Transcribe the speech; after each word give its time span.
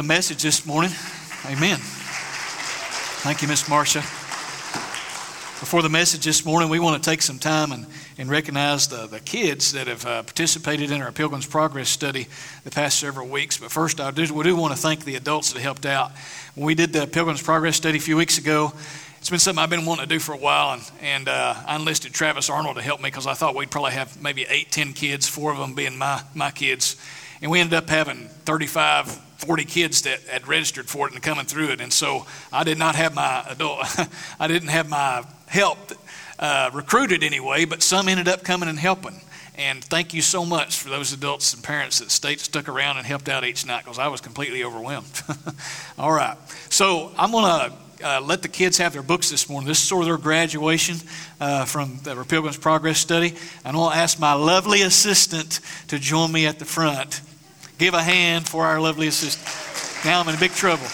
The 0.00 0.06
message 0.06 0.42
this 0.42 0.64
morning, 0.64 0.92
amen. 1.44 1.76
Thank 3.20 3.42
you, 3.42 3.48
Miss 3.48 3.68
Marcia. 3.68 3.98
Before 5.60 5.82
the 5.82 5.90
message 5.90 6.24
this 6.24 6.42
morning, 6.42 6.70
we 6.70 6.78
want 6.78 7.04
to 7.04 7.10
take 7.10 7.20
some 7.20 7.38
time 7.38 7.70
and, 7.70 7.86
and 8.16 8.30
recognize 8.30 8.88
the, 8.88 9.06
the 9.06 9.20
kids 9.20 9.72
that 9.72 9.88
have 9.88 10.06
uh, 10.06 10.22
participated 10.22 10.90
in 10.90 11.02
our 11.02 11.12
Pilgrim's 11.12 11.44
Progress 11.44 11.90
study 11.90 12.28
the 12.64 12.70
past 12.70 12.98
several 12.98 13.28
weeks. 13.28 13.58
But 13.58 13.70
first, 13.70 14.00
I 14.00 14.10
do, 14.10 14.32
we 14.32 14.42
do 14.42 14.56
want 14.56 14.72
to 14.74 14.80
thank 14.80 15.04
the 15.04 15.16
adults 15.16 15.52
that 15.52 15.60
helped 15.60 15.84
out. 15.84 16.12
When 16.54 16.64
we 16.64 16.74
did 16.74 16.94
the 16.94 17.06
Pilgrim's 17.06 17.42
Progress 17.42 17.76
study 17.76 17.98
a 17.98 18.00
few 18.00 18.16
weeks 18.16 18.38
ago, 18.38 18.72
it's 19.18 19.28
been 19.28 19.38
something 19.38 19.62
I've 19.62 19.68
been 19.68 19.84
wanting 19.84 20.08
to 20.08 20.14
do 20.14 20.18
for 20.18 20.32
a 20.32 20.38
while, 20.38 20.72
and, 20.72 20.90
and 21.02 21.28
uh, 21.28 21.56
I 21.66 21.76
enlisted 21.76 22.14
Travis 22.14 22.48
Arnold 22.48 22.76
to 22.76 22.82
help 22.82 23.02
me 23.02 23.08
because 23.08 23.26
I 23.26 23.34
thought 23.34 23.54
we'd 23.54 23.70
probably 23.70 23.92
have 23.92 24.18
maybe 24.22 24.46
eight, 24.48 24.70
ten 24.70 24.94
kids, 24.94 25.28
four 25.28 25.52
of 25.52 25.58
them 25.58 25.74
being 25.74 25.98
my, 25.98 26.22
my 26.34 26.50
kids. 26.52 26.96
And 27.42 27.50
we 27.50 27.60
ended 27.60 27.74
up 27.74 27.90
having 27.90 28.28
35, 28.46 29.29
40 29.40 29.64
kids 29.64 30.02
that 30.02 30.20
had 30.22 30.46
registered 30.46 30.88
for 30.88 31.08
it 31.08 31.14
and 31.14 31.22
coming 31.22 31.46
through 31.46 31.70
it. 31.70 31.80
And 31.80 31.92
so 31.92 32.26
I 32.52 32.62
did 32.62 32.78
not 32.78 32.94
have 32.94 33.14
my 33.14 33.44
adult, 33.48 33.84
I 34.40 34.46
didn't 34.48 34.68
have 34.68 34.88
my 34.88 35.24
help 35.46 35.78
uh, 36.38 36.70
recruited 36.72 37.22
anyway, 37.22 37.64
but 37.64 37.82
some 37.82 38.08
ended 38.08 38.28
up 38.28 38.44
coming 38.44 38.68
and 38.68 38.78
helping. 38.78 39.20
And 39.56 39.82
thank 39.84 40.14
you 40.14 40.22
so 40.22 40.46
much 40.46 40.76
for 40.76 40.88
those 40.88 41.12
adults 41.12 41.52
and 41.52 41.62
parents 41.62 41.98
that 41.98 42.10
stayed, 42.10 42.40
stuck 42.40 42.68
around 42.68 42.96
and 42.96 43.06
helped 43.06 43.28
out 43.28 43.44
each 43.44 43.66
night 43.66 43.84
because 43.84 43.98
I 43.98 44.08
was 44.08 44.20
completely 44.20 44.64
overwhelmed. 44.64 45.22
All 45.98 46.12
right. 46.12 46.36
So 46.70 47.12
I'm 47.18 47.30
going 47.30 47.44
to 47.44 47.76
uh, 48.02 48.20
let 48.22 48.42
the 48.42 48.48
kids 48.48 48.78
have 48.78 48.92
their 48.92 49.02
books 49.02 49.30
this 49.30 49.48
morning. 49.48 49.68
This 49.68 49.78
is 49.78 49.84
sort 49.86 50.02
of 50.02 50.06
their 50.06 50.16
graduation 50.16 50.96
uh, 51.40 51.66
from 51.66 51.98
the 52.04 52.14
Pilgrim's 52.24 52.56
Progress 52.56 52.98
study. 52.98 53.34
And 53.64 53.76
I'll 53.76 53.90
ask 53.90 54.18
my 54.18 54.32
lovely 54.32 54.82
assistant 54.82 55.60
to 55.88 55.98
join 55.98 56.32
me 56.32 56.46
at 56.46 56.58
the 56.58 56.64
front. 56.64 57.20
Give 57.80 57.94
a 57.94 58.02
hand 58.02 58.46
for 58.46 58.66
our 58.66 58.78
lovely 58.78 59.06
assistant. 59.06 60.04
Now 60.04 60.20
I'm 60.20 60.28
in 60.28 60.38
big 60.38 60.50
trouble. 60.50 60.84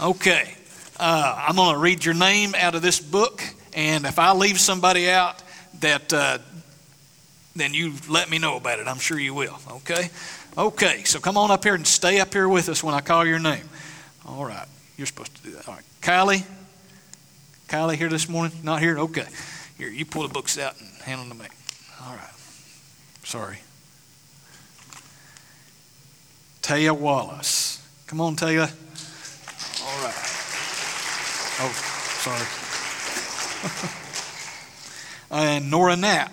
Okay. 0.00 0.54
Uh, 1.00 1.44
I'm 1.48 1.56
going 1.56 1.74
to 1.74 1.80
read 1.80 2.04
your 2.04 2.14
name 2.14 2.54
out 2.56 2.76
of 2.76 2.82
this 2.82 3.00
book, 3.00 3.42
and 3.74 4.06
if 4.06 4.20
I 4.20 4.32
leave 4.32 4.60
somebody 4.60 5.10
out, 5.10 5.42
that 5.80 6.12
uh, 6.12 6.38
then 7.56 7.74
you 7.74 7.94
let 8.08 8.30
me 8.30 8.38
know 8.38 8.56
about 8.56 8.78
it. 8.78 8.86
I'm 8.86 9.00
sure 9.00 9.18
you 9.18 9.34
will. 9.34 9.58
Okay. 9.72 10.10
Okay. 10.56 11.02
So 11.02 11.18
come 11.18 11.36
on 11.36 11.50
up 11.50 11.64
here 11.64 11.74
and 11.74 11.84
stay 11.84 12.20
up 12.20 12.32
here 12.32 12.48
with 12.48 12.68
us 12.68 12.84
when 12.84 12.94
I 12.94 13.00
call 13.00 13.26
your 13.26 13.40
name. 13.40 13.68
All 14.24 14.46
right. 14.46 14.68
You're 14.96 15.08
supposed 15.08 15.34
to 15.34 15.42
do 15.42 15.50
that. 15.56 15.66
All 15.66 15.74
right. 15.74 15.84
Kylie. 16.00 16.46
Kylie 17.66 17.96
here 17.96 18.08
this 18.08 18.28
morning? 18.28 18.56
Not 18.62 18.80
here? 18.80 19.00
Okay. 19.00 19.26
Here, 19.78 19.88
you 19.88 20.04
pull 20.04 20.22
the 20.22 20.32
books 20.32 20.58
out 20.58 20.78
and 20.78 20.88
hand 21.02 21.22
them 21.22 21.36
to 21.36 21.42
me. 21.42 21.48
All 22.04 22.14
right. 22.14 22.28
Sorry. 23.24 23.58
Taya 26.62 26.96
Wallace. 26.96 27.80
Come 28.06 28.20
on, 28.20 28.36
Taya. 28.36 28.70
All 29.84 30.04
right. 30.04 30.14
Oh, 31.60 31.72
sorry. 32.22 32.46
and 35.30 35.64
uh, 35.66 35.68
Nora 35.68 35.96
Knapp. 35.96 36.30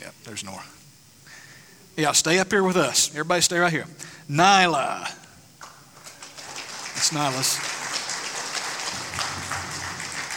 Yeah, 0.00 0.10
there's 0.24 0.44
Nora. 0.44 0.62
Yeah, 1.96 2.12
stay 2.12 2.38
up 2.38 2.50
here 2.50 2.64
with 2.64 2.76
us. 2.76 3.10
Everybody 3.10 3.40
stay 3.40 3.58
right 3.58 3.72
here. 3.72 3.86
Nyla. 4.28 5.10
It's 6.96 7.10
Nyla's 7.10 7.69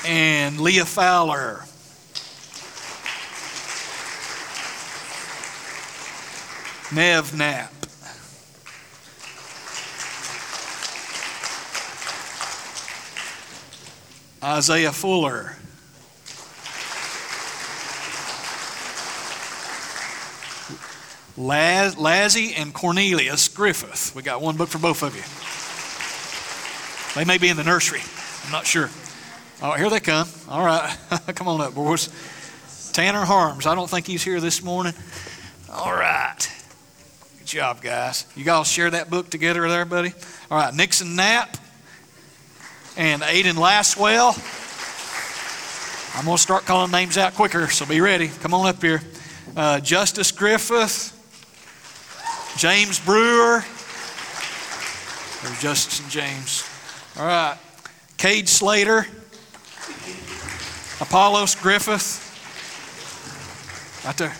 and 0.05 0.59
Leah 0.59 0.85
Fowler. 0.85 1.65
Nev 6.93 7.35
Knapp. 7.35 7.71
Isaiah 14.43 14.91
Fuller. 14.91 15.55
Laz, 21.35 21.97
Lazzie 21.97 22.53
and 22.53 22.73
Cornelius 22.73 23.47
Griffith. 23.47 24.13
We 24.15 24.21
got 24.21 24.41
one 24.41 24.55
book 24.55 24.69
for 24.69 24.77
both 24.77 25.01
of 25.01 25.15
you. 25.15 25.23
They 27.15 27.25
may 27.25 27.37
be 27.37 27.49
in 27.49 27.57
the 27.57 27.63
nursery. 27.63 28.01
I'm 28.45 28.51
not 28.51 28.67
sure. 28.67 28.89
Oh, 29.61 29.71
here 29.73 29.89
they 29.89 29.99
come. 29.99 30.27
All 30.49 30.65
right. 30.65 30.97
come 31.35 31.47
on 31.47 31.61
up, 31.61 31.73
boys. 31.75 32.09
Tanner 32.93 33.25
Harms. 33.25 33.65
I 33.65 33.75
don't 33.75 33.89
think 33.89 34.05
he's 34.07 34.23
here 34.23 34.39
this 34.39 34.61
morning. 34.61 34.93
All 35.71 35.93
right. 35.93 36.37
Good 37.39 37.47
job, 37.47 37.81
guys. 37.81 38.25
You 38.35 38.43
guys 38.43 38.67
share 38.67 38.89
that 38.91 39.09
book 39.09 39.29
together 39.29 39.67
there, 39.69 39.85
buddy? 39.85 40.13
All 40.51 40.57
right. 40.57 40.73
Nixon 40.73 41.15
Knapp 41.15 41.57
and 42.97 43.21
Aiden 43.21 43.53
Lastwell. 43.53 44.37
I'm 46.17 46.25
going 46.25 46.37
to 46.37 46.41
start 46.41 46.65
calling 46.65 46.91
names 46.91 47.17
out 47.17 47.33
quicker, 47.33 47.67
so 47.67 47.85
be 47.85 48.01
ready. 48.01 48.27
Come 48.27 48.53
on 48.53 48.67
up 48.67 48.81
here. 48.81 49.01
Uh, 49.55 49.79
Justice 49.79 50.31
Griffith, 50.31 51.11
James 52.57 52.99
Brewer. 52.99 53.63
There's 55.41 55.61
Justice 55.61 55.99
and 55.99 56.09
James. 56.09 56.69
All 57.17 57.25
right. 57.25 57.57
Cade 58.17 58.47
Slater. 58.47 59.07
Apollos 61.01 61.55
Griffith. 61.55 62.29
Right 64.05 64.17
there. 64.17 64.35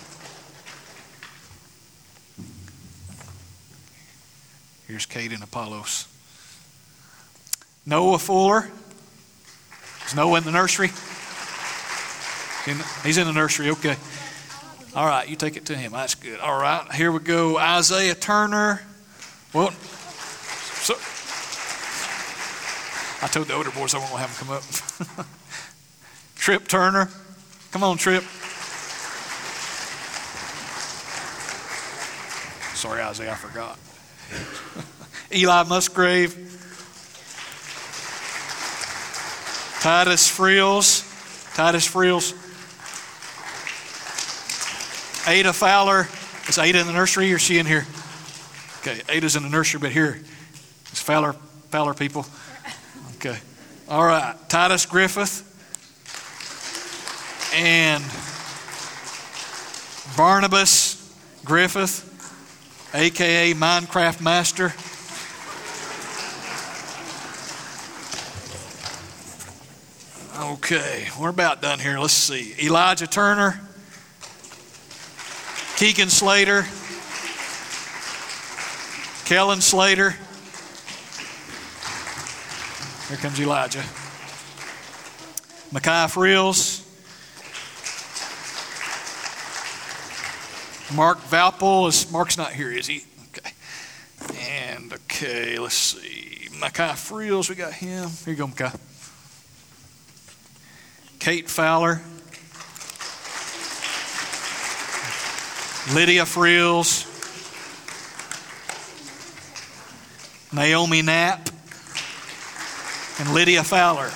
Here's 4.88 5.06
Kate 5.06 5.32
and 5.32 5.44
Apollos. 5.44 6.08
Noah 7.86 8.20
Fuller. 8.20 8.70
Is 10.06 10.16
Noah 10.16 10.38
in 10.38 10.44
the 10.44 10.52
nursery? 10.52 10.90
He's 13.04 13.18
in 13.18 13.28
the 13.28 13.34
nursery, 13.34 13.70
okay. 13.72 13.98
All 14.96 15.06
right, 15.06 15.28
you 15.28 15.36
take 15.36 15.58
it 15.58 15.66
to 15.66 15.76
him. 15.76 15.94
That's 15.94 16.16
good. 16.16 16.40
All 16.40 16.60
right, 16.60 16.90
here 16.94 17.12
we 17.12 17.20
go. 17.20 17.58
Isaiah 17.58 18.16
Turner. 18.16 18.82
Well, 19.54 19.72
so, 19.72 20.94
I 23.24 23.28
told 23.28 23.48
the 23.48 23.54
older 23.54 23.72
boys 23.72 23.96
I 23.96 24.00
won't 24.00 24.12
have 24.20 24.38
them 24.38 24.48
come 24.48 25.18
up. 25.18 25.26
Trip 26.36 26.68
Turner. 26.68 27.10
Come 27.72 27.82
on, 27.82 27.96
Trip. 27.96 28.22
Sorry, 32.76 33.02
Isaiah, 33.02 33.32
I 33.32 33.36
forgot. 33.36 33.80
Eli 35.34 35.64
Musgrave. 35.64 36.36
Titus 39.80 40.28
Frills. 40.28 41.10
Titus 41.56 41.88
Frills. 41.88 42.34
Ada 45.26 45.54
Fowler. 45.54 46.10
Is 46.50 46.58
Ada 46.58 46.82
in 46.82 46.88
the 46.88 46.94
nursery 46.94 47.32
or 47.32 47.38
is 47.38 47.42
she 47.42 47.58
in 47.58 47.66
here? 47.66 47.86
Okay, 48.80 49.02
Ada's 49.08 49.38
in 49.38 49.44
the 49.44 49.50
nursery, 49.50 49.80
but 49.80 49.94
here. 49.94 50.20
It's 50.92 51.02
Fowler, 51.02 51.32
Fowler 51.70 51.94
people. 51.94 52.26
Okay. 53.26 53.40
All 53.88 54.04
right. 54.04 54.36
Titus 54.50 54.86
Griffith 54.86 55.48
and 57.56 58.04
Barnabas 60.18 61.00
Griffith, 61.46 62.04
aka 62.94 63.54
Minecraft 63.54 64.20
Master. 64.20 64.74
Okay, 70.56 71.08
we're 71.18 71.30
about 71.30 71.62
done 71.62 71.80
here. 71.80 71.98
Let's 72.00 72.12
see. 72.12 72.54
Elijah 72.62 73.08
Turner, 73.08 73.62
Keegan 75.78 76.10
Slater, 76.10 76.66
Kellen 79.24 79.62
Slater. 79.62 80.14
Here 83.14 83.22
comes 83.22 83.40
Elijah. 83.40 83.84
Mackay 85.72 86.08
Frills. 86.08 86.80
Mark 90.96 91.20
Valpole 91.20 91.90
is 91.90 92.12
Mark's 92.12 92.40
not 92.40 92.54
here, 92.54 92.72
is 92.72 92.88
he? 92.88 93.06
Okay. 93.28 93.52
And 94.50 94.94
okay, 94.94 95.60
let's 95.60 95.76
see. 95.76 96.50
Mackay 96.60 96.94
Frills, 96.96 97.52
we 97.52 97.56
got 97.56 97.74
him. 97.74 98.10
Here 98.26 98.34
you 98.34 98.36
go, 98.36 98.48
Mackay. 98.48 98.76
Kate 101.20 101.48
Fowler. 101.48 102.02
Lydia 105.94 106.26
Frills. 106.26 107.06
Naomi 110.52 111.04
Knapp 111.04 111.53
and 113.24 113.34
Lydia 113.34 113.64
Fowler. 113.64 114.12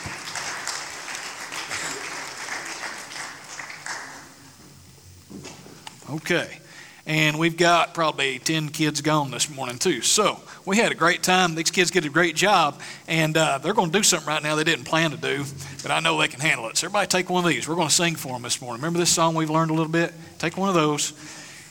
Okay. 6.09 6.59
And 7.05 7.39
we've 7.39 7.55
got 7.55 7.93
probably 7.93 8.39
10 8.39 8.69
kids 8.69 8.99
gone 8.99 9.31
this 9.31 9.49
morning, 9.49 9.77
too. 9.77 10.01
So 10.01 10.41
we 10.65 10.75
had 10.75 10.91
a 10.91 10.95
great 10.95 11.23
time. 11.23 11.55
These 11.55 11.71
kids 11.71 11.89
did 11.89 12.05
a 12.05 12.09
great 12.09 12.35
job, 12.35 12.81
and 13.07 13.37
uh, 13.37 13.59
they're 13.59 13.73
going 13.73 13.91
to 13.91 13.97
do 13.97 14.03
something 14.03 14.27
right 14.27 14.43
now 14.43 14.55
they 14.55 14.65
didn't 14.65 14.83
plan 14.83 15.11
to 15.11 15.17
do, 15.17 15.45
but 15.83 15.91
I 15.91 16.01
know 16.01 16.19
they 16.19 16.27
can 16.27 16.41
handle 16.41 16.67
it. 16.67 16.75
So 16.75 16.87
everybody 16.87 17.07
take 17.07 17.29
one 17.29 17.45
of 17.45 17.49
these. 17.49 17.65
We're 17.65 17.75
going 17.75 17.87
to 17.87 17.93
sing 17.93 18.17
for 18.17 18.33
them 18.33 18.41
this 18.41 18.61
morning. 18.61 18.81
Remember 18.81 18.99
this 18.99 19.11
song 19.11 19.35
we've 19.35 19.49
learned 19.49 19.71
a 19.71 19.73
little 19.73 19.91
bit? 19.91 20.13
Take 20.37 20.57
one 20.57 20.67
of 20.67 20.75
those. 20.75 21.11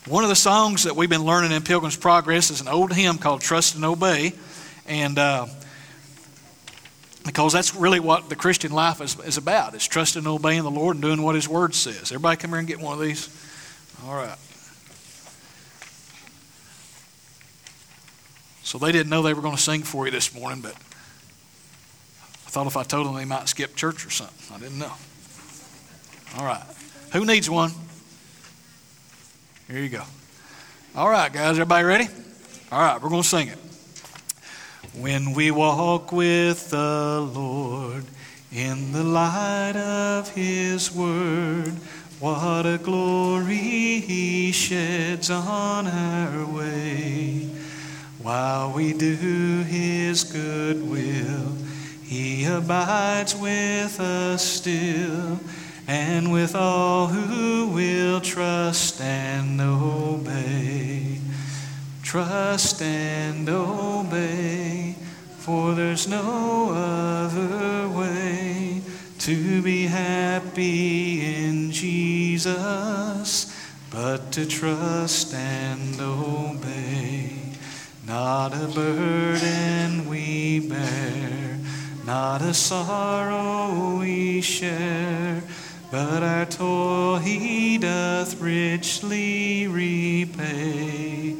One 0.06 0.22
of 0.22 0.30
the 0.30 0.36
songs 0.36 0.84
that 0.84 0.96
we've 0.96 1.10
been 1.10 1.24
learning 1.24 1.52
in 1.52 1.62
Pilgrim's 1.62 1.98
Progress 1.98 2.50
is 2.50 2.62
an 2.62 2.68
old 2.68 2.94
hymn 2.94 3.18
called 3.18 3.42
Trust 3.42 3.74
and 3.74 3.84
Obey. 3.84 4.32
And. 4.86 5.18
Uh, 5.18 5.48
because 7.26 7.52
that's 7.52 7.74
really 7.74 8.00
what 8.00 8.28
the 8.28 8.36
Christian 8.36 8.72
life 8.72 9.00
is, 9.00 9.18
is 9.20 9.36
about. 9.36 9.74
It's 9.74 9.86
trusting 9.86 10.20
and 10.20 10.28
obeying 10.28 10.62
the 10.62 10.70
Lord 10.70 10.96
and 10.96 11.02
doing 11.02 11.22
what 11.22 11.34
His 11.34 11.48
Word 11.48 11.74
says. 11.74 12.12
Everybody 12.12 12.36
come 12.36 12.50
here 12.50 12.60
and 12.60 12.68
get 12.68 12.80
one 12.80 12.94
of 12.94 13.04
these. 13.04 13.28
All 14.04 14.14
right. 14.14 14.38
So 18.62 18.78
they 18.78 18.92
didn't 18.92 19.10
know 19.10 19.22
they 19.22 19.34
were 19.34 19.42
going 19.42 19.56
to 19.56 19.62
sing 19.62 19.82
for 19.82 20.06
you 20.06 20.10
this 20.10 20.34
morning, 20.34 20.60
but 20.60 20.74
I 20.74 22.50
thought 22.50 22.66
if 22.66 22.76
I 22.76 22.82
told 22.82 23.06
them 23.06 23.14
they 23.14 23.24
might 23.24 23.48
skip 23.48 23.76
church 23.76 24.06
or 24.06 24.10
something. 24.10 24.56
I 24.56 24.58
didn't 24.58 24.78
know. 24.78 24.92
All 26.36 26.44
right. 26.44 26.62
Who 27.12 27.24
needs 27.24 27.48
one? 27.48 27.70
Here 29.68 29.78
you 29.78 29.88
go. 29.88 30.02
All 30.94 31.08
right, 31.08 31.32
guys. 31.32 31.50
Everybody 31.50 31.84
ready? 31.84 32.08
All 32.72 32.80
right, 32.80 33.00
we're 33.00 33.08
going 33.08 33.22
to 33.22 33.28
sing 33.28 33.48
it. 33.48 33.58
When 35.00 35.34
we 35.34 35.50
walk 35.50 36.10
with 36.10 36.70
the 36.70 37.20
Lord 37.34 38.06
in 38.50 38.92
the 38.92 39.04
light 39.04 39.76
of 39.76 40.30
His 40.30 40.90
Word, 40.90 41.74
what 42.18 42.64
a 42.64 42.78
glory 42.78 44.00
He 44.00 44.52
sheds 44.52 45.28
on 45.28 45.86
our 45.86 46.46
way. 46.46 47.50
While 48.22 48.72
we 48.72 48.94
do 48.94 49.64
His 49.64 50.24
good 50.24 50.82
will, 50.88 51.52
He 52.02 52.46
abides 52.46 53.36
with 53.36 54.00
us 54.00 54.42
still, 54.42 55.38
and 55.86 56.32
with 56.32 56.56
all 56.56 57.08
who 57.08 57.68
will 57.68 58.22
trust 58.22 59.02
and 59.02 59.60
obey. 59.60 61.20
Trust 62.06 62.82
and 62.82 63.48
obey, 63.48 64.94
for 65.38 65.74
there's 65.74 66.06
no 66.06 66.70
other 66.70 67.88
way 67.88 68.80
to 69.18 69.60
be 69.60 69.86
happy 69.86 71.44
in 71.44 71.72
Jesus 71.72 73.52
but 73.90 74.30
to 74.30 74.46
trust 74.46 75.34
and 75.34 76.00
obey. 76.00 77.32
Not 78.06 78.54
a 78.54 78.68
burden 78.68 80.08
we 80.08 80.60
bear, 80.60 81.58
not 82.06 82.40
a 82.40 82.54
sorrow 82.54 83.98
we 83.98 84.42
share, 84.42 85.42
but 85.90 86.22
our 86.22 86.46
toil 86.46 87.16
he 87.16 87.78
doth 87.78 88.40
richly 88.40 89.66
repay. 89.66 91.34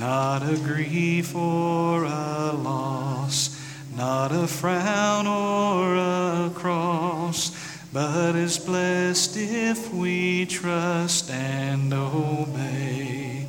Not 0.00 0.42
a 0.42 0.56
grief 0.56 1.36
or 1.36 2.04
a 2.04 2.52
loss, 2.52 3.60
not 3.94 4.32
a 4.32 4.46
frown 4.46 5.26
or 5.26 5.94
a 5.94 6.50
cross, 6.54 7.54
but 7.92 8.34
is 8.34 8.56
blessed 8.56 9.36
if 9.36 9.92
we 9.92 10.46
trust 10.46 11.30
and 11.30 11.92
obey. 11.92 13.46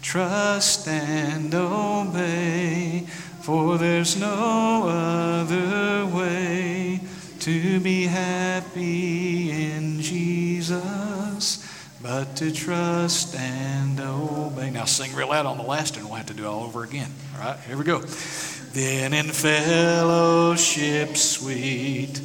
Trust 0.00 0.86
and 0.86 1.52
obey, 1.52 3.00
for 3.40 3.76
there's 3.76 4.16
no 4.16 4.84
other 4.86 6.06
way 6.06 7.00
to 7.40 7.80
be 7.80 8.04
happy 8.04 9.50
in 9.50 10.00
Jesus 10.00 10.99
but 12.10 12.34
to 12.34 12.50
trust 12.50 13.36
and 13.36 14.00
obey. 14.00 14.68
Now 14.68 14.84
sing 14.84 15.14
real 15.14 15.28
loud 15.28 15.46
on 15.46 15.58
the 15.58 15.62
last 15.62 15.96
and 15.96 16.06
We'll 16.06 16.16
have 16.16 16.26
to 16.26 16.34
do 16.34 16.42
it 16.42 16.46
all 16.46 16.64
over 16.64 16.82
again. 16.82 17.08
All 17.36 17.44
right, 17.44 17.56
here 17.60 17.76
we 17.76 17.84
go. 17.84 18.00
Then 18.00 19.14
in 19.14 19.26
fellowship 19.26 21.16
sweet. 21.16 22.20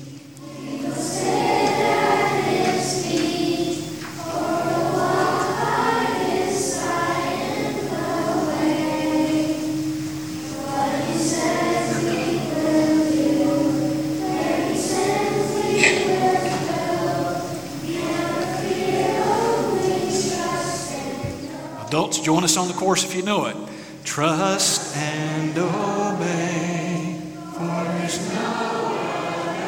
Adults, 21.95 22.19
join 22.19 22.43
us 22.43 22.57
on 22.57 22.67
the 22.67 22.73
course 22.73 23.05
if 23.05 23.15
you 23.15 23.21
know 23.21 23.45
it. 23.45 23.55
Trust 24.03 24.97
and 24.97 25.57
obey, 25.57 27.21
for 27.53 27.63
there's 27.63 28.19
no 28.33 28.99
other 28.99 29.63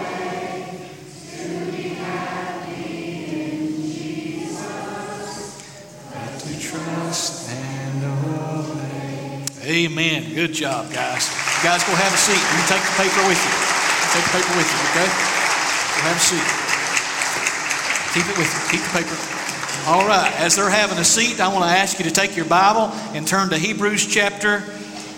way 0.00 0.88
to 1.28 1.70
be 1.70 1.92
happy 2.00 2.72
in 2.72 3.84
Jesus 3.84 4.56
but 6.08 6.40
to 6.40 6.58
trust 6.58 7.50
and 7.50 8.02
obey. 8.16 9.44
Amen. 9.62 10.32
Good 10.34 10.54
job, 10.54 10.90
guys. 10.90 11.28
You 11.28 11.68
guys 11.68 11.84
go 11.84 11.92
have 11.92 12.14
a 12.14 12.16
seat. 12.16 12.40
You 12.40 12.64
take 12.64 12.80
the 12.80 12.96
paper 12.96 13.28
with 13.28 13.44
you. 13.44 13.52
Take 14.16 14.24
the 14.24 14.40
paper 14.40 14.56
with 14.56 14.72
you, 14.72 14.80
okay? 14.88 15.04
Go 15.04 16.00
have 16.08 16.16
a 16.16 16.24
seat. 16.32 16.48
Keep 18.14 18.24
it 18.24 18.38
with 18.38 18.48
you. 18.56 18.60
Keep 18.72 18.80
the 18.88 19.04
paper. 19.04 19.37
All 19.88 20.06
right, 20.06 20.30
as 20.38 20.54
they're 20.54 20.68
having 20.68 20.98
a 20.98 21.04
seat, 21.04 21.40
I 21.40 21.48
want 21.50 21.64
to 21.64 21.70
ask 21.70 21.98
you 21.98 22.04
to 22.04 22.10
take 22.10 22.36
your 22.36 22.44
Bible 22.44 22.94
and 23.16 23.26
turn 23.26 23.48
to 23.48 23.56
Hebrews 23.56 24.06
chapter 24.06 24.62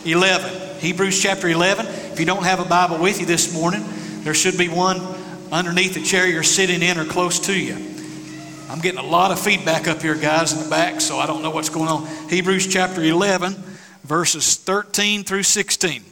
11. 0.05 0.79
Hebrews 0.79 1.21
chapter 1.21 1.49
11. 1.49 1.87
If 1.87 2.21
you 2.21 2.25
don't 2.25 2.45
have 2.45 2.61
a 2.61 2.65
Bible 2.65 2.99
with 2.99 3.19
you 3.19 3.27
this 3.27 3.53
morning, 3.53 3.83
there 4.23 4.33
should 4.33 4.57
be 4.57 4.69
one 4.69 5.01
underneath 5.51 5.95
the 5.95 6.03
chair 6.03 6.25
you're 6.29 6.45
sitting 6.45 6.83
in 6.83 6.99
or 6.99 7.05
close 7.05 7.41
to 7.47 7.53
you. 7.53 7.75
I'm 8.69 8.79
getting 8.79 9.01
a 9.01 9.05
lot 9.05 9.33
of 9.33 9.41
feedback 9.41 9.89
up 9.89 10.03
here, 10.03 10.15
guys, 10.15 10.53
in 10.53 10.63
the 10.63 10.71
back, 10.71 11.01
so 11.01 11.19
I 11.19 11.27
don't 11.27 11.43
know 11.43 11.51
what's 11.51 11.69
going 11.69 11.89
on. 11.89 12.07
Hebrews 12.29 12.69
chapter 12.69 13.03
11, 13.03 13.55
verses 14.05 14.55
13 14.55 15.25
through 15.25 15.43
16. 15.43 16.05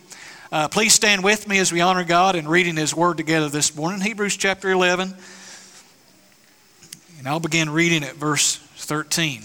Uh, 0.51 0.67
please 0.67 0.93
stand 0.93 1.23
with 1.23 1.47
me 1.47 1.61
as 1.61 1.71
we 1.71 1.81
honor 1.81 2.03
God 2.03 2.35
in 2.35 2.49
reading 2.49 2.75
His 2.75 2.93
Word 2.93 3.19
together 3.19 3.49
this 3.49 3.77
morning. 3.77 4.01
Hebrews 4.01 4.37
chapter 4.37 4.69
11 4.69 5.15
and 7.19 7.29
I'll 7.29 7.41
begin 7.41 7.71
reading 7.71 8.05
at 8.05 8.15
verse 8.15 8.57
13. 8.77 9.43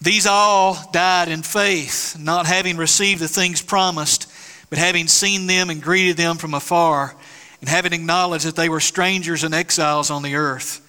These 0.00 0.26
all 0.26 0.78
died 0.92 1.28
in 1.28 1.42
faith, 1.42 2.18
not 2.18 2.46
having 2.46 2.76
received 2.76 3.20
the 3.20 3.28
things 3.28 3.62
promised, 3.62 4.30
but 4.68 4.78
having 4.78 5.06
seen 5.06 5.46
them 5.46 5.70
and 5.70 5.82
greeted 5.82 6.16
them 6.16 6.36
from 6.36 6.52
afar, 6.52 7.14
and 7.60 7.68
having 7.68 7.92
acknowledged 7.92 8.46
that 8.46 8.56
they 8.56 8.68
were 8.68 8.80
strangers 8.80 9.44
and 9.44 9.54
exiles 9.54 10.10
on 10.10 10.22
the 10.22 10.34
earth. 10.34 10.80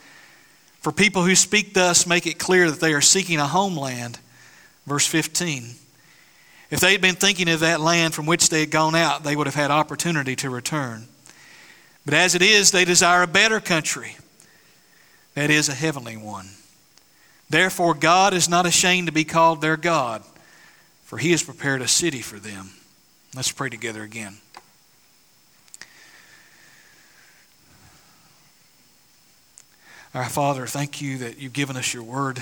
For 0.81 0.91
people 0.91 1.23
who 1.23 1.35
speak 1.35 1.73
thus 1.73 2.05
make 2.05 2.27
it 2.27 2.39
clear 2.39 2.69
that 2.69 2.79
they 2.79 2.93
are 2.93 3.01
seeking 3.01 3.39
a 3.39 3.47
homeland. 3.47 4.19
Verse 4.85 5.07
15. 5.07 5.75
If 6.71 6.79
they 6.79 6.93
had 6.93 7.01
been 7.01 7.15
thinking 7.15 7.49
of 7.49 7.59
that 7.59 7.79
land 7.79 8.13
from 8.13 8.25
which 8.25 8.49
they 8.49 8.61
had 8.61 8.71
gone 8.71 8.95
out, 8.95 9.23
they 9.23 9.35
would 9.35 9.47
have 9.47 9.55
had 9.55 9.71
opportunity 9.71 10.35
to 10.37 10.49
return. 10.49 11.07
But 12.05 12.13
as 12.13 12.35
it 12.35 12.41
is, 12.41 12.71
they 12.71 12.85
desire 12.85 13.23
a 13.23 13.27
better 13.27 13.59
country, 13.59 14.15
that 15.33 15.49
is, 15.49 15.69
a 15.69 15.73
heavenly 15.73 16.17
one. 16.17 16.49
Therefore, 17.49 17.93
God 17.93 18.33
is 18.33 18.49
not 18.49 18.65
ashamed 18.65 19.07
to 19.07 19.13
be 19.13 19.23
called 19.23 19.61
their 19.61 19.77
God, 19.77 20.23
for 21.03 21.17
he 21.17 21.31
has 21.31 21.43
prepared 21.43 21.81
a 21.81 21.87
city 21.87 22.21
for 22.21 22.39
them. 22.39 22.71
Let's 23.35 23.51
pray 23.51 23.69
together 23.69 24.01
again. 24.01 24.37
Our 30.13 30.29
Father, 30.29 30.65
thank 30.65 31.01
you 31.01 31.17
that 31.19 31.39
you've 31.39 31.53
given 31.53 31.75
us 31.75 31.93
your 31.93 32.03
word. 32.03 32.41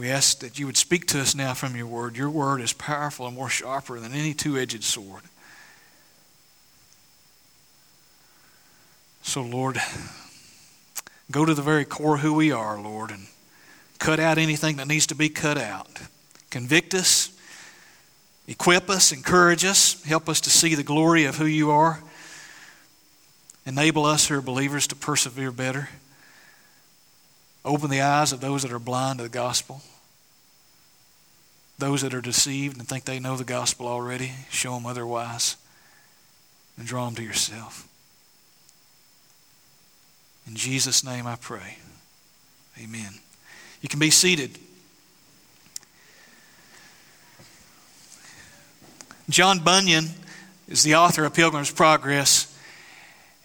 We 0.00 0.08
ask 0.08 0.38
that 0.38 0.58
you 0.58 0.64
would 0.64 0.78
speak 0.78 1.06
to 1.08 1.20
us 1.20 1.34
now 1.34 1.52
from 1.52 1.76
your 1.76 1.86
word. 1.86 2.16
Your 2.16 2.30
word 2.30 2.62
is 2.62 2.72
powerful 2.72 3.26
and 3.26 3.36
more 3.36 3.50
sharper 3.50 4.00
than 4.00 4.14
any 4.14 4.32
two 4.32 4.56
edged 4.56 4.82
sword. 4.82 5.24
So, 9.20 9.42
Lord, 9.42 9.76
go 11.30 11.44
to 11.44 11.52
the 11.52 11.60
very 11.60 11.84
core 11.84 12.14
of 12.14 12.22
who 12.22 12.32
we 12.32 12.50
are, 12.50 12.80
Lord, 12.80 13.10
and 13.10 13.26
cut 13.98 14.18
out 14.18 14.38
anything 14.38 14.76
that 14.76 14.88
needs 14.88 15.06
to 15.08 15.14
be 15.14 15.28
cut 15.28 15.58
out. 15.58 16.00
Convict 16.48 16.94
us 16.94 17.30
Equip 18.50 18.90
us, 18.90 19.12
encourage 19.12 19.64
us, 19.64 20.02
help 20.02 20.28
us 20.28 20.40
to 20.40 20.50
see 20.50 20.74
the 20.74 20.82
glory 20.82 21.24
of 21.24 21.36
who 21.36 21.44
you 21.44 21.70
are. 21.70 22.00
Enable 23.64 24.04
us 24.04 24.26
who 24.26 24.36
are 24.36 24.40
believers 24.40 24.88
to 24.88 24.96
persevere 24.96 25.52
better. 25.52 25.88
Open 27.64 27.90
the 27.90 28.00
eyes 28.00 28.32
of 28.32 28.40
those 28.40 28.62
that 28.62 28.72
are 28.72 28.80
blind 28.80 29.18
to 29.18 29.22
the 29.22 29.28
gospel. 29.28 29.82
Those 31.80 32.02
that 32.02 32.12
are 32.12 32.20
deceived 32.20 32.76
and 32.78 32.86
think 32.86 33.06
they 33.06 33.18
know 33.18 33.38
the 33.38 33.44
gospel 33.44 33.88
already, 33.88 34.32
show 34.50 34.74
them 34.74 34.84
otherwise 34.84 35.56
and 36.76 36.86
draw 36.86 37.06
them 37.06 37.14
to 37.14 37.22
yourself. 37.22 37.88
In 40.46 40.56
Jesus' 40.56 41.02
name 41.02 41.26
I 41.26 41.36
pray. 41.36 41.78
Amen. 42.78 43.14
You 43.80 43.88
can 43.88 43.98
be 43.98 44.10
seated. 44.10 44.58
John 49.30 49.60
Bunyan 49.60 50.04
is 50.68 50.82
the 50.82 50.96
author 50.96 51.24
of 51.24 51.32
Pilgrim's 51.32 51.70
Progress. 51.70 52.54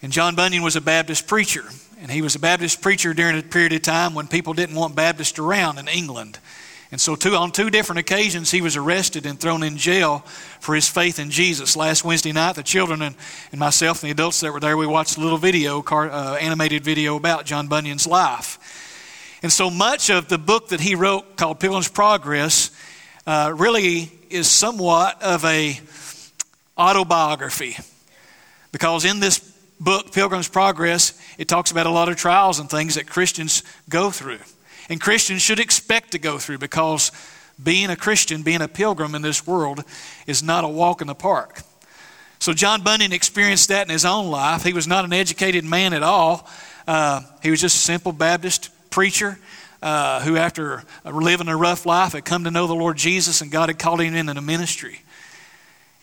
And 0.01 0.12
John 0.12 0.36
Bunyan 0.36 0.62
was 0.62 0.75
a 0.75 0.82
Baptist 0.82 1.25
preacher. 1.25 1.63
And 2.01 2.12
he 2.12 2.22
was 2.22 2.36
a 2.36 2.39
Baptist 2.39 2.82
preacher 2.82 3.13
during 3.13 3.39
a 3.39 3.44
period 3.44 3.72
of 3.72 3.82
time 3.82 4.13
when 4.13 4.27
people 4.27 4.54
didn't 4.54 4.75
want 4.75 4.94
Baptists 4.94 5.39
around 5.39 5.77
in 5.77 5.88
England. 5.88 6.38
And 6.92 7.01
so, 7.01 7.15
two, 7.15 7.36
on 7.36 7.51
two 7.51 7.70
different 7.70 8.00
occasions, 8.00 8.51
he 8.51 8.62
was 8.62 8.75
arrested 8.75 9.25
and 9.25 9.39
thrown 9.39 9.63
in 9.63 9.75
jail 9.75 10.20
for 10.60 10.75
his 10.75 10.88
faith 10.88 11.18
in 11.18 11.32
Jesus. 11.32 11.75
Last 11.75 12.04
Wednesday 12.04 12.32
night, 12.32 12.56
the 12.56 12.63
children 12.63 13.01
and, 13.01 13.15
and 13.51 13.60
myself 13.60 14.04
and 14.04 14.08
the 14.08 14.12
adults 14.12 14.39
that 14.42 14.54
were 14.54 14.60
there, 14.60 14.77
we 14.77 14.86
watched 14.86 15.18
a 15.18 15.20
little 15.20 15.39
video, 15.39 15.82
car, 15.82 16.10
uh, 16.10 16.36
animated 16.36 16.84
video 16.84 17.15
about 17.15 17.46
John 17.46 17.68
Bunyan's 17.68 18.06
life. 18.06 19.39
And 19.42 19.51
so 19.51 19.70
much 19.70 20.10
of 20.10 20.27
the 20.27 20.38
book 20.38 20.70
that 20.70 20.80
he 20.80 20.96
wrote 20.96 21.38
called 21.38 21.60
Pilgrim's 21.60 21.89
Progress 21.89 22.72
uh, 23.27 23.54
really 23.56 24.12
is 24.30 24.50
somewhat 24.50 25.22
of 25.22 25.44
a 25.44 25.80
autobiography. 26.77 27.77
Because 28.72 29.06
in 29.06 29.20
this 29.20 29.39
book, 29.80 30.12
Pilgrim's 30.12 30.50
Progress, 30.50 31.20
it 31.38 31.48
talks 31.48 31.72
about 31.72 31.86
a 31.86 31.92
lot 31.92 32.10
of 32.10 32.15
trials 32.15 32.60
and 32.60 32.70
things 32.70 32.96
that 32.96 33.08
Christians 33.08 33.63
go 33.89 34.12
through. 34.12 34.39
And 34.89 35.01
Christians 35.01 35.42
should 35.42 35.60
expect 35.60 36.12
to 36.12 36.20
go 36.20 36.38
through 36.38 36.60
because 36.60 37.12
being 37.62 37.89
a 37.89 37.96
Christian, 37.96 38.44
being 38.44 38.62
a 38.62 38.68
pilgrim 38.68 39.15
in 39.15 39.22
this 39.22 39.48
world, 39.48 39.84
is 40.27 40.44
not 40.44 40.63
a 40.63 40.68
walk 40.68 41.01
in 41.01 41.08
the 41.08 41.15
park. 41.15 41.62
So 42.39 42.54
John 42.54 42.84
Bunyan 42.84 43.13
experienced 43.13 43.70
that 43.70 43.88
in 43.88 43.92
his 43.92 44.06
own 44.06 44.27
life. 44.27 44.63
He 44.63 44.74
was 44.74 44.88
not 44.88 45.06
an 45.06 45.13
educated 45.13 45.63
man 45.63 45.94
at 45.94 46.04
all. 46.04 46.48
Uh, 46.88 47.22
he 47.42 47.50
was 47.50 47.62
just 47.62 47.75
a 47.77 47.80
simple 47.80 48.12
Baptist 48.12 48.70
preacher 48.89 49.39
uh, 49.82 50.22
who, 50.22 50.38
after 50.38 50.84
living 51.06 51.48
a 51.48 51.58
rough 51.58 51.86
life, 51.86 52.13
had 52.13 52.25
come 52.25 52.44
to 52.44 52.51
know 52.51 52.68
the 52.68 52.75
Lord 52.75 52.98
Jesus 52.98 53.42
and 53.42 53.51
God 53.51 53.70
had 53.70 53.80
called 53.80 54.01
him 54.01 54.15
into 54.15 54.34
the 54.34 54.42
ministry. 54.42 55.01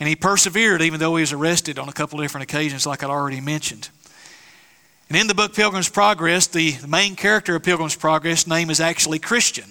And 0.01 0.09
he 0.09 0.17
persevered 0.17 0.83
even 0.83 0.99
though 0.99 1.15
he 1.17 1.21
was 1.21 1.33
arrested 1.33 1.79
on 1.79 1.89
a 1.89 1.93
couple 1.93 2.19
different 2.19 2.45
occasions, 2.45 2.87
like 2.87 3.05
I'd 3.05 3.11
already 3.11 3.41
mentioned. 3.41 3.89
And 5.13 5.21
in 5.21 5.27
the 5.27 5.35
book 5.35 5.53
Pilgrim's 5.55 5.91
Progress, 5.91 6.47
the, 6.47 6.75
main 6.89 7.17
character 7.17 7.55
of 7.55 7.63
Pilgrim's 7.63 7.95
Progress 7.95 8.47
name 8.47 8.71
is 8.71 8.81
actually 8.81 9.19
Christian. 9.19 9.67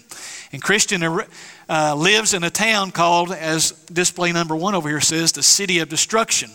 And 0.52 0.62
Christian 0.62 1.02
uh, 1.02 1.96
lives 1.96 2.32
in 2.32 2.44
a 2.44 2.50
town 2.50 2.92
called, 2.92 3.32
as 3.32 3.72
display 3.92 4.30
number 4.30 4.54
one 4.54 4.76
over 4.76 4.88
here 4.88 5.00
says, 5.00 5.32
the 5.32 5.42
City 5.42 5.80
of 5.80 5.88
Destruction. 5.88 6.48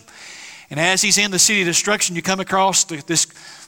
And 0.70 0.80
as 0.80 1.02
he's 1.02 1.18
in 1.18 1.30
the 1.30 1.38
City 1.38 1.60
of 1.60 1.66
Destruction, 1.66 2.16
you 2.16 2.22
come 2.22 2.40
across 2.40 2.84
this 2.84 3.26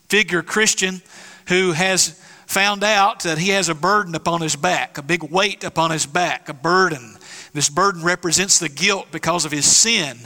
figure, 0.08 0.40
Christian, 0.40 1.02
who 1.48 1.72
has 1.72 2.18
found 2.46 2.82
out 2.82 3.24
that 3.24 3.36
he 3.36 3.50
has 3.50 3.68
a 3.68 3.74
burden 3.74 4.14
upon 4.14 4.40
his 4.40 4.56
back, 4.56 4.96
a 4.96 5.02
big 5.02 5.22
weight 5.22 5.64
upon 5.64 5.90
his 5.90 6.06
back, 6.06 6.48
a 6.48 6.54
burden. 6.54 7.18
This 7.52 7.68
burden 7.68 8.02
represents 8.02 8.58
the 8.58 8.70
guilt 8.70 9.08
because 9.12 9.44
of 9.44 9.52
his 9.52 9.66
sin. 9.66 10.16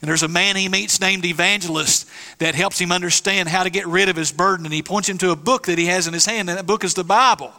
And 0.00 0.08
there's 0.08 0.22
a 0.22 0.28
man 0.28 0.56
he 0.56 0.68
meets 0.68 1.00
named 1.00 1.24
Evangelist 1.24 2.08
that 2.38 2.54
helps 2.54 2.78
him 2.78 2.90
understand 2.90 3.48
how 3.48 3.64
to 3.64 3.70
get 3.70 3.86
rid 3.86 4.08
of 4.08 4.16
his 4.16 4.32
burden. 4.32 4.64
And 4.64 4.74
he 4.74 4.82
points 4.82 5.08
him 5.08 5.18
to 5.18 5.30
a 5.30 5.36
book 5.36 5.66
that 5.66 5.78
he 5.78 5.86
has 5.86 6.06
in 6.06 6.14
his 6.14 6.24
hand, 6.24 6.48
and 6.48 6.58
that 6.58 6.66
book 6.66 6.84
is 6.84 6.94
the 6.94 7.04
Bible. 7.04 7.52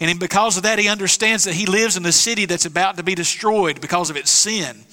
And 0.00 0.18
because 0.18 0.56
of 0.56 0.64
that, 0.64 0.78
he 0.78 0.88
understands 0.88 1.44
that 1.44 1.54
he 1.54 1.66
lives 1.66 1.96
in 1.96 2.04
a 2.04 2.12
city 2.12 2.46
that's 2.46 2.66
about 2.66 2.96
to 2.96 3.02
be 3.02 3.14
destroyed 3.14 3.80
because 3.80 4.10
of 4.10 4.16
its 4.16 4.30
sin. 4.30 4.84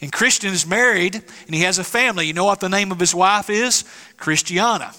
And 0.00 0.12
Christian 0.12 0.52
is 0.52 0.66
married 0.66 1.14
and 1.14 1.54
he 1.54 1.62
has 1.62 1.78
a 1.78 1.84
family. 1.84 2.26
You 2.26 2.32
know 2.32 2.44
what 2.44 2.60
the 2.60 2.68
name 2.68 2.92
of 2.92 2.98
his 2.98 3.14
wife 3.14 3.50
is? 3.50 3.84
Christiana. 4.16 4.92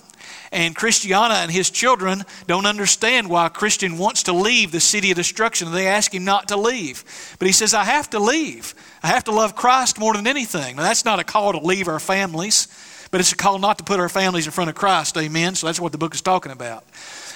And 0.52 0.76
Christiana 0.76 1.36
and 1.36 1.50
his 1.50 1.70
children 1.70 2.24
don't 2.46 2.66
understand 2.66 3.30
why 3.30 3.48
Christian 3.48 3.98
wants 3.98 4.24
to 4.24 4.34
leave 4.34 4.72
the 4.72 4.82
city 4.82 5.12
of 5.12 5.16
destruction. 5.16 5.72
They 5.72 5.88
ask 5.88 6.14
him 6.14 6.26
not 6.26 6.50
to 6.50 6.58
leave. 6.58 7.06
But 7.40 7.46
he 7.46 7.54
says, 7.54 7.74
I 7.74 7.86
have 7.86 8.10
to 8.10 8.20
leave. 8.20 8.76
I 9.02 9.08
have 9.08 9.24
to 9.26 9.32
love 9.32 9.56
Christ 9.56 9.98
more 9.98 10.14
than 10.14 10.28
anything. 10.28 10.76
Now, 10.76 10.84
that's 10.84 11.06
not 11.06 11.20
a 11.20 11.24
call 11.24 11.54
to 11.54 11.60
leave 11.60 11.88
our 11.88 12.02
families, 12.02 12.68
but 13.12 13.22
it's 13.22 13.32
a 13.32 13.38
call 13.38 13.60
not 13.60 13.78
to 13.78 13.86
put 13.86 14.02
our 14.02 14.10
families 14.10 14.46
in 14.46 14.52
front 14.52 14.70
of 14.70 14.76
Christ. 14.76 15.18
Amen? 15.18 15.56
So 15.56 15.68
that's 15.68 15.80
what 15.80 15.94
the 15.94 15.98
book 15.98 16.14
is 16.14 16.22
talking 16.22 16.52
about. 16.52 16.84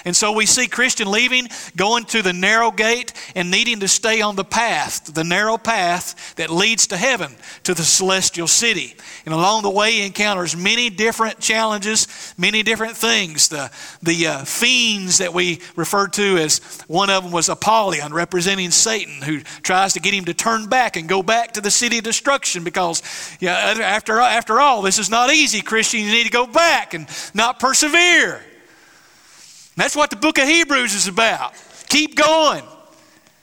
And 0.06 0.14
so 0.14 0.30
we 0.30 0.46
see 0.46 0.68
Christian 0.68 1.10
leaving, 1.10 1.48
going 1.74 2.04
to 2.04 2.22
the 2.22 2.32
narrow 2.32 2.70
gate, 2.70 3.12
and 3.34 3.50
needing 3.50 3.80
to 3.80 3.88
stay 3.88 4.20
on 4.20 4.36
the 4.36 4.44
path, 4.44 5.12
the 5.12 5.24
narrow 5.24 5.58
path 5.58 6.36
that 6.36 6.48
leads 6.48 6.86
to 6.86 6.96
heaven, 6.96 7.34
to 7.64 7.74
the 7.74 7.82
celestial 7.82 8.46
city. 8.46 8.94
And 9.24 9.34
along 9.34 9.64
the 9.64 9.70
way, 9.70 9.90
he 9.94 10.06
encounters 10.06 10.56
many 10.56 10.90
different 10.90 11.40
challenges, 11.40 12.06
many 12.38 12.62
different 12.62 12.96
things. 12.96 13.48
The, 13.48 13.72
the 14.00 14.28
uh, 14.28 14.44
fiends 14.44 15.18
that 15.18 15.34
we 15.34 15.60
refer 15.74 16.06
to 16.06 16.36
as 16.38 16.60
one 16.86 17.10
of 17.10 17.24
them 17.24 17.32
was 17.32 17.48
Apollyon, 17.48 18.14
representing 18.14 18.70
Satan, 18.70 19.22
who 19.22 19.40
tries 19.40 19.94
to 19.94 20.00
get 20.00 20.14
him 20.14 20.26
to 20.26 20.34
turn 20.34 20.68
back 20.68 20.96
and 20.96 21.08
go 21.08 21.20
back 21.20 21.54
to 21.54 21.60
the 21.60 21.70
city 21.72 21.98
of 21.98 22.04
destruction 22.04 22.62
because 22.62 23.02
yeah, 23.40 23.74
after, 23.82 24.20
after 24.20 24.60
all, 24.60 24.82
this 24.82 25.00
is 25.00 25.10
not 25.10 25.32
easy, 25.32 25.62
Christian. 25.62 25.98
You 25.98 26.12
need 26.12 26.26
to 26.26 26.30
go 26.30 26.46
back 26.46 26.94
and 26.94 27.08
not 27.34 27.58
persevere. 27.58 28.40
That's 29.76 29.94
what 29.94 30.10
the 30.10 30.16
book 30.16 30.38
of 30.38 30.48
Hebrews 30.48 30.94
is 30.94 31.06
about. 31.06 31.54
Keep 31.88 32.16
going. 32.16 32.64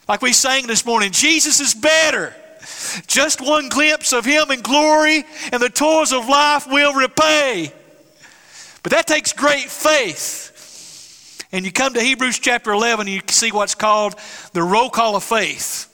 Like 0.08 0.22
we 0.22 0.34
sang 0.34 0.68
this 0.68 0.86
morning, 0.86 1.12
Jesus 1.12 1.60
is 1.60 1.74
better. 1.74 2.34
Just 3.08 3.42
one 3.42 3.70
glimpse 3.70 4.13
of 4.13 4.25
Him 4.25 4.52
in 4.52 4.62
glory, 4.62 5.24
and 5.52 5.62
the 5.62 5.70
toils 5.70 6.12
of 6.12 6.28
life 6.28 6.68
will 6.68 6.94
repay. 6.94 7.72
But 8.82 8.92
that 8.92 9.08
takes 9.08 9.32
great 9.32 9.70
faith. 9.70 11.48
And 11.52 11.66
you 11.66 11.72
come 11.72 11.94
to 11.94 12.02
Hebrews 12.02 12.40
chapter 12.40 12.72
11, 12.72 13.08
and 13.08 13.16
you 13.16 13.22
see 13.28 13.52
what's 13.52 13.75
called 13.75 14.16
the 14.54 14.63
roll 14.63 14.90
call 14.90 15.16
of 15.16 15.24
faith. 15.24 15.93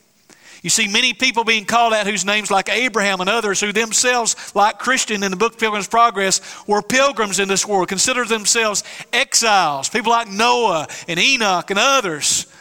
You 0.61 0.69
see 0.69 0.87
many 0.87 1.13
people 1.13 1.43
being 1.43 1.65
called 1.65 1.93
out 1.93 2.05
whose 2.05 2.25
names, 2.25 2.51
like 2.51 2.69
Abraham 2.69 3.21
and 3.21 3.29
others, 3.29 3.61
who 3.61 3.71
themselves, 3.71 4.53
like 4.55 4.77
Christian 4.77 5.23
in 5.23 5.31
the 5.31 5.37
book 5.37 5.57
Pilgrim's 5.57 5.87
Progress, 5.87 6.41
were 6.67 6.81
pilgrims 6.81 7.39
in 7.39 7.47
this 7.47 7.65
world, 7.65 7.87
consider 7.87 8.25
themselves 8.25 8.83
exiles. 9.13 9.87
People 9.87 10.11
like 10.11 10.27
Noah 10.27 10.87
and 11.07 11.19
Enoch 11.19 11.69
and 11.69 11.79
others, 11.79 12.51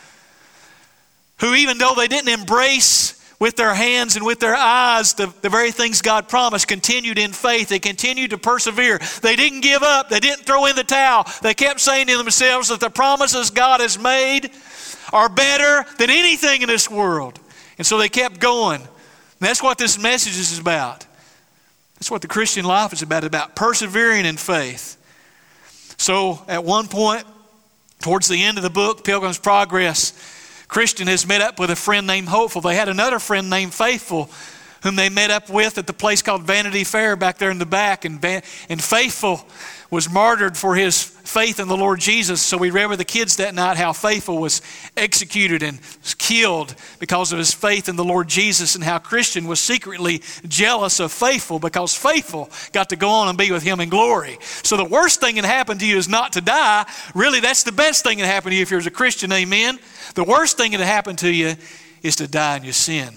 who, 1.40 1.54
even 1.54 1.78
though 1.78 1.94
they 1.96 2.06
didn't 2.06 2.28
embrace 2.28 3.14
with 3.40 3.56
their 3.56 3.74
hands 3.74 4.16
and 4.16 4.26
with 4.26 4.40
their 4.40 4.54
eyes 4.54 5.14
the, 5.14 5.32
the 5.42 5.48
very 5.48 5.70
things 5.70 6.02
God 6.02 6.28
promised, 6.28 6.66
continued 6.66 7.18
in 7.18 7.32
faith. 7.32 7.68
They 7.68 7.78
continued 7.78 8.30
to 8.30 8.38
persevere. 8.38 8.98
They 9.22 9.36
didn't 9.36 9.60
give 9.60 9.82
up. 9.82 10.08
They 10.08 10.20
didn't 10.20 10.44
throw 10.44 10.66
in 10.66 10.76
the 10.76 10.84
towel. 10.84 11.24
They 11.42 11.54
kept 11.54 11.80
saying 11.80 12.08
to 12.08 12.16
themselves 12.16 12.68
that 12.68 12.80
the 12.80 12.90
promises 12.90 13.50
God 13.50 13.80
has 13.80 13.98
made 13.98 14.50
are 15.12 15.28
better 15.28 15.84
than 15.98 16.10
anything 16.10 16.62
in 16.62 16.68
this 16.68 16.90
world. 16.90 17.38
And 17.78 17.86
so 17.86 17.96
they 17.96 18.08
kept 18.08 18.40
going. 18.40 18.80
And 18.80 18.88
that's 19.40 19.62
what 19.62 19.78
this 19.78 19.98
message 19.98 20.38
is 20.38 20.58
about. 20.58 21.06
That's 21.94 22.10
what 22.10 22.22
the 22.22 22.28
Christian 22.28 22.64
life 22.64 22.92
is 22.92 23.02
about, 23.02 23.24
about 23.24 23.56
persevering 23.56 24.24
in 24.24 24.36
faith. 24.36 24.96
So 25.96 26.42
at 26.48 26.64
one 26.64 26.88
point, 26.88 27.24
towards 28.00 28.28
the 28.28 28.42
end 28.42 28.58
of 28.58 28.62
the 28.62 28.70
book, 28.70 29.04
Pilgrim's 29.04 29.38
Progress, 29.38 30.12
Christian 30.68 31.08
has 31.08 31.26
met 31.26 31.40
up 31.40 31.58
with 31.58 31.70
a 31.70 31.76
friend 31.76 32.06
named 32.06 32.28
Hopeful. 32.28 32.60
They 32.60 32.76
had 32.76 32.88
another 32.88 33.18
friend 33.18 33.48
named 33.48 33.74
Faithful 33.74 34.30
whom 34.82 34.96
they 34.96 35.08
met 35.08 35.30
up 35.30 35.50
with 35.50 35.78
at 35.78 35.86
the 35.86 35.92
place 35.92 36.22
called 36.22 36.42
Vanity 36.42 36.84
Fair 36.84 37.16
back 37.16 37.38
there 37.38 37.50
in 37.50 37.58
the 37.58 37.66
back. 37.66 38.04
And, 38.04 38.24
and 38.24 38.82
Faithful 38.82 39.46
was 39.90 40.10
martyred 40.10 40.56
for 40.56 40.74
his 40.74 41.02
faith 41.02 41.58
in 41.58 41.66
the 41.66 41.76
Lord 41.76 41.98
Jesus. 41.98 42.42
So 42.42 42.58
we 42.58 42.70
read 42.70 42.90
with 42.90 42.98
the 42.98 43.06
kids 43.06 43.36
that 43.36 43.54
night 43.54 43.78
how 43.78 43.92
Faithful 43.94 44.38
was 44.38 44.60
executed 44.96 45.62
and 45.62 45.78
killed 46.18 46.74
because 46.98 47.32
of 47.32 47.38
his 47.38 47.54
faith 47.54 47.88
in 47.88 47.96
the 47.96 48.04
Lord 48.04 48.28
Jesus, 48.28 48.74
and 48.74 48.84
how 48.84 48.98
Christian 48.98 49.46
was 49.46 49.60
secretly 49.60 50.22
jealous 50.46 51.00
of 51.00 51.10
Faithful 51.10 51.58
because 51.58 51.94
Faithful 51.94 52.50
got 52.72 52.90
to 52.90 52.96
go 52.96 53.08
on 53.08 53.28
and 53.28 53.38
be 53.38 53.50
with 53.50 53.62
him 53.62 53.80
in 53.80 53.88
glory. 53.88 54.38
So 54.40 54.76
the 54.76 54.84
worst 54.84 55.20
thing 55.20 55.36
that 55.36 55.44
happened 55.44 55.80
to 55.80 55.86
you 55.86 55.96
is 55.96 56.08
not 56.08 56.34
to 56.34 56.42
die. 56.42 56.86
Really, 57.14 57.40
that's 57.40 57.62
the 57.62 57.72
best 57.72 58.04
thing 58.04 58.18
that 58.18 58.26
happened 58.26 58.52
to 58.52 58.56
you 58.56 58.62
if 58.62 58.70
you're 58.70 58.80
a 58.80 58.90
Christian. 58.90 59.32
Amen. 59.32 59.78
The 60.14 60.24
worst 60.24 60.56
thing 60.56 60.72
that 60.72 60.80
happened 60.80 61.18
to 61.20 61.32
you 61.32 61.54
is 62.02 62.16
to 62.16 62.28
die 62.28 62.58
in 62.58 62.64
your 62.64 62.72
sin. 62.74 63.14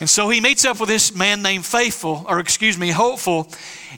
And 0.00 0.08
so 0.08 0.28
he 0.28 0.40
meets 0.40 0.64
up 0.64 0.78
with 0.78 0.88
this 0.88 1.12
man 1.12 1.42
named 1.42 1.66
Faithful, 1.66 2.24
or 2.28 2.38
excuse 2.38 2.78
me, 2.78 2.90
Hopeful, 2.90 3.48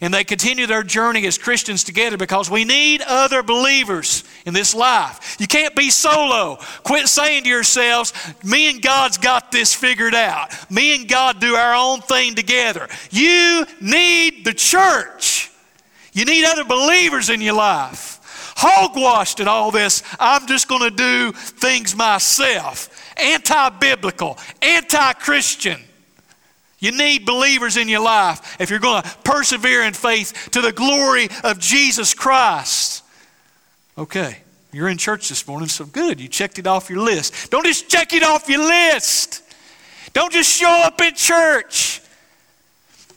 and 0.00 0.14
they 0.14 0.24
continue 0.24 0.66
their 0.66 0.82
journey 0.82 1.26
as 1.26 1.36
Christians 1.36 1.84
together 1.84 2.16
because 2.16 2.50
we 2.50 2.64
need 2.64 3.02
other 3.02 3.42
believers 3.42 4.24
in 4.46 4.54
this 4.54 4.74
life. 4.74 5.36
You 5.38 5.46
can't 5.46 5.76
be 5.76 5.90
solo. 5.90 6.56
Quit 6.84 7.06
saying 7.06 7.42
to 7.44 7.50
yourselves, 7.50 8.14
me 8.42 8.70
and 8.70 8.80
God's 8.80 9.18
got 9.18 9.52
this 9.52 9.74
figured 9.74 10.14
out. 10.14 10.70
Me 10.70 10.96
and 10.96 11.06
God 11.06 11.38
do 11.38 11.54
our 11.54 11.74
own 11.74 12.00
thing 12.00 12.34
together. 12.34 12.88
You 13.10 13.66
need 13.82 14.46
the 14.46 14.54
church. 14.54 15.50
You 16.14 16.24
need 16.24 16.46
other 16.46 16.64
believers 16.64 17.28
in 17.28 17.42
your 17.42 17.54
life. 17.54 18.16
Hogwashed 18.56 19.40
in 19.40 19.48
all 19.48 19.70
this, 19.70 20.02
I'm 20.18 20.46
just 20.46 20.66
going 20.66 20.82
to 20.82 20.90
do 20.90 21.32
things 21.32 21.94
myself. 21.94 22.88
Anti 23.18 23.68
biblical, 23.70 24.38
anti 24.62 25.12
Christian. 25.14 25.80
You 26.80 26.92
need 26.92 27.26
believers 27.26 27.76
in 27.76 27.88
your 27.88 28.00
life 28.00 28.56
if 28.58 28.70
you're 28.70 28.78
going 28.78 29.02
to 29.02 29.08
persevere 29.22 29.82
in 29.84 29.92
faith 29.92 30.48
to 30.52 30.62
the 30.62 30.72
glory 30.72 31.28
of 31.44 31.58
Jesus 31.58 32.14
Christ. 32.14 33.04
Okay, 33.98 34.38
you're 34.72 34.88
in 34.88 34.96
church 34.96 35.28
this 35.28 35.46
morning, 35.46 35.68
so 35.68 35.84
good. 35.84 36.20
You 36.20 36.28
checked 36.28 36.58
it 36.58 36.66
off 36.66 36.88
your 36.88 37.00
list. 37.00 37.50
Don't 37.50 37.66
just 37.66 37.88
check 37.90 38.14
it 38.14 38.22
off 38.22 38.48
your 38.48 38.66
list. 38.66 39.42
Don't 40.14 40.32
just 40.32 40.50
show 40.50 40.82
up 40.84 41.00
in 41.02 41.14
church. 41.14 42.00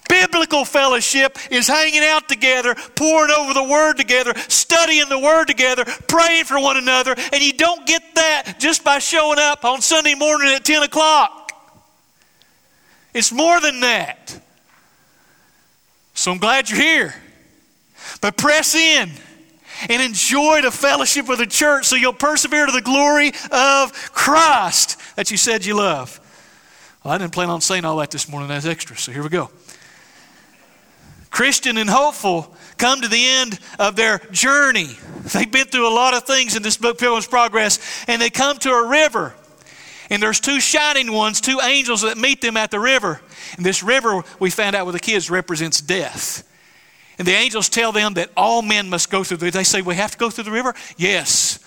Biblical 0.09 0.65
fellowship 0.65 1.37
is 1.49 1.67
hanging 1.67 2.03
out 2.03 2.27
together, 2.27 2.75
poring 2.95 3.31
over 3.31 3.53
the 3.53 3.63
Word 3.63 3.95
together, 3.95 4.33
studying 4.49 5.07
the 5.07 5.17
Word 5.17 5.45
together, 5.45 5.85
praying 6.07 6.43
for 6.43 6.59
one 6.59 6.75
another, 6.75 7.15
and 7.31 7.41
you 7.41 7.53
don't 7.53 7.87
get 7.87 8.03
that 8.15 8.55
just 8.59 8.83
by 8.83 8.99
showing 8.99 9.39
up 9.39 9.63
on 9.63 9.81
Sunday 9.81 10.15
morning 10.15 10.53
at 10.53 10.65
10 10.65 10.83
o'clock. 10.83 11.42
It's 13.13 13.31
more 13.31 13.59
than 13.59 13.81
that. 13.81 14.39
So 16.13 16.31
I'm 16.31 16.37
glad 16.37 16.69
you're 16.69 16.79
here. 16.79 17.15
But 18.21 18.37
press 18.37 18.75
in 18.75 19.09
and 19.89 20.01
enjoy 20.01 20.61
the 20.61 20.71
fellowship 20.71 21.29
of 21.29 21.37
the 21.37 21.47
church 21.47 21.85
so 21.85 21.95
you'll 21.95 22.13
persevere 22.13 22.65
to 22.65 22.71
the 22.71 22.81
glory 22.81 23.31
of 23.51 23.93
Christ 24.13 24.99
that 25.15 25.31
you 25.31 25.37
said 25.37 25.65
you 25.65 25.75
love. 25.75 26.19
Well, 27.03 27.13
I 27.13 27.17
didn't 27.17 27.33
plan 27.33 27.49
on 27.49 27.61
saying 27.61 27.85
all 27.85 27.97
that 27.97 28.11
this 28.11 28.29
morning 28.29 28.49
as 28.51 28.65
extra, 28.65 28.97
so 28.97 29.11
here 29.11 29.23
we 29.23 29.29
go. 29.29 29.49
Christian 31.29 31.77
and 31.77 31.89
hopeful 31.89 32.55
come 32.77 33.01
to 33.01 33.07
the 33.07 33.27
end 33.27 33.59
of 33.79 33.95
their 33.95 34.19
journey. 34.31 34.95
They've 35.33 35.51
been 35.51 35.65
through 35.65 35.87
a 35.87 35.93
lot 35.93 36.13
of 36.13 36.23
things 36.23 36.55
in 36.55 36.61
this 36.61 36.77
book, 36.77 36.99
Pilgrim's 36.99 37.27
Progress, 37.27 38.05
and 38.07 38.21
they 38.21 38.29
come 38.29 38.57
to 38.59 38.69
a 38.69 38.87
river. 38.87 39.33
And 40.09 40.21
there's 40.21 40.39
two 40.39 40.59
shining 40.59 41.11
ones, 41.11 41.41
two 41.41 41.59
angels 41.61 42.01
that 42.01 42.17
meet 42.17 42.41
them 42.41 42.57
at 42.57 42.71
the 42.71 42.79
river. 42.79 43.21
And 43.57 43.65
this 43.65 43.83
river, 43.83 44.23
we 44.39 44.49
found 44.49 44.75
out 44.75 44.85
with 44.85 44.93
the 44.93 44.99
kids, 44.99 45.29
represents 45.29 45.81
death. 45.81 46.47
And 47.17 47.27
the 47.27 47.33
angels 47.33 47.69
tell 47.69 47.91
them 47.91 48.15
that 48.15 48.31
all 48.35 48.61
men 48.61 48.89
must 48.89 49.09
go 49.09 49.23
through 49.23 49.37
the 49.37 49.51
They 49.51 49.63
say, 49.63 49.81
We 49.81 49.95
have 49.95 50.11
to 50.11 50.17
go 50.17 50.29
through 50.29 50.45
the 50.45 50.51
river? 50.51 50.73
Yes. 50.97 51.59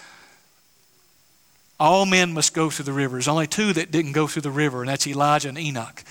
All 1.78 2.06
men 2.06 2.32
must 2.32 2.54
go 2.54 2.70
through 2.70 2.86
the 2.86 2.92
river. 2.92 3.16
There's 3.16 3.28
only 3.28 3.46
two 3.46 3.72
that 3.74 3.90
didn't 3.90 4.12
go 4.12 4.26
through 4.26 4.42
the 4.42 4.50
river, 4.50 4.80
and 4.80 4.88
that's 4.88 5.06
Elijah 5.06 5.50
and 5.50 5.58
Enoch. 5.58 6.02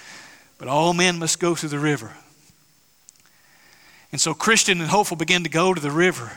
But 0.58 0.67
all 0.67 0.94
men 0.94 1.17
must 1.17 1.39
go 1.39 1.55
through 1.55 1.70
the 1.70 1.79
river. 1.79 2.13
And 4.12 4.21
so 4.21 4.34
Christian 4.34 4.80
and 4.80 4.89
hopeful 4.89 5.17
begin 5.17 5.43
to 5.43 5.49
go 5.49 5.73
to 5.73 5.82
the 5.82 5.91
river. 5.91 6.32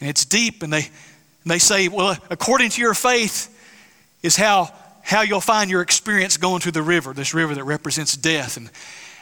And 0.00 0.08
it's 0.08 0.24
deep, 0.24 0.62
and 0.62 0.72
they, 0.72 0.82
and 0.84 1.50
they 1.50 1.58
say, 1.58 1.88
Well, 1.88 2.16
according 2.30 2.70
to 2.70 2.80
your 2.80 2.94
faith 2.94 3.54
is 4.22 4.36
how 4.36 4.72
how 5.08 5.22
you'll 5.22 5.40
find 5.40 5.70
your 5.70 5.80
experience 5.80 6.36
going 6.36 6.60
through 6.60 6.72
the 6.72 6.82
river, 6.82 7.14
this 7.14 7.32
river 7.32 7.54
that 7.54 7.64
represents 7.64 8.14
death. 8.14 8.58
And 8.58 8.70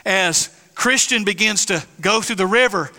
as 0.05 0.51
Christian 0.75 1.25
begins 1.25 1.67
to 1.67 1.85
go 2.01 2.21
through 2.21 2.37
the 2.37 2.47
river, 2.47 2.91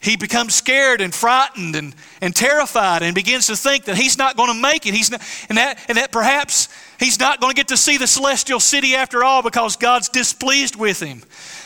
he 0.00 0.16
becomes 0.16 0.56
scared 0.56 1.00
and 1.00 1.14
frightened 1.14 1.76
and, 1.76 1.94
and 2.20 2.34
terrified 2.34 3.04
and 3.04 3.14
begins 3.14 3.46
to 3.46 3.54
think 3.54 3.84
that 3.84 3.96
he's 3.96 4.18
not 4.18 4.36
going 4.36 4.52
to 4.52 4.60
make 4.60 4.86
it. 4.86 4.94
He's 4.94 5.12
not, 5.12 5.22
and, 5.48 5.56
that, 5.56 5.78
and 5.86 5.98
that 5.98 6.10
perhaps 6.10 6.68
he's 6.98 7.20
not 7.20 7.40
going 7.40 7.52
to 7.52 7.56
get 7.56 7.68
to 7.68 7.76
see 7.76 7.96
the 7.96 8.08
celestial 8.08 8.58
city 8.58 8.96
after 8.96 9.22
all 9.22 9.44
because 9.44 9.76
God's 9.76 10.08
displeased 10.08 10.74
with 10.74 11.00
him. 11.00 11.22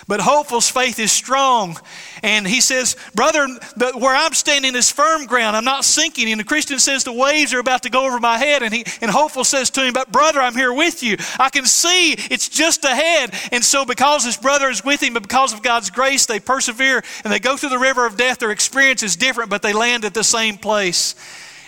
But 0.08 0.20
Hopeful's 0.20 0.68
faith 0.68 1.00
is 1.00 1.10
strong. 1.10 1.76
And 2.22 2.46
he 2.46 2.60
says, 2.60 2.94
Brother, 3.14 3.48
where 3.76 4.14
I'm 4.14 4.34
standing 4.34 4.76
is 4.76 4.88
firm 4.88 5.26
ground. 5.26 5.56
I'm 5.56 5.64
not 5.64 5.84
sinking. 5.84 6.30
And 6.30 6.38
the 6.38 6.44
Christian 6.44 6.78
says, 6.78 7.02
The 7.02 7.12
waves 7.12 7.52
are 7.52 7.58
about 7.58 7.82
to 7.82 7.90
go 7.90 8.06
over 8.06 8.20
my 8.20 8.38
head. 8.38 8.62
And, 8.62 8.72
he, 8.72 8.84
and 9.00 9.10
Hopeful 9.10 9.42
says 9.42 9.68
to 9.70 9.84
him, 9.84 9.92
But 9.92 10.12
brother, 10.12 10.40
I'm 10.40 10.54
here 10.54 10.72
with 10.72 11.02
you. 11.02 11.16
I 11.40 11.50
can 11.50 11.64
see 11.64 12.12
it's 12.12 12.48
just 12.48 12.84
ahead. 12.84 13.34
And 13.50 13.64
so, 13.64 13.84
because 13.84 14.24
his 14.24 14.36
brother 14.36 14.68
is 14.68 14.84
with 14.84 15.02
him, 15.02 15.14
but 15.14 15.24
because 15.24 15.52
of 15.52 15.62
God's 15.62 15.90
grace, 15.90 16.26
they 16.26 16.38
persevere 16.38 17.02
and 17.24 17.32
they 17.32 17.40
go 17.40 17.56
through 17.56 17.70
the 17.70 17.78
river 17.78 18.06
of 18.06 18.16
death. 18.16 18.38
Their 18.38 18.52
experience 18.52 19.02
is 19.02 19.16
different, 19.16 19.50
but 19.50 19.62
they 19.62 19.72
land 19.72 20.04
at 20.04 20.14
the 20.14 20.24
same 20.24 20.56
place. 20.56 21.16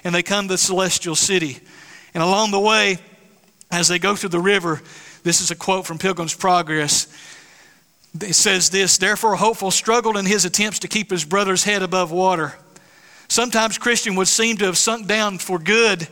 And 0.04 0.14
they 0.14 0.22
come 0.22 0.46
to 0.46 0.54
the 0.54 0.58
celestial 0.58 1.16
city. 1.16 1.58
And 2.14 2.22
along 2.22 2.52
the 2.52 2.60
way, 2.60 2.98
as 3.70 3.88
they 3.88 3.98
go 3.98 4.14
through 4.14 4.30
the 4.30 4.40
river, 4.40 4.80
this 5.24 5.40
is 5.40 5.50
a 5.50 5.56
quote 5.56 5.86
from 5.86 5.98
Pilgrim's 5.98 6.34
Progress. 6.34 7.08
It 8.14 8.34
says 8.34 8.70
this 8.70 8.98
Therefore, 8.98 9.36
Hopeful 9.36 9.70
struggled 9.70 10.16
in 10.16 10.26
his 10.26 10.44
attempts 10.44 10.80
to 10.80 10.88
keep 10.88 11.10
his 11.10 11.24
brother's 11.24 11.64
head 11.64 11.82
above 11.82 12.10
water. 12.10 12.54
Sometimes 13.28 13.76
Christian 13.76 14.14
would 14.16 14.28
seem 14.28 14.56
to 14.58 14.64
have 14.64 14.78
sunk 14.78 15.06
down 15.06 15.38
for 15.38 15.58
good, 15.58 16.08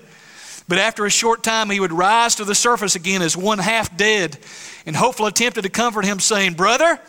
but 0.69 0.79
after 0.79 1.07
a 1.07 1.11
short 1.11 1.43
time 1.43 1.71
he 1.71 1.81
would 1.81 1.93
rise 1.93 2.35
to 2.37 2.45
the 2.45 2.55
surface 2.55 2.95
again 2.95 3.23
as 3.23 3.37
one 3.37 3.59
half 3.59 3.97
dead. 3.97 4.39
And 4.85 4.95
Hopeful 4.95 5.27
attempted 5.27 5.63
to 5.63 5.71
comfort 5.71 6.05
him, 6.05 6.21
saying, 6.21 6.55
Brother, 6.55 7.01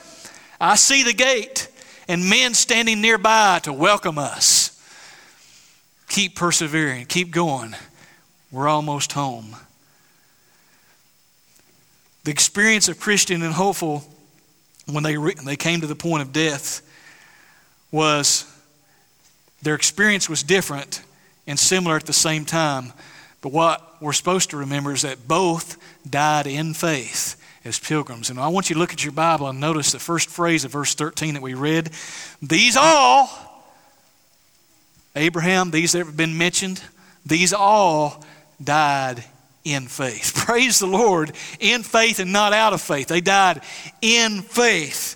I 0.59 0.75
see 0.75 1.03
the 1.03 1.13
gate 1.13 1.67
and 2.07 2.29
men 2.29 2.53
standing 2.53 3.01
nearby 3.01 3.59
to 3.63 3.73
welcome 3.73 4.17
us. 4.17 4.73
Keep 6.07 6.35
persevering, 6.35 7.05
keep 7.05 7.31
going. 7.31 7.75
We're 8.49 8.69
almost 8.69 9.11
home. 9.11 9.57
The 12.23 12.31
experience 12.31 12.87
of 12.87 12.99
Christian 12.99 13.41
and 13.41 13.53
Hopeful 13.53 14.05
when 14.87 15.03
they, 15.03 15.17
re- 15.17 15.35
they 15.45 15.55
came 15.55 15.81
to 15.81 15.87
the 15.87 15.95
point 15.95 16.21
of 16.21 16.31
death 16.31 16.81
was 17.91 18.45
their 19.61 19.75
experience 19.75 20.29
was 20.29 20.43
different 20.43 21.01
and 21.45 21.59
similar 21.59 21.95
at 21.95 22.05
the 22.05 22.13
same 22.13 22.45
time. 22.45 22.93
But 23.41 23.51
what 23.51 24.01
we're 24.01 24.13
supposed 24.13 24.51
to 24.51 24.57
remember 24.57 24.93
is 24.93 25.01
that 25.03 25.27
both 25.27 25.77
died 26.09 26.47
in 26.47 26.73
faith 26.73 27.41
as 27.65 27.79
pilgrims. 27.79 28.29
And 28.29 28.39
I 28.39 28.47
want 28.47 28.69
you 28.69 28.75
to 28.75 28.79
look 28.79 28.93
at 28.93 29.03
your 29.03 29.13
Bible 29.13 29.47
and 29.47 29.59
notice 29.59 29.91
the 29.91 29.99
first 29.99 30.29
phrase 30.29 30.63
of 30.65 30.71
verse 30.71 30.95
13 30.95 31.33
that 31.33 31.43
we 31.43 31.53
read. 31.53 31.91
These 32.41 32.77
all, 32.77 33.29
Abraham, 35.15 35.71
these 35.71 35.91
that 35.91 35.99
have 35.99 36.17
been 36.17 36.37
mentioned, 36.37 36.81
these 37.25 37.53
all 37.53 38.23
died 38.63 39.23
in 39.73 39.87
faith. 39.87 40.33
Praise 40.47 40.79
the 40.79 40.87
Lord, 40.87 41.31
in 41.59 41.83
faith 41.83 42.19
and 42.19 42.33
not 42.33 42.53
out 42.53 42.73
of 42.73 42.81
faith. 42.81 43.07
They 43.07 43.21
died 43.21 43.61
in 44.01 44.41
faith. 44.41 45.15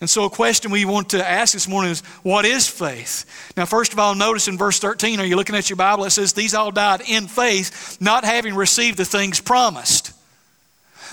And 0.00 0.08
so, 0.08 0.24
a 0.24 0.30
question 0.30 0.70
we 0.70 0.86
want 0.86 1.10
to 1.10 1.26
ask 1.26 1.52
this 1.52 1.68
morning 1.68 1.90
is 1.90 2.00
what 2.22 2.46
is 2.46 2.66
faith? 2.66 3.26
Now, 3.56 3.66
first 3.66 3.92
of 3.92 3.98
all, 3.98 4.14
notice 4.14 4.48
in 4.48 4.56
verse 4.56 4.78
13, 4.78 5.20
are 5.20 5.26
you 5.26 5.36
looking 5.36 5.54
at 5.54 5.68
your 5.68 5.76
Bible? 5.76 6.04
It 6.04 6.10
says, 6.10 6.32
These 6.32 6.54
all 6.54 6.70
died 6.70 7.02
in 7.06 7.26
faith, 7.26 7.98
not 8.00 8.24
having 8.24 8.54
received 8.54 8.96
the 8.96 9.04
things 9.04 9.40
promised. 9.40 10.12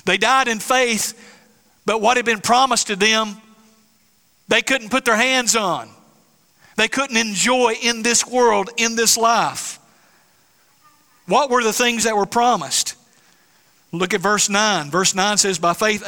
They 0.06 0.18
died 0.18 0.48
in 0.48 0.60
faith, 0.60 1.14
but 1.86 2.02
what 2.02 2.16
had 2.16 2.26
been 2.26 2.40
promised 2.40 2.88
to 2.88 2.96
them, 2.96 3.36
they 4.48 4.62
couldn't 4.62 4.90
put 4.90 5.04
their 5.04 5.18
hands 5.18 5.58
on. 5.58 5.90
They 6.78 6.88
couldn't 6.88 7.18
enjoy 7.18 7.74
in 7.82 8.04
this 8.04 8.26
world, 8.26 8.70
in 8.78 8.96
this 8.96 9.18
life. 9.18 9.77
What 11.28 11.50
were 11.50 11.64
the 11.64 11.74
things 11.74 12.06
that 12.06 12.16
were 12.16 12.26
promised? 12.26 12.96
Look 13.92 14.14
at 14.14 14.22
verse 14.22 14.50
9. 14.50 14.90
Verse 14.90 15.14
9 15.14 15.38
says, 15.38 15.60
by 15.60 15.74
faith, 15.74 16.04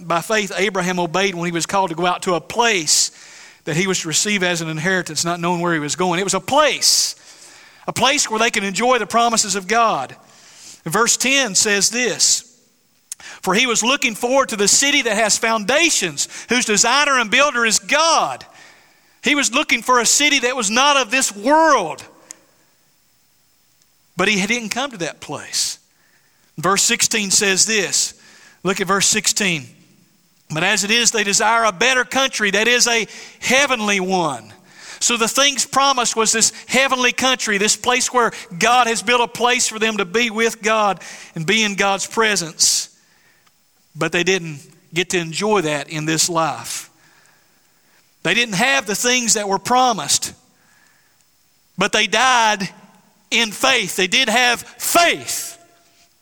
by 0.00 0.20
faith, 0.20 0.52
Abraham 0.56 0.98
obeyed 0.98 1.34
when 1.34 1.46
he 1.46 1.52
was 1.52 1.66
called 1.66 1.90
to 1.90 1.96
go 1.96 2.06
out 2.06 2.22
to 2.22 2.34
a 2.34 2.40
place 2.40 3.10
that 3.64 3.76
he 3.76 3.86
was 3.86 4.00
to 4.00 4.08
receive 4.08 4.42
as 4.42 4.60
an 4.60 4.68
inheritance, 4.68 5.24
not 5.24 5.40
knowing 5.40 5.60
where 5.60 5.74
he 5.74 5.78
was 5.78 5.96
going. 5.96 6.20
It 6.20 6.24
was 6.24 6.34
a 6.34 6.40
place, 6.40 7.14
a 7.86 7.92
place 7.92 8.30
where 8.30 8.38
they 8.38 8.50
could 8.50 8.64
enjoy 8.64 8.98
the 8.98 9.06
promises 9.06 9.56
of 9.56 9.68
God. 9.68 10.16
verse 10.84 11.16
10 11.18 11.54
says 11.54 11.90
this 11.90 12.62
For 13.18 13.54
he 13.54 13.66
was 13.66 13.82
looking 13.82 14.14
forward 14.14 14.50
to 14.50 14.56
the 14.56 14.68
city 14.68 15.02
that 15.02 15.16
has 15.16 15.36
foundations, 15.36 16.28
whose 16.48 16.64
designer 16.64 17.18
and 17.18 17.30
builder 17.30 17.66
is 17.66 17.78
God. 17.78 18.46
He 19.22 19.34
was 19.34 19.52
looking 19.52 19.82
for 19.82 20.00
a 20.00 20.06
city 20.06 20.40
that 20.40 20.56
was 20.56 20.70
not 20.70 20.96
of 20.96 21.10
this 21.10 21.34
world. 21.34 22.06
But 24.18 24.26
he 24.26 24.44
didn't 24.44 24.70
come 24.70 24.90
to 24.90 24.96
that 24.96 25.20
place. 25.20 25.78
Verse 26.56 26.82
16 26.82 27.30
says 27.30 27.66
this. 27.66 28.20
Look 28.64 28.80
at 28.80 28.88
verse 28.88 29.06
16. 29.06 29.64
But 30.50 30.64
as 30.64 30.82
it 30.82 30.90
is, 30.90 31.12
they 31.12 31.22
desire 31.22 31.62
a 31.62 31.70
better 31.70 32.04
country, 32.04 32.50
that 32.50 32.66
is 32.66 32.88
a 32.88 33.06
heavenly 33.38 34.00
one. 34.00 34.52
So 34.98 35.16
the 35.16 35.28
things 35.28 35.64
promised 35.64 36.16
was 36.16 36.32
this 36.32 36.50
heavenly 36.66 37.12
country, 37.12 37.58
this 37.58 37.76
place 37.76 38.12
where 38.12 38.32
God 38.58 38.88
has 38.88 39.02
built 39.02 39.20
a 39.20 39.28
place 39.28 39.68
for 39.68 39.78
them 39.78 39.98
to 39.98 40.04
be 40.04 40.30
with 40.30 40.62
God 40.62 41.00
and 41.36 41.46
be 41.46 41.62
in 41.62 41.76
God's 41.76 42.06
presence. 42.08 42.98
but 43.94 44.10
they 44.10 44.24
didn't 44.24 44.60
get 44.92 45.10
to 45.10 45.18
enjoy 45.18 45.60
that 45.60 45.88
in 45.88 46.06
this 46.06 46.28
life. 46.28 46.90
They 48.24 48.34
didn't 48.34 48.54
have 48.54 48.86
the 48.86 48.96
things 48.96 49.34
that 49.34 49.48
were 49.48 49.58
promised, 49.58 50.34
but 51.76 51.92
they 51.92 52.08
died 52.08 52.68
in 53.30 53.52
faith. 53.52 53.96
They 53.96 54.06
did 54.06 54.28
have 54.28 54.60
faith. 54.62 55.54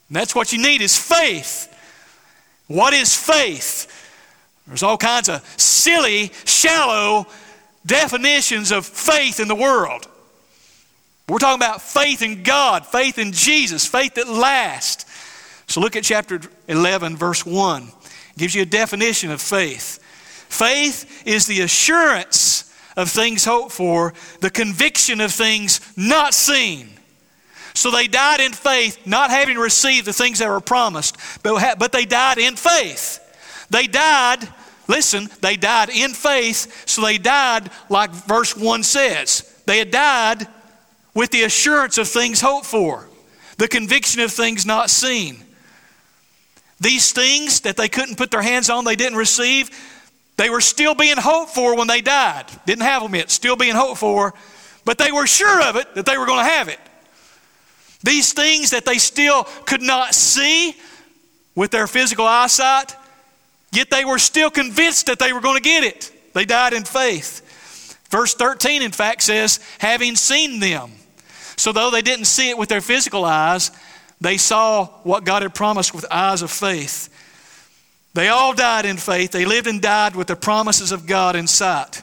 And 0.09 0.17
that's 0.17 0.35
what 0.35 0.53
you 0.53 0.63
need 0.63 0.83
is 0.83 0.97
faith. 0.97 1.73
What 2.67 2.95
is 2.95 3.15
faith? 3.15 3.93
There's 4.67 4.83
all 4.83 4.97
kinds 4.97 5.29
of 5.29 5.45
silly, 5.59 6.33
shallow 6.45 7.27
definitions 7.85 8.73
of 8.73 8.85
faith 8.85 9.39
in 9.39 9.49
the 9.49 9.55
world. 9.55 10.09
We're 11.29 11.39
talking 11.39 11.61
about 11.61 11.83
faith 11.83 12.23
in 12.23 12.43
God, 12.43 12.87
faith 12.87 13.19
in 13.19 13.33
Jesus, 13.33 13.87
faith 13.87 14.15
that 14.15 14.29
lasts. 14.29 15.05
So 15.67 15.81
look 15.81 15.97
at 15.97 16.05
chapter 16.05 16.41
11, 16.69 17.17
verse 17.17 17.45
1. 17.45 17.83
It 17.83 18.39
gives 18.39 18.55
you 18.55 18.63
a 18.63 18.67
definition 18.67 19.31
of 19.31 19.41
faith. 19.41 19.99
Faith 20.49 21.27
is 21.27 21.47
the 21.47 21.63
assurance 21.63 22.73
of 22.97 23.11
things 23.11 23.45
hoped 23.45 23.73
for, 23.73 24.15
the 24.41 24.51
conviction 24.51 25.21
of 25.21 25.33
things 25.33 25.81
not 25.97 26.33
seen. 26.33 26.96
So 27.77 27.91
they 27.91 28.07
died 28.07 28.41
in 28.41 28.53
faith, 28.53 29.07
not 29.07 29.29
having 29.29 29.59
received 29.59 30.07
the 30.07 30.13
things 30.15 30.39
that 30.39 30.49
were 30.49 30.61
promised, 30.61 31.19
but, 31.43 31.79
but 31.79 31.93
they 31.93 32.07
died 32.07 32.39
in 32.39 32.57
faith. 32.57 33.21
They 33.69 33.87
died, 33.87 34.49
listen, 34.89 35.29
they 35.43 35.57
died 35.57 35.91
in 35.91 36.15
faith, 36.15 36.89
so 36.89 37.03
they 37.03 37.19
died 37.19 37.71
like 37.91 38.11
verse 38.11 38.57
1 38.57 38.83
says. 38.83 39.63
They 39.67 39.79
had 39.79 39.91
died 39.91 40.49
with 41.13 41.31
the 41.31 41.43
assurance 41.43 41.99
of 41.99 42.09
things 42.09 42.41
hoped 42.41 42.65
for, 42.65 43.11
the 43.59 43.69
conviction 43.69 44.23
of 44.23 44.33
things 44.33 44.65
not 44.65 44.89
seen. 44.89 45.45
These 46.81 47.13
things 47.13 47.61
that 47.61 47.77
they 47.77 47.91
couldn't 47.91 48.17
put 48.17 48.31
their 48.31 48.43
hands 48.43 48.71
on, 48.71 48.87
they 48.87 48.97
didn't 48.97 49.19
receive, 49.19 49.71
they 50.39 50.49
were 50.49 50.63
still 50.63 50.95
being 50.95 51.19
hoped 51.19 51.55
for 51.55 51.77
when 51.77 51.89
they 51.89 52.01
died. 52.01 52.47
Didn't 52.65 52.85
have 52.85 53.03
them 53.03 53.15
yet, 53.15 53.31
still 53.31 53.57
being 53.57 53.75
hoped 53.75 54.01
for, 54.01 54.33
but 54.87 54.97
they 54.97 55.13
were 55.13 55.27
sure 55.27 55.63
of 55.63 55.77
it 55.77 55.95
that 55.95 56.07
they 56.07 56.17
were 56.17 56.27
going 56.27 56.43
to 56.43 56.51
have 56.51 56.69
it. 56.69 56.81
These 58.03 58.33
things 58.33 58.71
that 58.71 58.85
they 58.85 58.99
still 58.99 59.45
could 59.65 59.83
not 59.83 60.15
see 60.15 60.77
with 61.55 61.71
their 61.71 61.87
physical 61.87 62.27
eyesight, 62.27 62.95
yet 63.73 63.91
they 63.91 64.05
were 64.05 64.19
still 64.19 64.51
convinced 64.51 65.07
that 65.07 65.19
they 65.19 65.33
were 65.33 65.41
going 65.41 65.57
to 65.57 65.63
get 65.63 65.85
it. 65.85 66.13
They 66.35 66.45
died 66.45 66.73
in 66.73 66.85
faith. 66.85 67.43
Verse 68.11 68.35
13, 68.35 68.83
in 68.83 68.93
fact, 68.93 69.23
says, 69.23 69.59
having 69.79 70.17
seen 70.17 70.61
them. 70.61 70.93
So, 71.57 71.73
though 71.73 71.91
they 71.91 72.03
didn't 72.03 72.27
see 72.27 72.51
it 72.51 72.59
with 72.59 72.69
their 72.69 72.83
physical 72.83 73.25
eyes, 73.25 73.71
they 74.21 74.37
saw 74.37 74.87
what 75.03 75.25
God 75.25 75.43
had 75.43 75.55
promised 75.55 75.95
with 75.95 76.05
eyes 76.11 76.43
of 76.43 76.51
faith. 76.51 77.09
They 78.15 78.29
all 78.29 78.55
died 78.55 78.87
in 78.87 78.97
faith. 78.97 79.31
They 79.31 79.45
lived 79.45 79.67
and 79.67 79.81
died 79.81 80.17
with 80.17 80.27
the 80.27 80.37
promises 80.37 80.93
of 80.93 81.07
God 81.07 81.37
in 81.37 81.47
sight. 81.47 82.03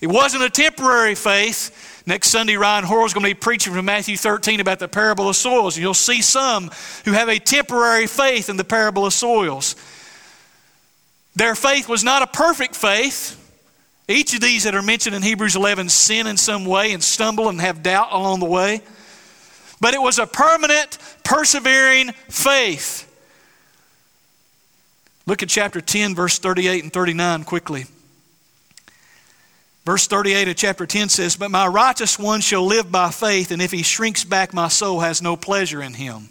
It 0.00 0.06
wasn't 0.06 0.44
a 0.44 0.50
temporary 0.50 1.14
faith. 1.14 1.89
Next 2.10 2.30
Sunday, 2.30 2.56
Ryan 2.56 2.84
Horrell 2.84 3.06
is 3.06 3.14
going 3.14 3.22
to 3.22 3.30
be 3.30 3.38
preaching 3.38 3.72
from 3.72 3.84
Matthew 3.84 4.16
13 4.16 4.58
about 4.58 4.80
the 4.80 4.88
parable 4.88 5.28
of 5.28 5.36
soils. 5.36 5.78
You'll 5.78 5.94
see 5.94 6.22
some 6.22 6.68
who 7.04 7.12
have 7.12 7.28
a 7.28 7.38
temporary 7.38 8.08
faith 8.08 8.48
in 8.48 8.56
the 8.56 8.64
parable 8.64 9.06
of 9.06 9.12
soils. 9.12 9.76
Their 11.36 11.54
faith 11.54 11.88
was 11.88 12.02
not 12.02 12.22
a 12.22 12.26
perfect 12.26 12.74
faith. 12.74 13.36
Each 14.08 14.34
of 14.34 14.40
these 14.40 14.64
that 14.64 14.74
are 14.74 14.82
mentioned 14.82 15.14
in 15.14 15.22
Hebrews 15.22 15.54
11 15.54 15.88
sin 15.88 16.26
in 16.26 16.36
some 16.36 16.64
way 16.64 16.92
and 16.92 17.00
stumble 17.00 17.48
and 17.48 17.60
have 17.60 17.80
doubt 17.80 18.08
along 18.10 18.40
the 18.40 18.46
way. 18.46 18.82
But 19.80 19.94
it 19.94 20.02
was 20.02 20.18
a 20.18 20.26
permanent, 20.26 20.98
persevering 21.22 22.10
faith. 22.28 23.06
Look 25.26 25.44
at 25.44 25.48
chapter 25.48 25.80
10, 25.80 26.16
verse 26.16 26.40
38 26.40 26.82
and 26.82 26.92
39 26.92 27.44
quickly. 27.44 27.86
Verse 29.84 30.06
38 30.06 30.48
of 30.48 30.56
chapter 30.56 30.86
10 30.86 31.08
says, 31.08 31.36
But 31.36 31.50
my 31.50 31.66
righteous 31.66 32.18
one 32.18 32.40
shall 32.40 32.64
live 32.66 32.92
by 32.92 33.10
faith, 33.10 33.50
and 33.50 33.62
if 33.62 33.72
he 33.72 33.82
shrinks 33.82 34.24
back, 34.24 34.52
my 34.52 34.68
soul 34.68 35.00
has 35.00 35.22
no 35.22 35.36
pleasure 35.36 35.82
in 35.82 35.94
him. 35.94 36.28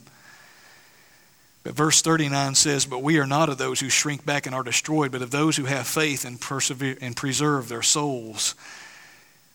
But 1.63 1.73
verse 1.73 2.01
39 2.01 2.55
says, 2.55 2.85
But 2.85 3.01
we 3.01 3.17
are 3.19 3.27
not 3.27 3.49
of 3.49 3.57
those 3.57 3.79
who 3.79 3.89
shrink 3.89 4.25
back 4.25 4.45
and 4.45 4.53
are 4.53 4.63
destroyed, 4.63 5.11
but 5.11 5.21
of 5.21 5.31
those 5.31 5.57
who 5.57 5.65
have 5.65 5.87
faith 5.87 6.25
and, 6.25 6.39
persevere, 6.39 6.97
and 7.01 7.15
preserve 7.15 7.69
their 7.69 7.81
souls. 7.81 8.55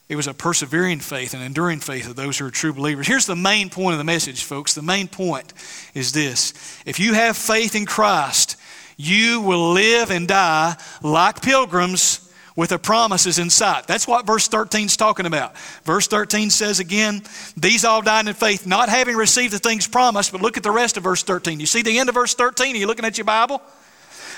It 0.08 0.16
was 0.16 0.26
a 0.26 0.34
persevering 0.34 1.00
faith, 1.00 1.32
an 1.32 1.40
enduring 1.40 1.80
faith 1.80 2.08
of 2.08 2.16
those 2.16 2.36
who 2.36 2.46
are 2.46 2.50
true 2.50 2.74
believers. 2.74 3.06
Here's 3.06 3.26
the 3.26 3.36
main 3.36 3.70
point 3.70 3.94
of 3.94 3.98
the 3.98 4.04
message, 4.04 4.44
folks. 4.44 4.74
The 4.74 4.82
main 4.82 5.08
point 5.08 5.52
is 5.94 6.12
this 6.12 6.52
if 6.84 7.00
you 7.00 7.14
have 7.14 7.36
faith 7.36 7.74
in 7.74 7.86
Christ, 7.86 8.56
you 8.96 9.40
will 9.40 9.72
live 9.72 10.10
and 10.10 10.28
die 10.28 10.76
like 11.02 11.40
pilgrims 11.40 12.23
with 12.56 12.70
the 12.70 12.78
promises 12.78 13.38
in 13.38 13.50
sight. 13.50 13.86
That's 13.86 14.06
what 14.06 14.26
verse 14.26 14.46
13 14.48 14.86
is 14.86 14.96
talking 14.96 15.26
about. 15.26 15.56
Verse 15.84 16.06
13 16.06 16.50
says 16.50 16.78
again, 16.78 17.22
These 17.56 17.84
all 17.84 18.00
died 18.00 18.28
in 18.28 18.34
faith, 18.34 18.66
not 18.66 18.88
having 18.88 19.16
received 19.16 19.52
the 19.52 19.58
things 19.58 19.86
promised. 19.86 20.30
But 20.32 20.40
look 20.40 20.56
at 20.56 20.62
the 20.62 20.70
rest 20.70 20.96
of 20.96 21.02
verse 21.02 21.22
13. 21.22 21.58
You 21.58 21.66
see 21.66 21.82
the 21.82 21.98
end 21.98 22.08
of 22.08 22.14
verse 22.14 22.34
13? 22.34 22.74
Are 22.74 22.78
you 22.78 22.86
looking 22.86 23.04
at 23.04 23.18
your 23.18 23.24
Bible? 23.24 23.60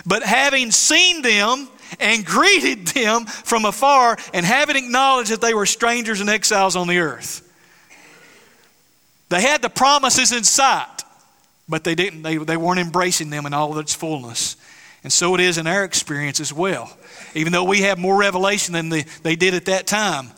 But 0.06 0.22
having 0.22 0.70
seen 0.70 1.22
them 1.22 1.68
and 2.00 2.24
greeted 2.24 2.88
them 2.88 3.26
from 3.26 3.64
afar, 3.64 4.16
and 4.34 4.44
having 4.44 4.76
acknowledged 4.76 5.30
that 5.30 5.40
they 5.40 5.54
were 5.54 5.66
strangers 5.66 6.20
and 6.20 6.28
exiles 6.28 6.76
on 6.76 6.88
the 6.88 6.98
earth. 6.98 7.42
They 9.28 9.40
had 9.40 9.62
the 9.62 9.70
promises 9.70 10.32
in 10.32 10.44
sight, 10.44 11.02
but 11.68 11.84
they 11.84 11.94
didn't, 11.94 12.22
they, 12.22 12.36
they 12.36 12.56
weren't 12.56 12.80
embracing 12.80 13.30
them 13.30 13.46
in 13.46 13.54
all 13.54 13.72
of 13.72 13.78
its 13.78 13.94
fullness. 13.94 14.56
And 15.02 15.12
so 15.12 15.34
it 15.34 15.40
is 15.40 15.58
in 15.58 15.66
our 15.66 15.84
experience 15.84 16.40
as 16.40 16.52
well. 16.52 16.96
Even 17.36 17.52
though 17.52 17.64
we 17.64 17.82
have 17.82 17.98
more 17.98 18.18
revelation 18.18 18.72
than 18.72 18.88
the, 18.88 19.04
they 19.22 19.36
did 19.36 19.52
at 19.52 19.66
that 19.66 19.86
time, 19.86 20.30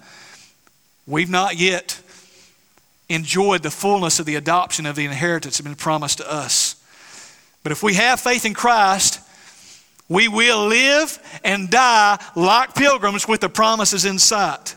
we've 1.07 1.31
not 1.31 1.57
yet 1.57 2.01
enjoyed 3.09 3.63
the 3.63 3.71
fullness 3.71 4.19
of 4.19 4.27
the 4.27 4.35
adoption 4.35 4.85
of 4.85 4.97
the 4.97 5.05
inheritance 5.05 5.57
that 5.57 5.65
has 5.65 5.71
been 5.71 5.79
promised 5.79 6.19
to 6.19 6.31
us. 6.31 6.75
But 7.63 7.71
if 7.71 7.85
we 7.85 7.95
have 7.95 8.19
faith 8.19 8.45
in 8.45 8.53
Christ, 8.53 9.21
we 10.09 10.27
will 10.27 10.67
live 10.67 11.19
and 11.45 11.71
die 11.71 12.19
like 12.35 12.75
pilgrims 12.75 13.29
with 13.29 13.43
the 13.43 13.49
promises 13.49 14.05
in 14.05 14.19
sight. 14.19 14.75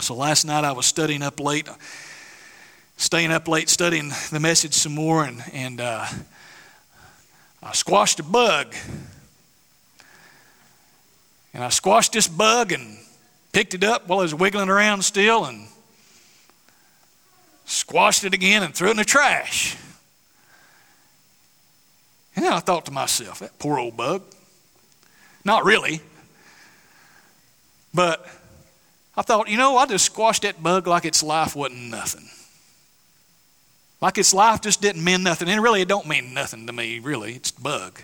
So 0.00 0.14
last 0.14 0.44
night 0.44 0.62
I 0.62 0.72
was 0.72 0.86
studying 0.86 1.22
up 1.22 1.40
late, 1.40 1.68
staying 2.98 3.32
up 3.32 3.48
late 3.48 3.68
studying 3.68 4.12
the 4.30 4.38
message 4.38 4.74
some 4.74 4.94
more, 4.94 5.24
and, 5.24 5.42
and 5.52 5.80
uh, 5.80 6.06
I 7.62 7.72
squashed 7.72 8.20
a 8.20 8.22
bug. 8.22 8.76
And 11.56 11.64
I 11.64 11.70
squashed 11.70 12.12
this 12.12 12.28
bug 12.28 12.70
and 12.70 12.98
picked 13.50 13.72
it 13.72 13.82
up 13.82 14.08
while 14.08 14.20
it 14.20 14.24
was 14.24 14.34
wiggling 14.34 14.68
around 14.68 15.00
still 15.00 15.46
and 15.46 15.68
squashed 17.64 18.24
it 18.24 18.34
again 18.34 18.62
and 18.62 18.74
threw 18.74 18.88
it 18.88 18.90
in 18.90 18.96
the 18.98 19.06
trash. 19.06 19.74
And 22.36 22.44
then 22.44 22.52
I 22.52 22.60
thought 22.60 22.84
to 22.84 22.90
myself, 22.90 23.38
that 23.38 23.58
poor 23.58 23.78
old 23.78 23.96
bug. 23.96 24.22
Not 25.46 25.64
really. 25.64 26.02
But 27.94 28.28
I 29.16 29.22
thought, 29.22 29.48
you 29.48 29.56
know, 29.56 29.78
I 29.78 29.86
just 29.86 30.04
squashed 30.04 30.42
that 30.42 30.62
bug 30.62 30.86
like 30.86 31.06
its 31.06 31.22
life 31.22 31.56
wasn't 31.56 31.84
nothing. 31.84 32.28
Like 34.02 34.18
its 34.18 34.34
life 34.34 34.60
just 34.60 34.82
didn't 34.82 35.02
mean 35.02 35.22
nothing. 35.22 35.48
And 35.48 35.62
really, 35.62 35.80
it 35.80 35.88
don't 35.88 36.06
mean 36.06 36.34
nothing 36.34 36.66
to 36.66 36.74
me, 36.74 36.98
really. 36.98 37.32
It's 37.32 37.48
a 37.48 37.58
bug. 37.58 38.02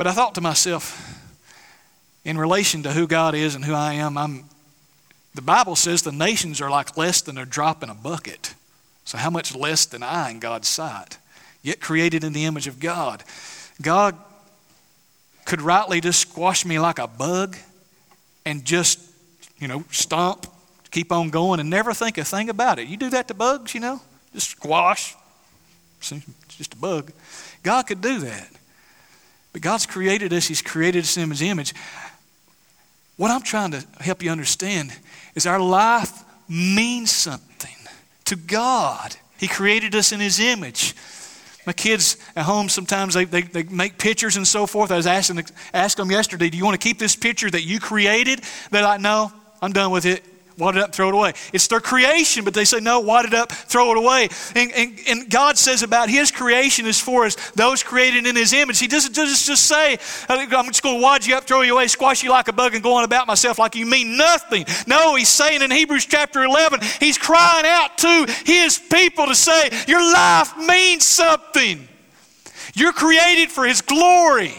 But 0.00 0.06
I 0.06 0.12
thought 0.12 0.34
to 0.36 0.40
myself, 0.40 0.98
in 2.24 2.38
relation 2.38 2.82
to 2.84 2.92
who 2.92 3.06
God 3.06 3.34
is 3.34 3.54
and 3.54 3.62
who 3.62 3.74
I 3.74 3.92
am, 3.92 4.16
I'm, 4.16 4.46
the 5.34 5.42
Bible 5.42 5.76
says 5.76 6.00
the 6.00 6.10
nations 6.10 6.58
are 6.62 6.70
like 6.70 6.96
less 6.96 7.20
than 7.20 7.36
a 7.36 7.44
drop 7.44 7.82
in 7.82 7.90
a 7.90 7.94
bucket. 7.94 8.54
So, 9.04 9.18
how 9.18 9.28
much 9.28 9.54
less 9.54 9.84
than 9.84 10.02
I 10.02 10.30
in 10.30 10.38
God's 10.38 10.68
sight? 10.68 11.18
yet 11.62 11.80
created 11.82 12.24
in 12.24 12.32
the 12.32 12.46
image 12.46 12.66
of 12.66 12.80
God. 12.80 13.22
God 13.82 14.16
could 15.44 15.60
rightly 15.60 16.00
just 16.00 16.20
squash 16.20 16.64
me 16.64 16.78
like 16.78 16.98
a 16.98 17.06
bug 17.06 17.58
and 18.46 18.64
just, 18.64 19.00
you 19.58 19.68
know, 19.68 19.84
stomp, 19.90 20.46
keep 20.90 21.12
on 21.12 21.28
going, 21.28 21.60
and 21.60 21.68
never 21.68 21.92
think 21.92 22.16
a 22.16 22.24
thing 22.24 22.48
about 22.48 22.78
it. 22.78 22.88
You 22.88 22.96
do 22.96 23.10
that 23.10 23.28
to 23.28 23.34
bugs, 23.34 23.74
you 23.74 23.80
know, 23.80 24.00
just 24.32 24.48
squash. 24.48 25.14
Just 26.00 26.72
a 26.72 26.76
bug. 26.78 27.12
God 27.62 27.82
could 27.86 28.00
do 28.00 28.20
that. 28.20 28.48
But 29.52 29.62
God's 29.62 29.86
created 29.86 30.32
us, 30.32 30.46
He's 30.46 30.62
created 30.62 31.04
us 31.04 31.16
in 31.16 31.30
His 31.30 31.42
image. 31.42 31.74
What 33.16 33.30
I'm 33.30 33.42
trying 33.42 33.72
to 33.72 33.84
help 34.00 34.22
you 34.22 34.30
understand 34.30 34.92
is 35.34 35.46
our 35.46 35.60
life 35.60 36.24
means 36.48 37.10
something 37.10 37.76
to 38.24 38.36
God. 38.36 39.16
He 39.38 39.48
created 39.48 39.94
us 39.94 40.12
in 40.12 40.20
His 40.20 40.40
image. 40.40 40.94
My 41.66 41.72
kids 41.72 42.16
at 42.34 42.44
home 42.44 42.68
sometimes 42.68 43.14
they, 43.14 43.24
they, 43.24 43.42
they 43.42 43.62
make 43.64 43.98
pictures 43.98 44.36
and 44.36 44.46
so 44.46 44.66
forth. 44.66 44.90
I 44.90 44.96
was 44.96 45.06
asking 45.06 45.44
asked 45.74 45.98
them 45.98 46.10
yesterday, 46.10 46.48
do 46.48 46.56
you 46.56 46.64
want 46.64 46.80
to 46.80 46.88
keep 46.88 46.98
this 46.98 47.14
picture 47.14 47.50
that 47.50 47.62
you 47.62 47.78
created? 47.80 48.40
They're 48.70 48.82
like, 48.82 49.00
no, 49.00 49.32
I'm 49.60 49.72
done 49.72 49.90
with 49.90 50.06
it. 50.06 50.24
Wad 50.60 50.76
it 50.76 50.82
up, 50.82 50.92
throw 50.94 51.08
it 51.08 51.14
away. 51.14 51.32
It's 51.52 51.66
their 51.66 51.80
creation, 51.80 52.44
but 52.44 52.54
they 52.54 52.64
say, 52.64 52.80
no, 52.80 53.00
wad 53.00 53.24
it 53.24 53.34
up, 53.34 53.50
throw 53.50 53.90
it 53.92 53.96
away. 53.96 54.28
And, 54.54 54.72
and, 54.72 54.98
and 55.08 55.30
God 55.30 55.58
says 55.58 55.82
about 55.82 56.08
His 56.08 56.30
creation 56.30 56.86
is 56.86 57.00
for 57.00 57.24
us, 57.24 57.34
those 57.52 57.82
created 57.82 58.26
in 58.26 58.36
His 58.36 58.52
image. 58.52 58.78
He 58.78 58.86
doesn't 58.86 59.14
just, 59.14 59.46
just 59.46 59.66
say, 59.66 59.94
uh, 60.28 60.46
I'm 60.50 60.66
just 60.66 60.82
going 60.82 60.96
to 60.96 61.02
wad 61.02 61.26
you 61.26 61.34
up, 61.34 61.44
throw 61.44 61.62
you 61.62 61.74
away, 61.74 61.86
squash 61.88 62.22
you 62.22 62.30
like 62.30 62.48
a 62.48 62.52
bug, 62.52 62.74
and 62.74 62.82
go 62.82 62.94
on 62.94 63.04
about 63.04 63.26
myself 63.26 63.58
like 63.58 63.74
you 63.74 63.86
mean 63.86 64.16
nothing. 64.16 64.64
No, 64.86 65.14
He's 65.16 65.28
saying 65.28 65.62
in 65.62 65.70
Hebrews 65.70 66.06
chapter 66.06 66.44
11, 66.44 66.80
He's 67.00 67.18
crying 67.18 67.66
out 67.66 67.98
to 67.98 68.26
His 68.44 68.78
people 68.78 69.26
to 69.26 69.34
say, 69.34 69.70
Your 69.88 70.02
life 70.02 70.56
means 70.58 71.04
something. 71.04 71.88
You're 72.74 72.92
created 72.92 73.50
for 73.50 73.64
His 73.64 73.80
glory. 73.80 74.54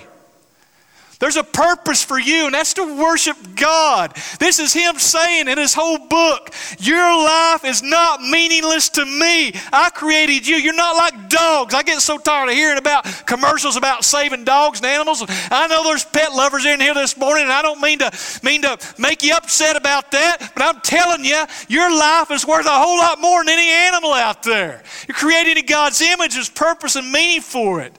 There's 1.22 1.38
a 1.38 1.44
purpose 1.44 2.04
for 2.04 2.20
you, 2.20 2.48
and 2.48 2.56
that's 2.56 2.74
to 2.74 2.98
worship 2.98 3.38
God. 3.56 4.18
This 4.40 4.58
is 4.58 4.74
Him 4.74 4.98
saying 4.98 5.48
in 5.48 5.58
His 5.60 5.72
whole 5.72 6.00
book, 6.00 6.50
Your 6.80 6.98
life 7.24 7.64
is 7.64 7.84
not 7.84 8.24
meaningless 8.24 8.90
to 8.90 9.06
me. 9.06 9.54
I 9.72 9.92
created 9.94 10.48
you. 10.48 10.56
You're 10.56 10.74
not 10.74 10.98
like 10.98 11.30
dogs. 11.30 11.76
I 11.76 11.84
get 11.84 12.02
so 12.02 12.18
tired 12.18 12.50
of 12.50 12.56
hearing 12.56 12.80
about 12.80 13.06
commercials 13.28 13.76
about 13.76 14.04
saving 14.04 14.46
dogs 14.46 14.80
and 14.80 14.88
animals. 14.88 15.24
I 15.52 15.68
know 15.68 15.84
there's 15.84 16.06
pet 16.06 16.34
lovers 16.34 16.66
in 16.66 16.82
here 16.82 16.96
this 16.96 17.16
morning, 17.16 17.44
and 17.44 17.52
I 17.52 17.62
don't 17.62 17.80
mean 17.80 18.00
to 18.00 18.12
mean 18.42 18.64
to 18.64 18.80
make 18.98 19.22
you 19.22 19.36
upset 19.36 19.76
about 19.76 20.10
that, 20.10 20.52
but 20.56 20.64
I'm 20.64 20.82
telling 20.82 21.24
you, 21.24 21.40
your 21.68 21.96
life 21.96 22.32
is 22.32 22.48
worth 22.48 22.66
a 22.66 22.70
whole 22.70 22.98
lot 22.98 23.22
more 23.22 23.46
than 23.46 23.54
any 23.54 23.70
animal 23.70 24.14
out 24.14 24.42
there. 24.42 24.82
You're 25.08 25.16
created 25.16 25.60
in 25.60 25.68
God's 25.68 26.02
image, 26.02 26.34
there's 26.34 26.50
purpose 26.50 26.96
and 26.96 27.12
meaning 27.12 27.42
for 27.42 27.82
it. 27.82 27.96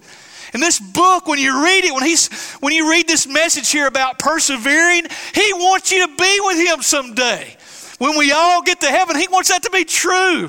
And 0.53 0.62
this 0.62 0.79
book, 0.79 1.27
when 1.27 1.38
you 1.38 1.65
read 1.65 1.85
it, 1.85 1.95
when, 1.95 2.05
he's, 2.05 2.53
when 2.57 2.73
you 2.73 2.91
read 2.91 3.09
this 3.09 3.27
message 3.27 3.71
here 3.71 3.87
about 3.87 4.19
persevering, 4.19 5.07
he 5.35 5.53
wants 5.55 5.91
you 5.91 6.07
to 6.07 6.17
be 6.17 6.41
with 6.45 6.59
him 6.59 6.83
someday. 6.83 7.57
When 7.99 8.19
we 8.19 8.33
all 8.33 8.62
get 8.62 8.81
to 8.81 8.88
heaven, 8.88 9.17
he 9.17 9.29
wants 9.29 9.49
that 9.49 9.62
to 9.62 9.71
be 9.71 9.85
true 9.85 10.49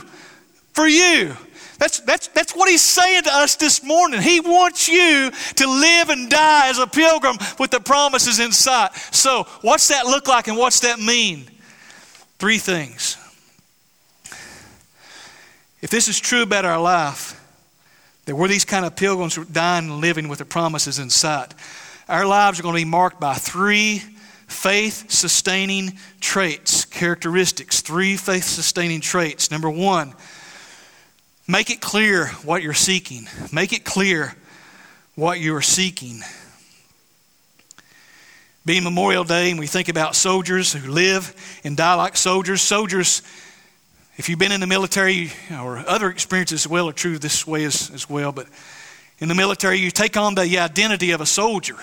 for 0.74 0.88
you. 0.88 1.36
That's, 1.80 2.00
that's, 2.02 2.28
that's 2.30 2.56
what 2.56 2.70
he's 2.70 2.82
saying 2.82 3.24
to 3.24 3.34
us 3.34 3.56
this 3.56 3.84
morning. 3.84 4.22
He 4.22 4.40
wants 4.40 4.88
you 4.88 5.32
to 5.56 5.68
live 5.68 6.10
and 6.10 6.30
die 6.30 6.70
as 6.70 6.80
a 6.80 6.88
pilgrim 6.88 7.38
with 7.60 7.72
the 7.72 7.80
promises 7.80 8.40
in 8.40 8.52
sight. 8.52 8.94
So, 9.12 9.44
what's 9.62 9.88
that 9.90 10.06
look 10.06 10.28
like 10.28 10.48
and 10.48 10.58
what's 10.58 10.82
that 10.82 11.00
mean? 11.00 11.46
Three 12.40 12.58
things. 12.58 13.18
If 15.82 15.90
this 15.90 16.08
is 16.08 16.20
true 16.20 16.44
about 16.44 16.64
our 16.64 16.80
life, 16.80 17.40
that 18.26 18.36
we're 18.36 18.48
these 18.48 18.66
kind 18.66 18.86
of 18.86 18.96
pilgrims 18.96 19.36
dying 19.48 19.90
and 19.90 20.02
living 20.02 20.28
with 20.28 20.40
the 20.40 20.46
promises 20.46 21.00
in 21.00 21.10
sight. 21.10 21.54
Our 22.08 22.26
lives 22.26 22.60
are 22.60 22.64
going 22.64 22.76
to 22.76 22.82
be 22.82 22.90
marked 22.90 23.20
by 23.20 23.36
three 23.36 24.02
faith 24.48 25.10
sustaining 25.12 25.94
traits, 26.20 26.86
characteristics. 26.86 27.82
Three 27.82 28.16
faith 28.18 28.44
sustaining 28.44 29.02
traits. 29.02 29.52
Number 29.52 29.70
one, 29.70 30.14
make 31.48 31.70
it 31.70 31.82
clear 31.82 32.28
what 32.44 32.62
you're 32.62 32.74
seeking. 32.74 33.28
Make 33.52 33.74
it 33.74 33.84
clear 33.84 34.36
what 35.16 35.40
you 35.40 35.56
are 35.56 35.62
seeking. 35.62 36.22
Being 38.66 38.84
Memorial 38.86 39.26
Day, 39.26 39.52
and 39.52 39.60
we 39.60 39.68
think 39.68 39.90
about 39.90 40.16
soldiers 40.16 40.72
who 40.72 40.90
live 40.90 41.36
and 41.66 41.76
die 41.76 41.96
like 41.96 42.16
soldiers, 42.16 42.62
soldiers 42.62 43.22
if 44.16 44.30
you've 44.30 44.40
been 44.40 44.52
in 44.52 44.62
the 44.62 44.68
military 44.68 45.32
or 45.52 45.78
other 45.78 46.10
experiences 46.10 46.66
as 46.66 46.68
well 46.70 46.88
are 46.90 46.94
true 46.94 47.18
this 47.18 47.48
way 47.48 47.64
as, 47.64 47.90
as 47.92 48.10
well, 48.10 48.32
but 48.32 48.48
in 49.20 49.28
the 49.28 49.36
military, 49.36 49.80
you 49.80 49.90
take 49.90 50.18
on 50.18 50.36
the 50.36 50.60
identity 50.60 51.12
of 51.12 51.22
a 51.22 51.26
soldier. 51.26 51.76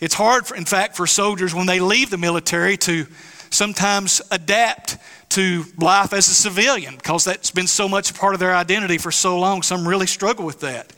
It's 0.00 0.14
hard, 0.14 0.46
for, 0.46 0.56
in 0.56 0.64
fact, 0.64 0.96
for 0.96 1.06
soldiers 1.06 1.54
when 1.54 1.66
they 1.66 1.78
leave 1.78 2.10
the 2.10 2.18
military 2.18 2.76
to 2.78 3.06
sometimes 3.50 4.22
adapt 4.30 4.96
to 5.30 5.64
life 5.76 6.12
as 6.12 6.28
a 6.28 6.34
civilian 6.34 6.96
because 6.96 7.24
that's 7.24 7.50
been 7.50 7.66
so 7.66 7.88
much 7.88 8.14
part 8.14 8.34
of 8.34 8.40
their 8.40 8.54
identity 8.54 8.98
for 8.98 9.12
so 9.12 9.38
long. 9.38 9.62
Some 9.62 9.86
really 9.86 10.06
struggle 10.06 10.44
with 10.44 10.60
that. 10.60 10.92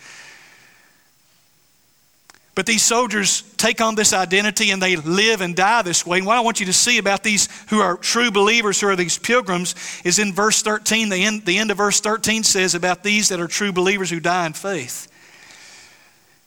But 2.55 2.67
these 2.67 2.83
soldiers 2.83 3.43
take 3.57 3.81
on 3.81 3.95
this 3.95 4.13
identity 4.13 4.71
and 4.71 4.83
they 4.83 4.97
live 4.97 5.41
and 5.41 5.57
die 5.57 5.81
this 5.83 6.05
way. 6.05 6.19
And 6.19 6.27
what 6.27 6.37
I 6.37 6.41
want 6.41 6.61
you 6.61 6.67
to 6.67 6.73
see 6.73 6.99
about 6.99 7.23
these 7.23 7.49
who 7.71 7.81
are 7.81 7.97
true 7.97 8.31
believers, 8.31 8.81
who 8.81 8.89
are 8.89 8.97
these 8.97 9.19
pilgrims, 9.19 9.75
is 10.05 10.19
in 10.19 10.35
verse 10.35 10.61
13. 10.61 11.09
The 11.09 11.25
end, 11.25 11.47
the 11.47 11.57
end 11.57 11.71
of 11.71 11.79
verse 11.79 12.01
13 12.01 12.43
says 12.43 12.75
about 12.75 13.03
these 13.03 13.31
that 13.31 13.41
are 13.41 13.49
true 13.49 13.73
believers 13.73 14.11
who 14.11 14.21
die 14.21 14.45
in 14.45 14.53
faith. 14.53 15.09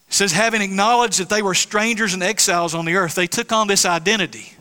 It 0.08 0.14
says, 0.14 0.32
having 0.32 0.62
acknowledged 0.62 1.20
that 1.20 1.30
they 1.30 1.42
were 1.42 1.56
strangers 1.56 2.14
and 2.14 2.22
exiles 2.22 2.76
on 2.76 2.86
the 2.86 2.96
earth, 2.96 3.16
they 3.16 3.26
took 3.26 3.52
on 3.52 3.68
this 3.68 3.84
identity. 3.84 4.54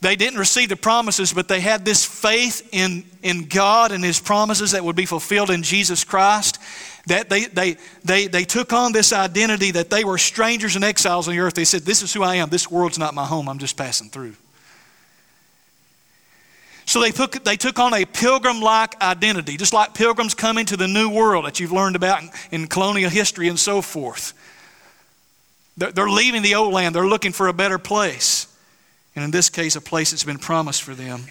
They 0.00 0.16
didn't 0.16 0.40
receive 0.40 0.68
the 0.68 0.76
promises, 0.76 1.32
but 1.32 1.46
they 1.46 1.60
had 1.60 1.84
this 1.84 2.04
faith 2.04 2.68
in, 2.72 3.04
in 3.22 3.44
God 3.44 3.92
and 3.92 4.02
His 4.02 4.18
promises 4.18 4.72
that 4.72 4.84
would 4.84 4.96
be 4.96 5.06
fulfilled 5.06 5.50
in 5.50 5.62
Jesus 5.62 6.02
Christ. 6.02 6.58
That 7.06 7.28
they, 7.28 7.46
they, 7.46 7.76
they, 8.04 8.26
they 8.28 8.44
took 8.44 8.72
on 8.72 8.92
this 8.92 9.12
identity 9.12 9.72
that 9.72 9.90
they 9.90 10.04
were 10.04 10.18
strangers 10.18 10.76
and 10.76 10.84
exiles 10.84 11.26
on 11.26 11.34
the 11.34 11.40
earth. 11.40 11.54
They 11.54 11.64
said, 11.64 11.82
This 11.82 12.02
is 12.02 12.12
who 12.12 12.22
I 12.22 12.36
am. 12.36 12.48
This 12.48 12.70
world's 12.70 12.98
not 12.98 13.14
my 13.14 13.26
home. 13.26 13.48
I'm 13.48 13.58
just 13.58 13.76
passing 13.76 14.08
through. 14.08 14.34
So 16.84 17.00
they 17.00 17.10
took, 17.10 17.42
they 17.44 17.56
took 17.56 17.78
on 17.78 17.94
a 17.94 18.04
pilgrim 18.04 18.60
like 18.60 19.00
identity, 19.00 19.56
just 19.56 19.72
like 19.72 19.94
pilgrims 19.94 20.34
coming 20.34 20.66
to 20.66 20.76
the 20.76 20.88
new 20.88 21.08
world 21.08 21.46
that 21.46 21.60
you've 21.60 21.72
learned 21.72 21.96
about 21.96 22.22
in, 22.22 22.30
in 22.50 22.66
colonial 22.66 23.10
history 23.10 23.48
and 23.48 23.58
so 23.58 23.82
forth. 23.82 24.34
They're, 25.76 25.92
they're 25.92 26.10
leaving 26.10 26.42
the 26.42 26.54
old 26.54 26.72
land, 26.72 26.94
they're 26.94 27.06
looking 27.06 27.32
for 27.32 27.48
a 27.48 27.52
better 27.52 27.78
place. 27.78 28.46
And 29.14 29.24
in 29.24 29.30
this 29.30 29.50
case, 29.50 29.76
a 29.76 29.80
place 29.80 30.10
that's 30.10 30.24
been 30.24 30.38
promised 30.38 30.82
for 30.82 30.94
them. 30.94 31.24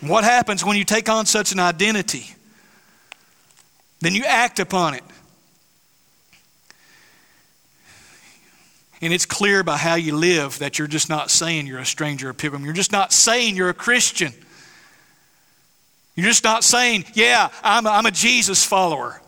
What 0.00 0.24
happens 0.24 0.64
when 0.64 0.76
you 0.76 0.84
take 0.84 1.08
on 1.08 1.26
such 1.26 1.52
an 1.52 1.58
identity? 1.58 2.34
Then 4.04 4.14
you 4.14 4.24
act 4.24 4.60
upon 4.60 4.92
it. 4.92 5.02
And 9.00 9.14
it's 9.14 9.24
clear 9.24 9.64
by 9.64 9.78
how 9.78 9.94
you 9.94 10.14
live 10.14 10.58
that 10.58 10.78
you're 10.78 10.88
just 10.88 11.08
not 11.08 11.30
saying 11.30 11.66
you're 11.66 11.78
a 11.78 11.86
stranger, 11.86 12.28
a 12.28 12.34
pilgrim. 12.34 12.66
You're 12.66 12.74
just 12.74 12.92
not 12.92 13.14
saying 13.14 13.56
you're 13.56 13.70
a 13.70 13.74
Christian. 13.74 14.34
You're 16.16 16.26
just 16.26 16.44
not 16.44 16.64
saying, 16.64 17.06
yeah, 17.14 17.48
I'm 17.62 17.86
a, 17.86 17.88
I'm 17.88 18.04
a 18.04 18.10
Jesus 18.10 18.62
follower. 18.62 19.22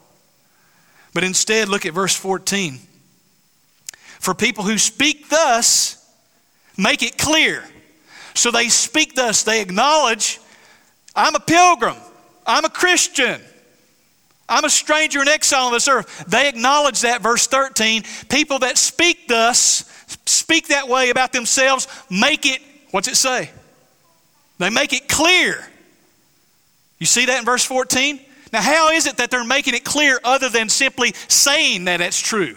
But 1.14 1.24
instead, 1.24 1.70
look 1.70 1.86
at 1.86 1.94
verse 1.94 2.14
14. 2.14 2.78
For 4.20 4.34
people 4.34 4.62
who 4.62 4.76
speak 4.76 5.30
thus, 5.30 6.06
make 6.76 7.02
it 7.02 7.16
clear. 7.16 7.64
So 8.34 8.50
they 8.50 8.68
speak 8.68 9.14
thus, 9.14 9.42
they 9.42 9.62
acknowledge, 9.62 10.38
I'm 11.14 11.34
a 11.34 11.40
pilgrim, 11.40 11.96
I'm 12.46 12.66
a 12.66 12.70
Christian. 12.70 13.40
I'm 14.48 14.64
a 14.64 14.70
stranger 14.70 15.20
and 15.20 15.28
exile 15.28 15.66
on 15.66 15.72
this 15.72 15.88
earth. 15.88 16.24
They 16.28 16.48
acknowledge 16.48 17.00
that, 17.00 17.22
verse 17.22 17.46
13. 17.46 18.04
People 18.28 18.60
that 18.60 18.78
speak 18.78 19.28
thus, 19.28 19.84
speak 20.26 20.68
that 20.68 20.88
way 20.88 21.10
about 21.10 21.32
themselves, 21.32 21.88
make 22.08 22.46
it, 22.46 22.60
what's 22.92 23.08
it 23.08 23.16
say? 23.16 23.50
They 24.58 24.70
make 24.70 24.92
it 24.92 25.08
clear. 25.08 25.66
You 26.98 27.06
see 27.06 27.26
that 27.26 27.38
in 27.38 27.44
verse 27.44 27.64
14? 27.64 28.20
Now, 28.52 28.62
how 28.62 28.90
is 28.90 29.06
it 29.06 29.16
that 29.16 29.30
they're 29.30 29.44
making 29.44 29.74
it 29.74 29.84
clear 29.84 30.20
other 30.22 30.48
than 30.48 30.68
simply 30.68 31.12
saying 31.28 31.86
that 31.86 32.00
it's 32.00 32.20
true? 32.20 32.56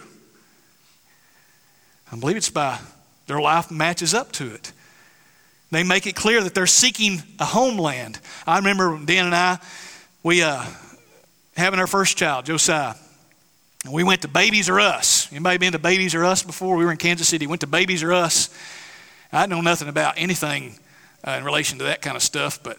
I 2.12 2.18
believe 2.18 2.38
it's 2.38 2.50
by 2.50 2.80
their 3.28 3.42
life 3.42 3.72
matches 3.72 4.14
up 4.14 4.32
to 4.34 4.54
it. 4.54 4.72
They 5.72 5.84
make 5.84 6.08
it 6.08 6.16
clear 6.16 6.42
that 6.44 6.56
they're 6.56 6.68
seeking 6.68 7.22
a 7.40 7.46
homeland. 7.46 8.20
I 8.48 8.58
remember 8.58 8.98
Dan 9.04 9.26
and 9.26 9.36
I, 9.36 9.60
we, 10.24 10.42
uh, 10.42 10.66
having 11.60 11.80
our 11.80 11.88
first 11.88 12.18
child, 12.18 12.46
Josiah. 12.46 12.96
And 13.84 13.94
we 13.94 14.04
went 14.04 14.22
to 14.24 14.28
Babies 14.28 14.70
R 14.70 14.80
Us. 14.80 15.32
Anybody 15.32 15.58
been 15.58 15.74
to 15.74 15.80
Babies 15.80 16.16
R 16.16 16.24
Us 16.24 16.42
before? 16.42 16.76
We 16.78 16.86
were 16.86 16.92
in 16.92 16.98
Kansas 16.98 17.28
City. 17.28 17.48
Went 17.48 17.62
to 17.62 17.68
Babies 17.68 18.04
R 18.04 18.14
Us. 18.14 18.50
I 19.32 19.46
know 19.46 19.62
nothing 19.62 19.90
about 19.90 20.16
anything 20.18 20.80
uh, 21.28 21.32
in 21.32 21.44
relation 21.44 21.78
to 21.80 21.84
that 21.86 22.02
kind 22.02 22.16
of 22.16 22.24
stuff, 22.24 22.64
but 22.64 22.78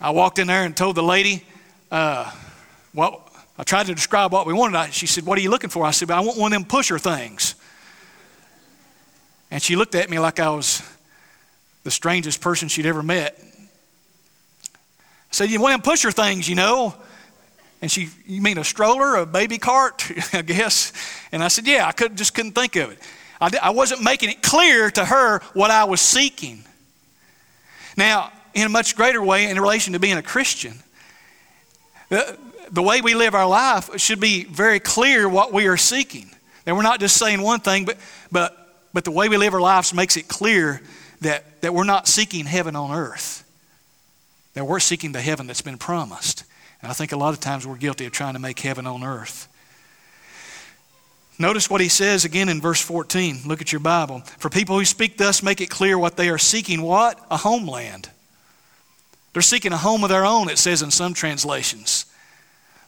I 0.00 0.10
walked 0.10 0.38
in 0.38 0.48
there 0.48 0.64
and 0.64 0.76
told 0.76 0.96
the 0.96 1.02
lady, 1.02 1.44
uh, 1.90 2.30
well, 2.92 3.30
I 3.56 3.62
tried 3.62 3.86
to 3.86 3.94
describe 3.94 4.32
what 4.32 4.46
we 4.46 4.52
wanted. 4.52 4.92
She 4.92 5.06
said, 5.06 5.24
What 5.24 5.38
are 5.38 5.42
you 5.42 5.50
looking 5.50 5.70
for? 5.70 5.84
I 5.84 5.92
said, 5.92 6.10
I 6.10 6.20
want 6.20 6.36
one 6.36 6.52
of 6.52 6.58
them 6.58 6.68
pusher 6.68 6.98
things. 6.98 7.54
And 9.52 9.62
she 9.62 9.76
looked 9.76 9.94
at 9.94 10.10
me 10.10 10.18
like 10.18 10.40
I 10.40 10.50
was 10.50 10.82
the 11.84 11.90
strangest 11.90 12.40
person 12.40 12.68
she'd 12.68 12.86
ever 12.86 13.02
met. 13.02 13.38
I 13.40 15.32
said, 15.32 15.50
You 15.50 15.60
want 15.60 15.74
them 15.74 15.82
pusher 15.82 16.10
things, 16.10 16.48
you 16.48 16.56
know? 16.56 16.94
And 17.82 17.90
she, 17.90 18.08
you 18.26 18.42
mean 18.42 18.58
a 18.58 18.64
stroller, 18.64 19.16
a 19.16 19.26
baby 19.26 19.58
cart, 19.58 20.10
I 20.32 20.42
guess? 20.42 20.92
And 21.32 21.42
I 21.42 21.48
said, 21.48 21.66
yeah, 21.66 21.86
I 21.86 21.92
could, 21.92 22.16
just 22.16 22.34
couldn't 22.34 22.52
think 22.52 22.76
of 22.76 22.90
it. 22.90 22.98
I, 23.40 23.50
I 23.62 23.70
wasn't 23.70 24.02
making 24.02 24.30
it 24.30 24.42
clear 24.42 24.90
to 24.90 25.04
her 25.04 25.40
what 25.54 25.70
I 25.70 25.84
was 25.84 26.00
seeking. 26.00 26.64
Now, 27.96 28.32
in 28.54 28.66
a 28.66 28.68
much 28.68 28.96
greater 28.96 29.22
way, 29.22 29.48
in 29.48 29.58
relation 29.58 29.94
to 29.94 29.98
being 29.98 30.18
a 30.18 30.22
Christian, 30.22 30.74
the, 32.08 32.38
the 32.70 32.82
way 32.82 33.00
we 33.00 33.14
live 33.14 33.34
our 33.34 33.46
life 33.46 33.98
should 33.98 34.20
be 34.20 34.44
very 34.44 34.80
clear 34.80 35.28
what 35.28 35.52
we 35.52 35.66
are 35.66 35.76
seeking. 35.76 36.30
And 36.66 36.76
we're 36.76 36.82
not 36.82 37.00
just 37.00 37.16
saying 37.16 37.40
one 37.40 37.60
thing, 37.60 37.84
but, 37.84 37.96
but, 38.30 38.84
but 38.92 39.04
the 39.04 39.10
way 39.10 39.28
we 39.28 39.36
live 39.36 39.54
our 39.54 39.60
lives 39.60 39.94
makes 39.94 40.16
it 40.16 40.28
clear 40.28 40.82
that, 41.20 41.62
that 41.62 41.72
we're 41.72 41.84
not 41.84 42.08
seeking 42.08 42.44
heaven 42.44 42.76
on 42.76 42.96
earth, 42.96 43.44
that 44.54 44.64
we're 44.64 44.80
seeking 44.80 45.12
the 45.12 45.20
heaven 45.20 45.46
that's 45.46 45.62
been 45.62 45.78
promised. 45.78 46.44
And 46.82 46.90
I 46.90 46.94
think 46.94 47.12
a 47.12 47.16
lot 47.16 47.34
of 47.34 47.40
times 47.40 47.66
we're 47.66 47.76
guilty 47.76 48.06
of 48.06 48.12
trying 48.12 48.34
to 48.34 48.40
make 48.40 48.58
heaven 48.58 48.86
on 48.86 49.04
earth. 49.04 49.48
Notice 51.38 51.70
what 51.70 51.80
he 51.80 51.88
says 51.88 52.24
again 52.24 52.48
in 52.48 52.60
verse 52.60 52.80
14. 52.80 53.40
Look 53.46 53.62
at 53.62 53.72
your 53.72 53.80
Bible. 53.80 54.20
For 54.38 54.50
people 54.50 54.78
who 54.78 54.84
speak 54.84 55.16
thus, 55.16 55.42
make 55.42 55.60
it 55.60 55.70
clear 55.70 55.98
what 55.98 56.16
they 56.16 56.28
are 56.28 56.38
seeking 56.38 56.82
what? 56.82 57.18
A 57.30 57.38
homeland. 57.38 58.10
They're 59.32 59.42
seeking 59.42 59.72
a 59.72 59.78
home 59.78 60.04
of 60.04 60.10
their 60.10 60.26
own, 60.26 60.50
it 60.50 60.58
says 60.58 60.82
in 60.82 60.90
some 60.90 61.14
translations. 61.14 62.04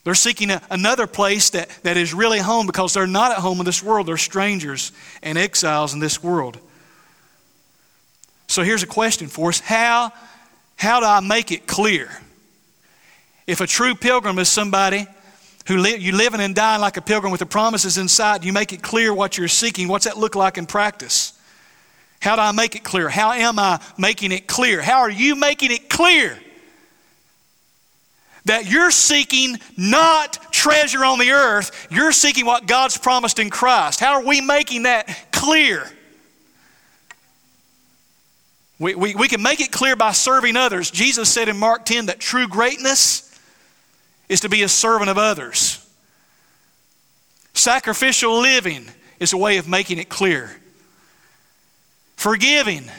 They're 0.03 0.13
seeking 0.13 0.51
a, 0.51 0.61
another 0.69 1.07
place 1.07 1.49
that, 1.51 1.69
that 1.83 1.97
is 1.97 2.13
really 2.13 2.39
home 2.39 2.67
because 2.67 2.93
they're 2.93 3.07
not 3.07 3.31
at 3.31 3.37
home 3.37 3.59
in 3.59 3.65
this 3.65 3.81
world. 3.81 4.07
They're 4.07 4.17
strangers 4.17 4.91
and 5.21 5.37
exiles 5.37 5.93
in 5.93 5.99
this 5.99 6.21
world. 6.21 6.59
So 8.47 8.61
here's 8.61 8.83
a 8.83 8.87
question 8.87 9.29
for 9.29 9.49
us 9.49 9.61
How, 9.61 10.11
how 10.75 10.99
do 10.99 11.05
I 11.05 11.21
make 11.21 11.51
it 11.51 11.65
clear? 11.65 12.09
If 13.45 13.61
a 13.61 13.67
true 13.67 13.95
pilgrim 13.95 14.39
is 14.39 14.49
somebody 14.49 15.05
who 15.67 15.77
li- 15.77 15.97
you 15.97 16.13
living 16.13 16.41
and 16.41 16.55
dying 16.55 16.81
like 16.81 16.97
a 16.97 17.01
pilgrim 17.01 17.31
with 17.31 17.39
the 17.39 17.45
promises 17.45 17.97
inside, 17.97 18.43
you 18.43 18.53
make 18.53 18.73
it 18.73 18.81
clear 18.81 19.13
what 19.13 19.37
you're 19.37 19.47
seeking. 19.47 19.87
What's 19.87 20.05
that 20.05 20.17
look 20.17 20.35
like 20.35 20.57
in 20.57 20.65
practice? 20.65 21.33
How 22.21 22.35
do 22.35 22.41
I 22.41 22.51
make 22.53 22.75
it 22.75 22.83
clear? 22.83 23.09
How 23.09 23.33
am 23.33 23.59
I 23.59 23.81
making 23.97 24.31
it 24.31 24.47
clear? 24.47 24.81
How 24.81 24.99
are 24.99 25.09
you 25.09 25.35
making 25.35 25.71
it 25.71 25.89
clear 25.89 26.39
that 28.45 28.69
you're 28.69 28.91
seeking 28.91 29.57
not 29.77 30.51
treasure 30.51 31.03
on 31.03 31.19
the 31.19 31.31
earth, 31.31 31.87
you're 31.89 32.11
seeking 32.11 32.45
what 32.45 32.65
God's 32.65 32.97
promised 32.97 33.39
in 33.39 33.49
Christ? 33.49 33.99
How 33.99 34.13
are 34.13 34.25
we 34.25 34.39
making 34.41 34.83
that 34.83 35.31
clear? 35.31 35.89
We, 38.79 38.95
we, 38.95 39.15
we 39.15 39.27
can 39.27 39.41
make 39.41 39.61
it 39.61 39.71
clear 39.71 39.95
by 39.95 40.11
serving 40.11 40.57
others. 40.57 40.91
Jesus 40.91 41.29
said 41.29 41.47
in 41.47 41.57
Mark 41.57 41.85
10 41.85 42.07
that 42.07 42.19
true 42.19 42.47
greatness 42.47 43.32
is 44.29 44.41
to 44.41 44.49
be 44.49 44.63
a 44.63 44.69
servant 44.69 45.09
of 45.09 45.17
others. 45.17 45.79
Sacrificial 47.53 48.39
living 48.39 48.87
is 49.19 49.33
a 49.33 49.37
way 49.37 49.57
of 49.57 49.67
making 49.67 49.99
it 49.99 50.09
clear. 50.09 50.51
Forgiving 52.15 52.89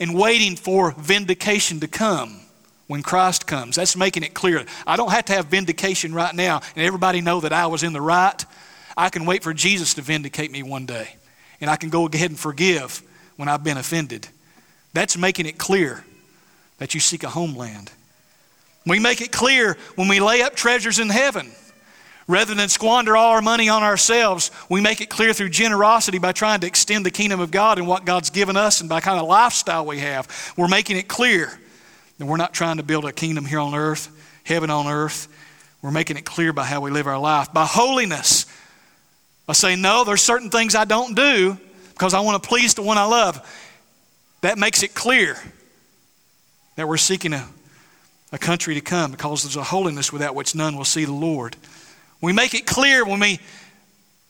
and 0.00 0.14
waiting 0.14 0.56
for 0.56 0.92
vindication 0.92 1.80
to 1.80 1.88
come 1.88 2.40
when 2.86 3.02
Christ 3.02 3.46
comes. 3.46 3.76
That's 3.76 3.96
making 3.96 4.22
it 4.22 4.34
clear. 4.34 4.64
I 4.86 4.96
don't 4.96 5.10
have 5.10 5.26
to 5.26 5.32
have 5.34 5.46
vindication 5.46 6.14
right 6.14 6.34
now 6.34 6.60
and 6.74 6.84
everybody 6.84 7.20
know 7.20 7.40
that 7.40 7.52
I 7.52 7.66
was 7.66 7.82
in 7.82 7.92
the 7.92 8.00
right. 8.00 8.44
I 8.96 9.10
can 9.10 9.26
wait 9.26 9.42
for 9.42 9.52
Jesus 9.52 9.94
to 9.94 10.02
vindicate 10.02 10.50
me 10.50 10.62
one 10.62 10.86
day. 10.86 11.16
And 11.60 11.70
I 11.70 11.76
can 11.76 11.90
go 11.90 12.06
ahead 12.06 12.30
and 12.30 12.38
forgive 12.38 13.02
when 13.36 13.48
I've 13.48 13.64
been 13.64 13.78
offended. 13.78 14.28
That's 14.92 15.16
making 15.16 15.46
it 15.46 15.58
clear 15.58 16.04
that 16.78 16.94
you 16.94 17.00
seek 17.00 17.22
a 17.22 17.28
homeland. 17.28 17.90
We 18.86 19.00
make 19.00 19.20
it 19.20 19.32
clear 19.32 19.76
when 19.96 20.08
we 20.08 20.20
lay 20.20 20.42
up 20.42 20.54
treasures 20.54 20.98
in 20.98 21.08
heaven. 21.08 21.50
Rather 22.28 22.54
than 22.54 22.68
squander 22.68 23.16
all 23.16 23.32
our 23.32 23.42
money 23.42 23.68
on 23.68 23.82
ourselves, 23.84 24.50
we 24.68 24.80
make 24.80 25.00
it 25.00 25.08
clear 25.08 25.32
through 25.32 25.50
generosity 25.50 26.18
by 26.18 26.32
trying 26.32 26.60
to 26.60 26.66
extend 26.66 27.06
the 27.06 27.10
kingdom 27.10 27.38
of 27.38 27.52
God 27.52 27.78
and 27.78 27.86
what 27.86 28.04
God's 28.04 28.30
given 28.30 28.56
us 28.56 28.80
and 28.80 28.88
by 28.88 29.00
kind 29.00 29.20
of 29.20 29.26
lifestyle 29.26 29.86
we 29.86 29.98
have. 29.98 30.28
We're 30.56 30.66
making 30.66 30.96
it 30.96 31.06
clear 31.06 31.56
that 32.18 32.26
we're 32.26 32.36
not 32.36 32.52
trying 32.52 32.78
to 32.78 32.82
build 32.82 33.04
a 33.04 33.12
kingdom 33.12 33.44
here 33.44 33.60
on 33.60 33.74
earth, 33.74 34.08
heaven 34.44 34.70
on 34.70 34.88
earth. 34.88 35.28
We're 35.82 35.92
making 35.92 36.16
it 36.16 36.24
clear 36.24 36.52
by 36.52 36.64
how 36.64 36.80
we 36.80 36.90
live 36.90 37.06
our 37.06 37.18
life. 37.18 37.52
By 37.52 37.64
holiness, 37.64 38.46
I 39.48 39.52
say, 39.52 39.76
no, 39.76 40.02
there's 40.02 40.22
certain 40.22 40.50
things 40.50 40.74
I 40.74 40.84
don't 40.84 41.14
do 41.14 41.56
because 41.90 42.12
I 42.12 42.20
want 42.20 42.42
to 42.42 42.48
please 42.48 42.74
the 42.74 42.82
one 42.82 42.98
I 42.98 43.04
love. 43.04 43.40
That 44.40 44.58
makes 44.58 44.82
it 44.82 44.94
clear 44.94 45.36
that 46.74 46.88
we're 46.88 46.96
seeking 46.96 47.32
a, 47.32 47.46
a 48.32 48.38
country 48.38 48.74
to 48.74 48.80
come 48.80 49.12
because 49.12 49.42
there's 49.42 49.56
a 49.56 49.62
holiness 49.62 50.12
without 50.12 50.34
which 50.34 50.54
none 50.54 50.76
will 50.76 50.84
see 50.84 51.04
the 51.04 51.12
Lord. 51.12 51.56
We 52.20 52.32
make 52.32 52.54
it 52.54 52.66
clear 52.66 53.04
when 53.04 53.20
we, 53.20 53.38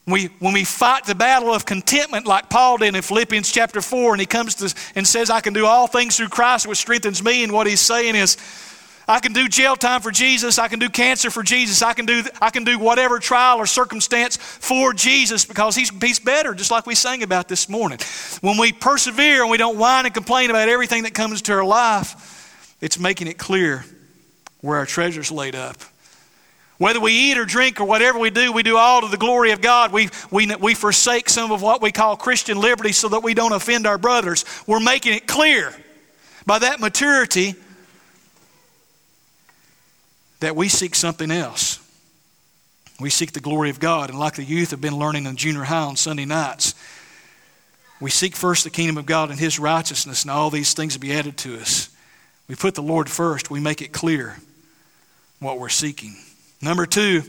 we, 0.05 0.25
when 0.39 0.53
we 0.53 0.63
fight 0.63 1.05
the 1.05 1.15
battle 1.15 1.53
of 1.53 1.65
contentment, 1.65 2.27
like 2.27 2.49
Paul 2.49 2.77
did 2.77 2.95
in 2.95 3.01
Philippians 3.01 3.51
chapter 3.51 3.81
4, 3.81 4.13
and 4.13 4.19
he 4.19 4.27
comes 4.27 4.55
to, 4.55 4.73
and 4.95 5.07
says, 5.07 5.29
I 5.29 5.41
can 5.41 5.53
do 5.53 5.65
all 5.65 5.87
things 5.87 6.17
through 6.17 6.29
Christ, 6.29 6.67
which 6.67 6.77
strengthens 6.77 7.23
me. 7.23 7.43
And 7.43 7.51
what 7.51 7.67
he's 7.67 7.81
saying 7.81 8.15
is, 8.15 8.37
I 9.09 9.21
can 9.21 9.31
do 9.31 9.47
jail 9.47 9.77
time 9.77 10.01
for 10.01 10.11
Jesus. 10.11 10.59
I 10.59 10.67
can 10.67 10.79
do 10.79 10.89
cancer 10.89 11.31
for 11.31 11.41
Jesus. 11.41 11.81
I 11.81 11.93
can 11.93 12.05
do, 12.05 12.23
I 12.41 12.49
can 12.49 12.65
do 12.65 12.77
whatever 12.77 13.19
trial 13.19 13.57
or 13.57 13.65
circumstance 13.65 14.35
for 14.35 14.93
Jesus 14.93 15.45
because 15.45 15.75
he's, 15.75 15.89
he's 16.03 16.19
better, 16.19 16.53
just 16.53 16.71
like 16.71 16.85
we 16.85 16.93
sang 16.93 17.23
about 17.23 17.47
this 17.47 17.69
morning. 17.69 17.99
When 18.41 18.57
we 18.57 18.73
persevere 18.73 19.43
and 19.43 19.49
we 19.49 19.57
don't 19.57 19.77
whine 19.77 20.05
and 20.05 20.13
complain 20.13 20.49
about 20.49 20.67
everything 20.67 21.03
that 21.03 21.13
comes 21.13 21.41
to 21.43 21.53
our 21.53 21.63
life, 21.63 22.36
it's 22.81 22.99
making 22.99 23.27
it 23.27 23.37
clear 23.37 23.85
where 24.61 24.77
our 24.77 24.85
treasure's 24.85 25.31
laid 25.31 25.55
up. 25.55 25.77
Whether 26.77 26.99
we 26.99 27.11
eat 27.11 27.37
or 27.37 27.45
drink 27.45 27.79
or 27.79 27.85
whatever 27.85 28.19
we 28.19 28.29
do, 28.29 28.51
we 28.51 28.61
do 28.61 28.77
all 28.77 29.01
to 29.01 29.07
the 29.07 29.17
glory 29.17 29.51
of 29.51 29.61
God. 29.61 29.91
We, 29.91 30.09
we, 30.29 30.55
we 30.55 30.75
forsake 30.75 31.27
some 31.27 31.51
of 31.51 31.61
what 31.61 31.81
we 31.81 31.91
call 31.91 32.15
Christian 32.17 32.59
liberty 32.59 32.91
so 32.91 33.09
that 33.09 33.23
we 33.23 33.33
don't 33.33 33.51
offend 33.51 33.87
our 33.87 33.97
brothers. 33.97 34.45
We're 34.67 34.79
making 34.79 35.13
it 35.13 35.27
clear 35.27 35.73
by 36.45 36.59
that 36.59 36.79
maturity 36.79 37.55
that 40.39 40.55
we 40.55 40.69
seek 40.69 40.93
something 40.93 41.31
else. 41.31 41.79
We 42.99 43.09
seek 43.09 43.31
the 43.31 43.39
glory 43.39 43.71
of 43.71 43.79
God. 43.79 44.11
And 44.11 44.19
like 44.19 44.35
the 44.35 44.43
youth 44.43 44.69
have 44.69 44.81
been 44.81 44.97
learning 44.97 45.25
in 45.25 45.35
junior 45.35 45.63
high 45.63 45.81
on 45.81 45.95
Sunday 45.95 46.25
nights, 46.25 46.75
we 47.99 48.11
seek 48.11 48.35
first 48.35 48.63
the 48.63 48.69
kingdom 48.69 48.97
of 48.97 49.07
God 49.07 49.31
and 49.31 49.39
His 49.39 49.57
righteousness, 49.57 50.21
and 50.23 50.29
all 50.29 50.51
these 50.51 50.73
things 50.73 50.95
will 50.95 51.01
be 51.01 51.13
added 51.13 51.37
to 51.39 51.59
us. 51.59 51.89
We 52.47 52.55
put 52.55 52.75
the 52.75 52.83
Lord 52.83 53.09
first, 53.09 53.51
we 53.51 53.59
make 53.59 53.81
it 53.81 53.91
clear 53.91 54.37
what 55.39 55.59
we're 55.59 55.69
seeking. 55.69 56.15
Number 56.61 56.85
two, 56.85 57.23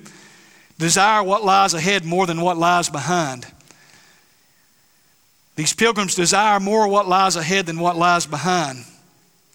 desire 0.79 1.23
what 1.23 1.45
lies 1.45 1.75
ahead 1.75 2.05
more 2.05 2.27
than 2.27 2.41
what 2.41 2.57
lies 2.57 2.89
behind. 2.89 3.47
These 5.57 5.75
pilgrims 5.75 6.15
desire 6.15 6.61
more 6.61 6.87
what 6.87 7.09
lies 7.09 7.35
ahead 7.35 7.67
than 7.67 7.81
what 7.81 7.97
lies 7.97 8.27
behind. 8.27 8.85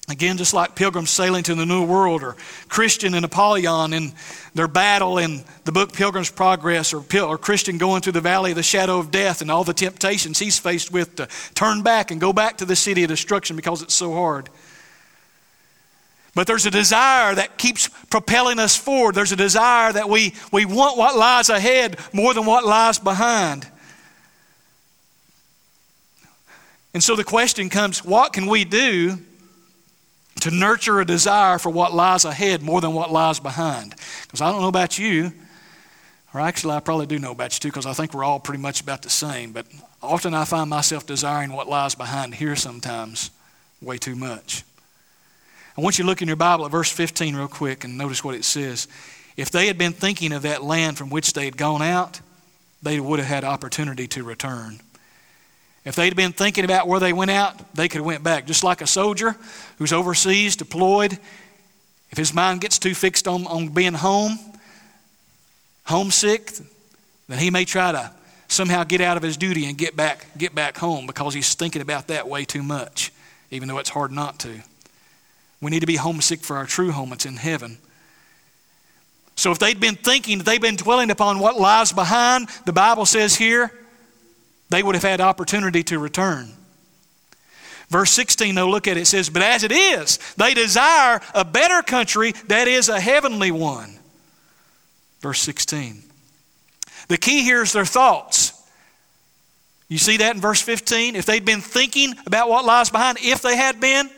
Again, 0.09 0.35
just 0.35 0.53
like 0.53 0.75
pilgrims 0.75 1.09
sailing 1.09 1.43
to 1.43 1.55
the 1.55 1.65
New 1.65 1.85
World, 1.85 2.23
or 2.23 2.35
Christian 2.67 3.13
and 3.13 3.23
Apollyon 3.23 3.93
in 3.93 4.11
their 4.53 4.67
battle 4.67 5.17
in 5.17 5.45
the 5.63 5.71
book 5.71 5.93
Pilgrim's 5.93 6.29
Progress, 6.29 6.93
or, 6.93 7.05
or 7.23 7.37
Christian 7.37 7.77
going 7.77 8.01
through 8.01 8.11
the 8.11 8.19
valley 8.19 8.51
of 8.51 8.57
the 8.57 8.63
shadow 8.63 8.99
of 8.99 9.11
death 9.11 9.41
and 9.41 9.49
all 9.49 9.63
the 9.63 9.73
temptations 9.73 10.39
he's 10.39 10.59
faced 10.59 10.91
with 10.91 11.15
to 11.15 11.29
turn 11.55 11.83
back 11.83 12.11
and 12.11 12.19
go 12.19 12.33
back 12.33 12.57
to 12.57 12.65
the 12.65 12.75
city 12.75 13.03
of 13.03 13.09
destruction 13.09 13.55
because 13.55 13.81
it's 13.81 13.93
so 13.93 14.11
hard. 14.11 14.49
But 16.35 16.47
there's 16.47 16.65
a 16.65 16.71
desire 16.71 17.35
that 17.35 17.57
keeps 17.57 17.87
propelling 18.09 18.57
us 18.57 18.75
forward. 18.75 19.13
There's 19.15 19.31
a 19.31 19.35
desire 19.35 19.93
that 19.93 20.09
we, 20.09 20.33
we 20.51 20.65
want 20.65 20.97
what 20.97 21.15
lies 21.15 21.49
ahead 21.49 21.97
more 22.11 22.33
than 22.33 22.45
what 22.45 22.65
lies 22.65 22.97
behind. 22.97 23.67
And 26.93 27.03
so 27.03 27.15
the 27.15 27.23
question 27.23 27.69
comes 27.69 28.03
what 28.03 28.33
can 28.33 28.47
we 28.47 28.65
do 28.65 29.19
to 30.41 30.51
nurture 30.51 30.99
a 30.99 31.05
desire 31.05 31.57
for 31.57 31.69
what 31.69 31.93
lies 31.93 32.25
ahead 32.25 32.61
more 32.61 32.81
than 32.81 32.93
what 32.93 33.11
lies 33.11 33.39
behind. 33.39 33.95
Because 34.23 34.41
I 34.41 34.51
don't 34.51 34.61
know 34.61 34.67
about 34.67 34.97
you, 34.97 35.31
or 36.33 36.41
actually, 36.41 36.73
I 36.73 36.79
probably 36.79 37.05
do 37.05 37.19
know 37.19 37.31
about 37.31 37.53
you 37.53 37.59
too, 37.59 37.67
because 37.69 37.85
I 37.85 37.93
think 37.93 38.13
we're 38.13 38.23
all 38.23 38.39
pretty 38.39 38.61
much 38.61 38.81
about 38.81 39.03
the 39.03 39.09
same. 39.09 39.51
But 39.51 39.67
often 40.01 40.33
I 40.33 40.45
find 40.45 40.69
myself 40.69 41.05
desiring 41.05 41.53
what 41.53 41.69
lies 41.69 41.93
behind 41.95 42.35
here 42.35 42.55
sometimes 42.55 43.29
way 43.81 43.97
too 43.97 44.15
much. 44.15 44.63
I 45.77 45.81
want 45.81 45.97
you 45.97 46.03
to 46.03 46.07
look 46.07 46.21
in 46.21 46.27
your 46.27 46.37
Bible 46.37 46.65
at 46.65 46.71
verse 46.71 46.91
15 46.91 47.35
real 47.35 47.47
quick 47.47 47.83
and 47.83 47.97
notice 47.97 48.23
what 48.23 48.35
it 48.35 48.45
says. 48.45 48.87
If 49.35 49.49
they 49.49 49.65
had 49.67 49.77
been 49.77 49.93
thinking 49.93 50.31
of 50.31 50.43
that 50.43 50.63
land 50.63 50.97
from 50.97 51.09
which 51.09 51.33
they 51.33 51.45
had 51.45 51.57
gone 51.57 51.81
out, 51.81 52.21
they 52.83 52.99
would 52.99 53.19
have 53.19 53.27
had 53.27 53.43
opportunity 53.43 54.07
to 54.09 54.23
return. 54.23 54.81
If 55.85 55.95
they'd 55.95 56.15
been 56.15 56.31
thinking 56.31 56.63
about 56.63 56.87
where 56.87 56.99
they 56.99 57.11
went 57.11 57.31
out, 57.31 57.75
they 57.75 57.87
could 57.87 57.99
have 57.99 58.05
went 58.05 58.23
back. 58.23 58.45
Just 58.45 58.63
like 58.63 58.81
a 58.81 58.87
soldier 58.87 59.35
who's 59.77 59.91
overseas, 59.91 60.55
deployed, 60.55 61.17
if 62.11 62.17
his 62.17 62.33
mind 62.33 62.61
gets 62.61 62.77
too 62.77 62.93
fixed 62.93 63.27
on, 63.27 63.47
on 63.47 63.69
being 63.69 63.93
home, 63.93 64.37
homesick, 65.85 66.51
then 67.27 67.39
he 67.39 67.49
may 67.49 67.65
try 67.65 67.91
to 67.91 68.11
somehow 68.47 68.83
get 68.83 69.01
out 69.01 69.17
of 69.17 69.23
his 69.23 69.35
duty 69.35 69.65
and 69.65 69.77
get 69.77 69.95
back, 69.95 70.27
get 70.37 70.53
back 70.53 70.77
home 70.77 71.07
because 71.07 71.33
he's 71.33 71.55
thinking 71.55 71.81
about 71.81 72.07
that 72.07 72.27
way 72.27 72.45
too 72.45 72.61
much, 72.61 73.11
even 73.49 73.67
though 73.67 73.79
it's 73.79 73.89
hard 73.89 74.11
not 74.11 74.39
to. 74.39 74.61
We 75.63 75.71
need 75.71 75.79
to 75.79 75.87
be 75.87 75.95
homesick 75.95 76.41
for 76.41 76.57
our 76.57 76.65
true 76.65 76.91
home. 76.91 77.13
It's 77.13 77.25
in 77.25 77.37
heaven. 77.37 77.77
So 79.35 79.51
if 79.51 79.59
they'd 79.59 79.79
been 79.79 79.95
thinking, 79.95 80.39
they'd 80.39 80.61
been 80.61 80.75
dwelling 80.75 81.09
upon 81.09 81.39
what 81.39 81.59
lies 81.59 81.91
behind, 81.91 82.49
the 82.65 82.73
Bible 82.73 83.05
says 83.05 83.35
here, 83.35 83.71
they 84.69 84.83
would 84.83 84.95
have 84.95 85.03
had 85.03 85.21
opportunity 85.21 85.83
to 85.83 85.99
return. 85.99 86.51
Verse 87.89 88.11
16, 88.11 88.55
though, 88.55 88.69
look 88.69 88.87
at 88.87 88.97
it, 88.97 89.01
it 89.01 89.05
says, 89.05 89.29
But 89.29 89.41
as 89.41 89.63
it 89.63 89.71
is, 89.71 90.17
they 90.37 90.53
desire 90.53 91.21
a 91.33 91.45
better 91.45 91.81
country 91.81 92.33
that 92.47 92.67
is 92.67 92.89
a 92.89 92.99
heavenly 92.99 93.51
one. 93.51 93.97
Verse 95.21 95.39
16. 95.41 96.03
The 97.07 97.17
key 97.17 97.43
here 97.43 97.61
is 97.61 97.73
their 97.73 97.85
thoughts. 97.85 98.53
You 99.89 99.97
see 99.97 100.17
that 100.17 100.35
in 100.35 100.41
verse 100.41 100.61
15? 100.61 101.15
If 101.15 101.25
they'd 101.25 101.45
been 101.45 101.61
thinking 101.61 102.15
about 102.25 102.49
what 102.49 102.65
lies 102.65 102.89
behind, 102.89 103.19
if 103.21 103.41
they 103.41 103.55
had 103.55 103.79
been, 103.79 104.09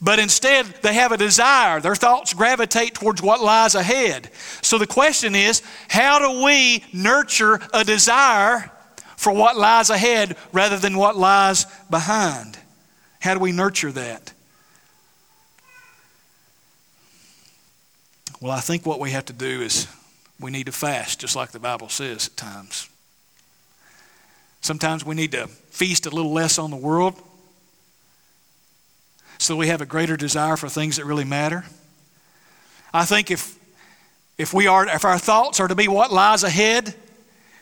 but 0.00 0.18
instead 0.18 0.66
they 0.82 0.94
have 0.94 1.12
a 1.12 1.16
desire. 1.16 1.80
Their 1.80 1.94
thoughts 1.94 2.34
gravitate 2.34 2.94
towards 2.94 3.22
what 3.22 3.40
lies 3.40 3.74
ahead. 3.74 4.30
So 4.62 4.78
the 4.78 4.86
question 4.86 5.34
is 5.34 5.62
how 5.88 6.18
do 6.18 6.44
we 6.44 6.84
nurture 6.92 7.60
a 7.72 7.84
desire 7.84 8.70
for 9.16 9.32
what 9.32 9.56
lies 9.56 9.90
ahead 9.90 10.36
rather 10.52 10.78
than 10.78 10.96
what 10.98 11.16
lies 11.16 11.66
behind? 11.88 12.58
How 13.20 13.34
do 13.34 13.40
we 13.40 13.52
nurture 13.52 13.92
that? 13.92 14.32
Well, 18.40 18.52
I 18.52 18.60
think 18.60 18.84
what 18.84 19.00
we 19.00 19.12
have 19.12 19.24
to 19.26 19.32
do 19.32 19.62
is 19.62 19.88
we 20.38 20.50
need 20.50 20.66
to 20.66 20.72
fast, 20.72 21.20
just 21.20 21.34
like 21.34 21.52
the 21.52 21.58
Bible 21.58 21.88
says 21.88 22.26
at 22.26 22.36
times. 22.36 22.90
Sometimes 24.60 25.04
we 25.04 25.14
need 25.14 25.32
to 25.32 25.46
feast 25.70 26.04
a 26.04 26.10
little 26.10 26.32
less 26.32 26.58
on 26.58 26.70
the 26.70 26.76
world 26.76 27.14
so 29.44 29.56
we 29.56 29.68
have 29.68 29.82
a 29.82 29.86
greater 29.86 30.16
desire 30.16 30.56
for 30.56 30.70
things 30.70 30.96
that 30.96 31.04
really 31.04 31.24
matter. 31.24 31.66
I 32.94 33.04
think 33.04 33.30
if, 33.30 33.58
if, 34.38 34.54
we 34.54 34.66
are, 34.68 34.86
if 34.86 35.04
our 35.04 35.18
thoughts 35.18 35.60
are 35.60 35.68
to 35.68 35.74
be 35.74 35.86
what 35.86 36.10
lies 36.10 36.44
ahead, 36.44 36.94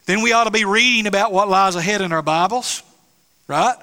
then 0.06 0.22
we 0.22 0.32
ought 0.32 0.44
to 0.44 0.52
be 0.52 0.64
reading 0.64 1.08
about 1.08 1.32
what 1.32 1.48
lies 1.48 1.74
ahead 1.74 2.00
in 2.00 2.12
our 2.12 2.22
Bibles, 2.22 2.84
right? 3.48 3.74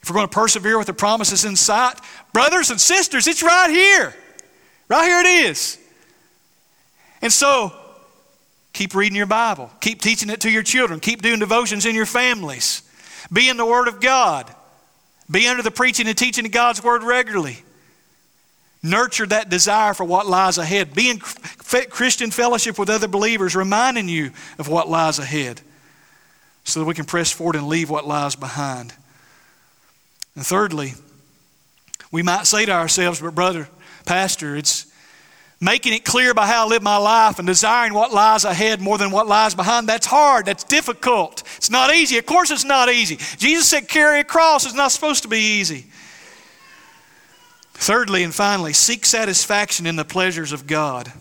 If 0.00 0.08
we're 0.08 0.14
going 0.14 0.28
to 0.28 0.34
persevere 0.34 0.78
with 0.78 0.86
the 0.86 0.94
promises 0.94 1.44
in 1.44 1.54
sight, 1.54 2.00
brothers 2.32 2.70
and 2.70 2.80
sisters, 2.80 3.26
it's 3.26 3.42
right 3.42 3.68
here. 3.68 4.14
Right 4.88 5.04
here 5.04 5.20
it 5.20 5.50
is. 5.50 5.78
And 7.20 7.30
so, 7.30 7.74
keep 8.72 8.94
reading 8.94 9.18
your 9.18 9.26
Bible. 9.26 9.70
Keep 9.82 10.00
teaching 10.00 10.30
it 10.30 10.40
to 10.40 10.50
your 10.50 10.62
children. 10.62 10.98
Keep 10.98 11.20
doing 11.20 11.40
devotions 11.40 11.84
in 11.84 11.94
your 11.94 12.06
families. 12.06 12.82
Be 13.30 13.50
in 13.50 13.58
the 13.58 13.66
Word 13.66 13.86
of 13.86 14.00
God. 14.00 14.50
Be 15.30 15.46
under 15.46 15.62
the 15.62 15.70
preaching 15.70 16.08
and 16.08 16.18
teaching 16.18 16.44
of 16.44 16.52
God's 16.52 16.82
Word 16.82 17.02
regularly. 17.02 17.62
Nurture 18.82 19.26
that 19.26 19.50
desire 19.50 19.94
for 19.94 20.04
what 20.04 20.26
lies 20.26 20.58
ahead. 20.58 20.94
Be 20.94 21.10
in 21.10 21.18
Christian 21.20 22.30
fellowship 22.30 22.78
with 22.78 22.88
other 22.88 23.08
believers, 23.08 23.54
reminding 23.54 24.08
you 24.08 24.32
of 24.58 24.68
what 24.68 24.88
lies 24.88 25.18
ahead 25.18 25.60
so 26.64 26.80
that 26.80 26.86
we 26.86 26.94
can 26.94 27.04
press 27.04 27.30
forward 27.30 27.56
and 27.56 27.68
leave 27.68 27.90
what 27.90 28.06
lies 28.06 28.36
behind. 28.36 28.94
And 30.34 30.46
thirdly, 30.46 30.94
we 32.10 32.22
might 32.22 32.46
say 32.46 32.64
to 32.66 32.72
ourselves, 32.72 33.20
but 33.20 33.34
brother, 33.34 33.68
pastor, 34.06 34.56
it's 34.56 34.89
making 35.60 35.92
it 35.92 36.04
clear 36.04 36.32
by 36.32 36.46
how 36.46 36.64
I 36.64 36.68
live 36.68 36.82
my 36.82 36.96
life 36.96 37.38
and 37.38 37.46
desiring 37.46 37.92
what 37.92 38.12
lies 38.12 38.44
ahead 38.44 38.80
more 38.80 38.96
than 38.96 39.10
what 39.10 39.26
lies 39.26 39.54
behind, 39.54 39.88
that's 39.88 40.06
hard. 40.06 40.46
That's 40.46 40.64
difficult. 40.64 41.42
It's 41.58 41.70
not 41.70 41.94
easy. 41.94 42.16
Of 42.16 42.26
course, 42.26 42.50
it's 42.50 42.64
not 42.64 42.88
easy. 42.88 43.16
Jesus 43.36 43.68
said, 43.68 43.86
carry 43.86 44.20
a 44.20 44.24
cross. 44.24 44.64
It's 44.64 44.74
not 44.74 44.90
supposed 44.90 45.22
to 45.24 45.28
be 45.28 45.58
easy. 45.60 45.86
Thirdly 47.74 48.22
and 48.22 48.34
finally, 48.34 48.72
seek 48.72 49.04
satisfaction 49.04 49.86
in 49.86 49.96
the 49.96 50.04
pleasures 50.04 50.52
of 50.52 50.66
God. 50.66 51.12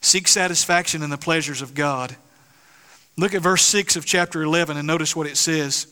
Seek 0.00 0.26
satisfaction 0.26 1.02
in 1.02 1.10
the 1.10 1.18
pleasures 1.18 1.62
of 1.62 1.74
God. 1.74 2.16
Look 3.16 3.34
at 3.34 3.42
verse 3.42 3.62
6 3.62 3.96
of 3.96 4.04
chapter 4.04 4.42
11 4.42 4.78
and 4.78 4.86
notice 4.86 5.14
what 5.14 5.26
it 5.26 5.36
says. 5.36 5.86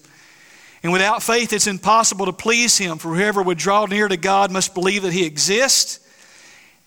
And 0.82 0.92
without 0.92 1.22
faith, 1.22 1.52
it's 1.52 1.66
impossible 1.66 2.26
to 2.26 2.32
please 2.32 2.78
Him, 2.78 2.98
for 2.98 3.14
whoever 3.14 3.42
would 3.42 3.58
draw 3.58 3.86
near 3.86 4.08
to 4.08 4.16
God 4.16 4.50
must 4.50 4.74
believe 4.74 5.02
that 5.02 5.12
He 5.12 5.26
exists 5.26 6.00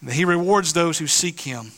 that 0.03 0.13
He 0.13 0.25
rewards 0.25 0.73
those 0.73 0.97
who 0.97 1.07
seek 1.07 1.39
Him. 1.41 1.71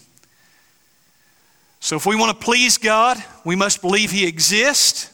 So, 1.79 1.97
if 1.97 2.05
we 2.05 2.15
want 2.15 2.39
to 2.39 2.45
please 2.45 2.77
God, 2.77 3.17
we 3.43 3.55
must 3.55 3.81
believe 3.81 4.11
He 4.11 4.25
exists. 4.25 5.11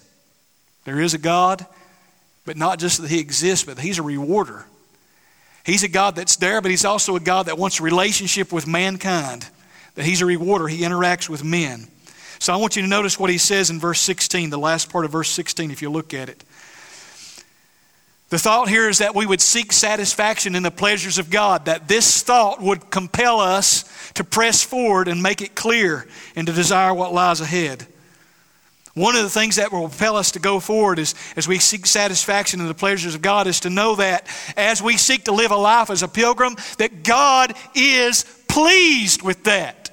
There 0.86 1.00
is 1.00 1.14
a 1.14 1.18
God, 1.18 1.66
but 2.46 2.58
not 2.58 2.80
just 2.80 3.02
that 3.02 3.10
He 3.10 3.20
exists, 3.20 3.66
but 3.66 3.80
He's 3.80 3.98
a 3.98 4.04
rewarder. 4.04 4.66
He's 5.66 5.84
a 5.84 5.88
God 5.88 6.16
that's 6.16 6.36
there, 6.36 6.62
but 6.62 6.72
He's 6.72 6.86
also 6.86 7.16
a 7.16 7.20
God 7.20 7.48
that 7.48 7.58
wants 7.58 7.80
a 7.80 7.84
relationship 7.84 8.52
with 8.52 8.68
mankind, 8.68 9.48
that 9.96 10.06
He's 10.06 10.22
a 10.22 10.26
rewarder. 10.26 10.68
He 10.68 10.82
interacts 10.82 11.28
with 11.28 11.44
men. 11.44 11.88
So, 12.38 12.54
I 12.54 12.58
want 12.58 12.76
you 12.76 12.84
to 12.84 12.88
notice 12.88 13.20
what 13.20 13.32
He 13.32 13.40
says 13.40 13.72
in 13.72 13.80
verse 13.80 14.00
16, 14.00 14.52
the 14.52 14.60
last 14.60 14.92
part 14.92 15.06
of 15.06 15.12
verse 15.12 15.30
16, 15.30 15.72
if 15.72 15.82
you 15.82 15.90
look 15.90 16.14
at 16.14 16.30
it. 16.30 16.44
The 18.30 18.38
thought 18.38 18.70
here 18.70 18.88
is 18.88 19.00
that 19.00 19.16
we 19.16 19.26
would 19.26 19.42
seek 19.42 19.72
satisfaction 19.72 20.56
in 20.56 20.62
the 20.62 20.70
pleasures 20.70 21.18
of 21.18 21.32
God, 21.32 21.66
that 21.66 21.88
this 21.88 22.22
thought 22.22 22.62
would 22.62 22.92
compel 22.92 23.40
us 23.40 23.86
to 24.14 24.24
press 24.24 24.62
forward 24.62 25.08
and 25.08 25.24
make 25.24 25.42
it 25.42 25.56
clear 25.56 26.08
and 26.36 26.46
to 26.46 26.54
desire 26.54 26.94
what 26.94 27.12
lies 27.12 27.42
ahead. 27.42 27.88
One 28.94 29.16
of 29.16 29.24
the 29.24 29.30
things 29.30 29.56
that 29.56 29.72
will 29.72 29.88
propel 29.88 30.16
us 30.16 30.32
to 30.32 30.40
go 30.40 30.60
forward 30.60 31.00
is, 31.00 31.16
as 31.36 31.48
we 31.48 31.58
seek 31.58 31.86
satisfaction 31.86 32.60
in 32.60 32.68
the 32.68 32.74
pleasures 32.74 33.16
of 33.16 33.22
God 33.22 33.48
is 33.48 33.62
to 33.62 33.70
know 33.70 33.96
that 33.96 34.28
as 34.58 34.82
we 34.82 34.98
seek 34.98 35.26
to 35.26 35.32
live 35.32 35.52
a 35.52 35.56
life 35.56 35.90
as 35.90 36.04
a 36.04 36.08
pilgrim, 36.08 36.56
that 36.78 37.04
God 37.04 37.54
is 37.74 38.26
pleased 38.48 39.22
with 39.22 39.46
that. 39.46 39.90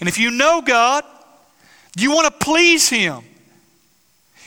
And 0.00 0.08
if 0.08 0.18
you 0.18 0.30
know 0.30 0.60
God, 0.60 1.04
you 1.96 2.10
want 2.10 2.26
to 2.26 2.44
please 2.44 2.88
Him. 2.88 3.22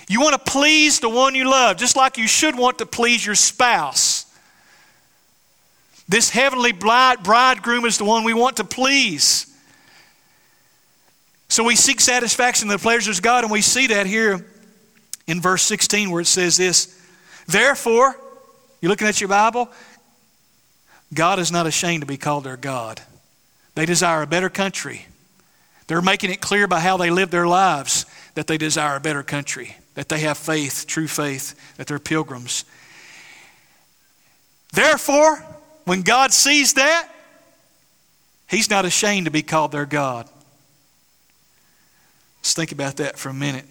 You 0.07 0.21
want 0.21 0.33
to 0.33 0.51
please 0.51 0.99
the 0.99 1.09
one 1.09 1.35
you 1.35 1.49
love, 1.49 1.77
just 1.77 1.97
like 1.97 2.17
you 2.17 2.27
should 2.27 2.57
want 2.57 2.77
to 2.77 2.85
please 2.85 3.25
your 3.25 3.35
spouse. 3.35 4.25
This 6.07 6.29
heavenly 6.29 6.71
bridegroom 6.71 7.85
is 7.85 7.97
the 7.97 8.05
one 8.05 8.23
we 8.23 8.33
want 8.33 8.57
to 8.57 8.63
please. 8.63 9.53
So 11.49 11.65
we 11.65 11.75
seek 11.75 11.99
satisfaction 11.99 12.69
in 12.69 12.69
the 12.69 12.81
pleasures 12.81 13.17
of 13.17 13.23
God, 13.23 13.43
and 13.43 13.51
we 13.51 13.61
see 13.61 13.87
that 13.87 14.05
here 14.05 14.45
in 15.27 15.41
verse 15.41 15.63
16 15.63 16.09
where 16.09 16.21
it 16.21 16.25
says 16.25 16.55
this 16.55 16.97
Therefore, 17.47 18.15
you're 18.79 18.89
looking 18.89 19.07
at 19.07 19.19
your 19.19 19.27
Bible, 19.27 19.69
God 21.13 21.39
is 21.39 21.51
not 21.51 21.67
ashamed 21.67 22.01
to 22.01 22.07
be 22.07 22.17
called 22.17 22.45
their 22.45 22.57
God. 22.57 23.01
They 23.75 23.85
desire 23.85 24.21
a 24.21 24.27
better 24.27 24.49
country. 24.49 25.05
They're 25.87 26.01
making 26.01 26.31
it 26.31 26.41
clear 26.41 26.67
by 26.67 26.79
how 26.79 26.97
they 26.97 27.09
live 27.09 27.31
their 27.31 27.47
lives 27.47 28.05
that 28.35 28.47
they 28.47 28.57
desire 28.57 28.95
a 28.95 28.99
better 28.99 29.23
country 29.23 29.75
that 29.97 30.09
they 30.09 30.19
have 30.19 30.37
faith, 30.37 30.85
true 30.85 31.07
faith, 31.07 31.55
that 31.77 31.87
they're 31.87 31.97
pilgrims. 31.97 32.65
Therefore, 34.71 35.43
when 35.85 36.03
God 36.03 36.31
sees 36.31 36.75
that, 36.75 37.09
He's 38.47 38.69
not 38.69 38.85
ashamed 38.85 39.25
to 39.25 39.31
be 39.31 39.41
called 39.41 39.71
their 39.71 39.87
God. 39.87 40.29
Let's 42.41 42.53
think 42.53 42.71
about 42.71 42.97
that 42.97 43.17
for 43.17 43.29
a 43.29 43.33
minute. 43.33 43.65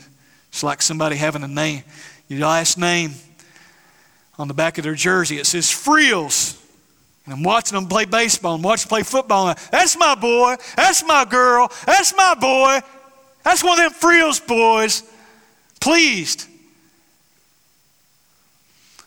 It's 0.49 0.65
like 0.65 0.83
somebody 0.83 1.15
having 1.15 1.45
a 1.45 1.49
name, 1.49 1.85
your 2.27 2.41
last 2.41 2.77
name 2.77 3.13
on 4.37 4.49
the 4.49 4.55
back 4.55 4.79
of 4.79 4.85
their 4.85 4.95
jersey. 4.95 5.39
It 5.39 5.47
says 5.47 5.71
Frills. 5.71 6.61
And 7.25 7.35
I'm 7.35 7.45
watching 7.45 7.77
them 7.77 7.87
play 7.87 8.05
baseball 8.05 8.57
and 8.57 8.65
watching 8.65 8.89
them 8.89 8.97
play 8.97 9.03
football. 9.05 9.51
And 9.51 9.59
That's 9.71 9.97
my 9.97 10.17
boy. 10.17 10.57
That's 10.75 11.05
my 11.05 11.25
girl. 11.25 11.71
That's 11.87 12.13
my 12.17 12.35
boy. 12.35 12.81
That's 13.45 13.63
one 13.63 13.79
of 13.79 13.85
them 13.85 13.93
Frills 13.93 14.41
boys 14.41 15.05
pleased. 15.81 16.47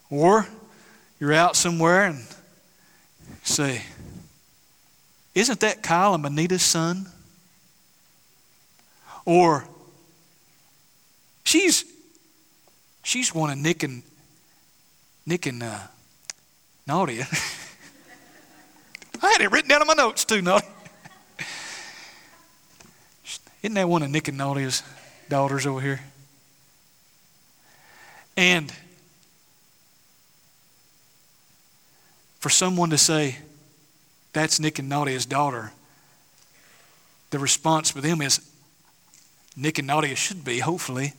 Or 0.10 0.48
you're 1.20 1.34
out 1.34 1.56
somewhere 1.56 2.06
and 2.06 2.26
say, 3.44 3.84
Isn't 5.36 5.60
that 5.60 5.84
Kyle 5.84 6.14
and 6.16 6.24
Benita's 6.24 6.64
son? 6.64 7.08
Or 9.26 9.66
she's 11.44 11.86
she's 13.04 13.34
one 13.34 13.50
of 13.52 13.58
Nick 13.58 13.84
and 13.84 14.02
Nick 15.26 15.46
and 15.46 15.62
uh, 15.62 15.80
Nadia. 16.88 17.28
I 19.22 19.32
had 19.32 19.42
it 19.42 19.52
written 19.52 19.70
down 19.70 19.82
in 19.82 19.88
my 19.88 19.94
notes 19.94 20.26
too, 20.26 20.42
Nadia. 20.42 20.68
Isn't 23.62 23.76
that 23.76 23.90
one 23.90 24.04
of 24.04 24.10
Nick 24.10 24.30
and 24.30 24.38
Nadia's 24.38 24.84
daughters 25.28 25.68
over 25.68 25.82
here? 25.82 26.00
And 28.40 28.72
for 32.40 32.50
someone 32.50 32.90
to 32.92 32.98
say, 32.98 33.38
that's 34.32 34.62
Nick 34.62 34.80
and 34.80 34.88
Nadia's 34.88 35.26
daughter, 35.26 35.74
the 37.32 37.40
response 37.40 37.92
for 37.92 38.00
them 38.00 38.22
is, 38.22 38.40
Nick 39.58 39.78
and 39.78 39.88
Nadia 39.88 40.16
should 40.16 40.46
be, 40.46 40.60
hopefully. 40.60 41.12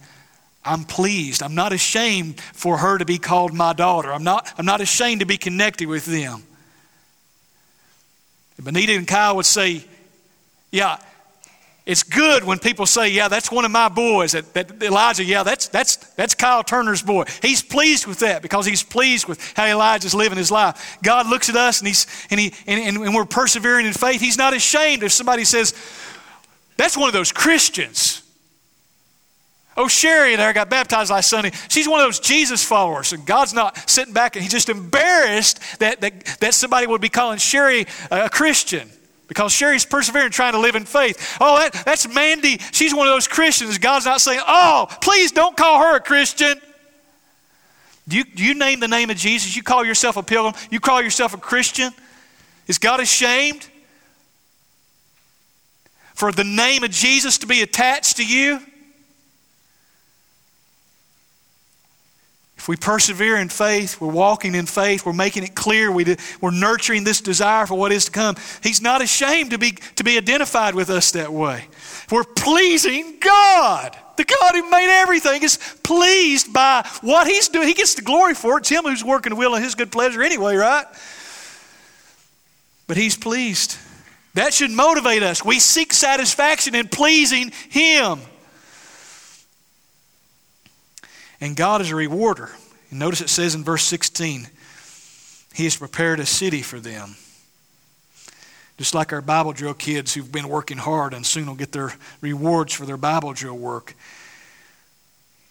I'm 0.65 0.85
pleased. 0.85 1.43
I'm 1.43 1.55
not 1.55 1.75
ashamed 1.75 2.41
for 2.41 2.79
her 2.79 2.97
to 2.97 3.05
be 3.05 3.19
called 3.19 3.53
my 3.53 3.75
daughter. 3.75 4.11
I'm 4.11 4.25
not, 4.25 4.51
I'm 4.57 4.65
not 4.65 4.81
ashamed 4.81 5.21
to 5.21 5.27
be 5.27 5.37
connected 5.37 5.89
with 5.89 6.07
them. 6.07 6.43
Benita 8.59 8.97
and 8.97 9.07
Kyle 9.07 9.37
would 9.37 9.45
say, 9.45 9.85
Yeah, 10.71 10.97
it's 11.91 12.05
good 12.05 12.45
when 12.45 12.61
people 12.61 12.87
say, 12.87 13.09
Yeah, 13.09 13.27
that's 13.27 13.51
one 13.51 13.65
of 13.65 13.73
my 13.73 13.89
boys. 13.89 14.31
That, 14.31 14.55
that 14.55 14.81
Elijah, 14.81 15.25
yeah, 15.25 15.43
that's, 15.43 15.67
that's, 15.67 15.97
that's 15.97 16.37
Kyle 16.37 16.63
Turner's 16.63 17.03
boy. 17.03 17.25
He's 17.43 17.63
pleased 17.63 18.07
with 18.07 18.21
that 18.21 18.43
because 18.43 18.65
he's 18.65 18.85
pleased 18.85 19.27
with 19.27 19.41
how 19.57 19.67
Elijah's 19.67 20.15
living 20.15 20.39
his 20.39 20.53
life. 20.53 20.99
God 21.03 21.27
looks 21.27 21.49
at 21.49 21.57
us 21.57 21.81
and, 21.81 21.89
he's, 21.89 22.07
and, 22.31 22.39
he, 22.39 22.55
and, 22.69 22.97
and 22.97 23.13
we're 23.13 23.25
persevering 23.25 23.87
in 23.87 23.93
faith. 23.93 24.21
He's 24.21 24.39
not 24.39 24.55
ashamed 24.55 25.03
if 25.03 25.11
somebody 25.11 25.45
says, 25.45 25.75
That's 26.77 26.97
one 26.97 27.09
of 27.09 27.13
those 27.13 27.33
Christians. 27.33 28.23
Oh, 29.77 29.89
Sherry 29.89 30.37
there 30.37 30.53
got 30.53 30.71
baptized 30.71 31.11
last 31.11 31.29
Sunday. 31.29 31.51
She's 31.69 31.89
one 31.89 31.99
of 31.99 32.07
those 32.07 32.21
Jesus 32.21 32.63
followers, 32.63 33.13
and 33.13 33.27
God's 33.27 33.53
not 33.53 33.91
sitting 33.91 34.15
back 34.15 34.37
and 34.37 34.45
He's 34.45 34.53
just 34.53 34.69
embarrassed 34.69 35.59
that, 35.81 36.03
that, 36.03 36.25
that 36.39 36.55
somebody 36.55 36.87
would 36.87 37.01
be 37.01 37.09
calling 37.09 37.39
Sherry 37.39 37.87
a 38.13 38.31
Christian 38.31 38.89
because 39.31 39.53
Sherry's 39.53 39.85
persevering, 39.85 40.33
trying 40.33 40.55
to 40.55 40.59
live 40.59 40.75
in 40.75 40.85
faith. 40.85 41.39
Oh, 41.41 41.57
that, 41.57 41.85
that's 41.85 42.13
Mandy. 42.13 42.59
She's 42.73 42.93
one 42.93 43.07
of 43.07 43.15
those 43.15 43.29
Christians. 43.29 43.79
God's 43.79 44.05
not 44.05 44.21
saying, 44.21 44.41
oh, 44.45 44.89
please 45.01 45.31
don't 45.31 45.57
call 45.57 45.79
her 45.79 45.95
a 45.95 46.01
Christian. 46.01 46.61
Do 48.09 48.17
you, 48.17 48.25
do 48.25 48.45
you 48.45 48.55
name 48.55 48.81
the 48.81 48.89
name 48.89 49.09
of 49.09 49.17
Jesus? 49.17 49.55
You 49.55 49.63
call 49.63 49.85
yourself 49.85 50.17
a 50.17 50.25
pilgrim? 50.25 50.61
You 50.69 50.81
call 50.81 51.01
yourself 51.01 51.33
a 51.33 51.37
Christian? 51.37 51.93
Is 52.67 52.79
God 52.79 52.99
ashamed 52.99 53.69
for 56.15 56.33
the 56.33 56.43
name 56.43 56.83
of 56.83 56.91
Jesus 56.91 57.39
to 57.39 57.47
be 57.47 57.63
attached 57.63 58.17
to 58.17 58.27
you? 58.27 58.61
If 62.61 62.69
we 62.69 62.77
persevere 62.77 63.39
in 63.39 63.49
faith, 63.49 64.03
we're 64.03 64.13
walking 64.13 64.55
in 64.55 64.67
faith, 64.67 65.07
we're 65.07 65.15
making 65.15 65.45
it 65.45 65.55
clear, 65.55 65.91
we 65.91 66.05
are 66.43 66.51
nurturing 66.51 67.05
this 67.05 67.23
desire 67.23 67.65
for 67.65 67.75
what 67.75 67.91
is 67.91 68.05
to 68.05 68.11
come. 68.11 68.37
He's 68.63 68.83
not 68.83 69.01
ashamed 69.01 69.53
to 69.53 69.59
be, 69.59 69.79
to 69.97 70.05
be 70.05 70.19
identified 70.19 70.75
with 70.75 70.91
us 70.91 71.13
that 71.13 71.33
way. 71.33 71.65
We're 72.11 72.23
pleasing 72.23 73.17
God. 73.19 73.97
The 74.19 74.25
God 74.25 74.53
who 74.53 74.69
made 74.69 74.91
everything 75.01 75.43
is 75.43 75.57
pleased 75.83 76.53
by 76.53 76.87
what 77.01 77.27
He's 77.27 77.49
doing. 77.49 77.67
He 77.67 77.73
gets 77.73 77.95
the 77.95 78.03
glory 78.03 78.35
for 78.35 78.59
it. 78.59 78.61
It's 78.61 78.69
Him 78.69 78.85
who's 78.85 79.03
working 79.03 79.31
the 79.31 79.37
will 79.37 79.55
of 79.55 79.63
His 79.63 79.75
good 79.75 79.91
pleasure 79.91 80.23
anyway, 80.23 80.55
right? 80.55 80.85
But 82.87 82.99
He's 82.99 83.17
pleased. 83.17 83.79
That 84.35 84.53
should 84.53 84.71
motivate 84.71 85.23
us. 85.23 85.43
We 85.43 85.61
seek 85.61 85.95
satisfaction 85.95 86.75
in 86.75 86.89
pleasing 86.89 87.53
Him. 87.71 88.21
And 91.41 91.57
God 91.57 91.81
is 91.81 91.91
a 91.91 91.97
rewarder. 91.97 92.51
Notice 92.91 93.21
it 93.21 93.29
says 93.29 93.55
in 93.55 93.65
verse 93.65 93.85
16, 93.85 94.49
He 95.55 95.65
has 95.65 95.77
prepared 95.77 96.21
a 96.21 96.27
city 96.27 96.63
for 96.63 96.81
them. 96.81 97.17
Just 98.77 98.95
like 98.95 99.13
our 99.13 99.21
Bible 99.21 99.53
drill 99.53 99.75
kids 99.75 100.15
who've 100.15 100.33
been 100.33 100.49
working 100.49 100.79
hard 100.79 101.13
and 101.13 101.25
soon 101.25 101.47
will 101.47 101.55
get 101.55 101.73
their 101.73 101.93
rewards 102.21 102.73
for 102.73 102.87
their 102.87 102.97
Bible 102.97 103.33
drill 103.33 103.57
work. 103.57 103.95